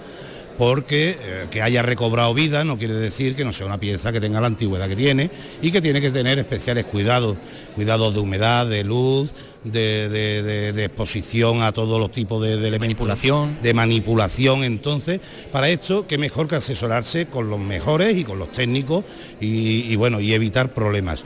porque 0.57 1.17
eh, 1.19 1.47
que 1.51 1.61
haya 1.61 1.81
recobrado 1.81 2.33
vida 2.33 2.63
no 2.63 2.77
quiere 2.77 2.93
decir 2.93 3.35
que 3.35 3.45
no 3.45 3.53
sea 3.53 3.65
una 3.65 3.79
pieza 3.79 4.11
que 4.11 4.21
tenga 4.21 4.41
la 4.41 4.47
antigüedad 4.47 4.87
que 4.87 4.95
tiene 4.95 5.29
y 5.61 5.71
que 5.71 5.81
tiene 5.81 6.01
que 6.01 6.11
tener 6.11 6.39
especiales 6.39 6.85
cuidados, 6.85 7.37
cuidados 7.75 8.13
de 8.13 8.19
humedad, 8.19 8.67
de 8.67 8.83
luz, 8.83 9.33
de, 9.63 10.83
exposición 10.83 11.61
a 11.61 11.71
todos 11.71 11.99
los 11.99 12.11
tipos 12.11 12.41
de, 12.41 12.53
elementos. 12.53 12.79
Manipulación. 12.81 13.57
De 13.61 13.73
manipulación. 13.73 14.63
Entonces, 14.63 15.21
para 15.51 15.69
esto, 15.69 16.05
qué 16.07 16.17
mejor 16.17 16.47
que 16.47 16.55
asesorarse 16.55 17.27
con 17.27 17.49
los 17.49 17.59
mejores 17.59 18.17
y 18.17 18.23
con 18.23 18.39
los 18.39 18.51
técnicos 18.51 19.03
y 19.39 19.95
bueno, 19.95 20.19
y 20.19 20.33
evitar 20.33 20.73
problemas. 20.73 21.23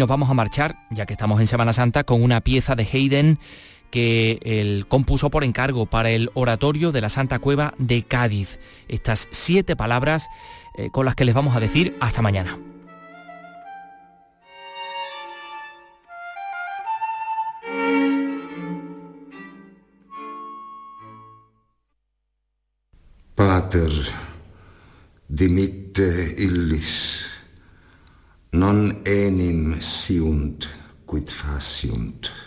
Nos 0.00 0.08
vamos 0.08 0.30
a 0.30 0.34
marchar, 0.34 0.78
ya 0.90 1.04
que 1.04 1.12
estamos 1.12 1.40
en 1.40 1.46
Semana 1.46 1.74
Santa, 1.74 2.04
con 2.04 2.22
una 2.22 2.40
pieza 2.40 2.74
de 2.74 2.88
Haydn 2.90 3.38
que 3.90 4.40
él 4.42 4.86
compuso 4.88 5.28
por 5.30 5.44
encargo 5.44 5.84
para 5.84 6.10
el 6.10 6.30
oratorio 6.32 6.90
de 6.90 7.02
la 7.02 7.10
Santa 7.10 7.38
Cueva 7.38 7.74
de 7.76 8.02
Cádiz. 8.02 8.58
Estas 8.88 9.28
siete 9.30 9.76
palabras 9.76 10.26
eh, 10.78 10.88
con 10.90 11.04
las 11.04 11.14
que 11.16 11.26
les 11.26 11.34
vamos 11.34 11.54
a 11.54 11.60
decir 11.60 11.98
hasta 12.00 12.22
mañana. 12.22 12.58
Pater, 23.34 23.92
dimitte 25.28 26.36
illis 26.38 27.39
non 28.50 29.00
enim 29.04 29.78
siunt 29.80 30.68
quid 31.06 31.30
faciunt. 31.30 32.39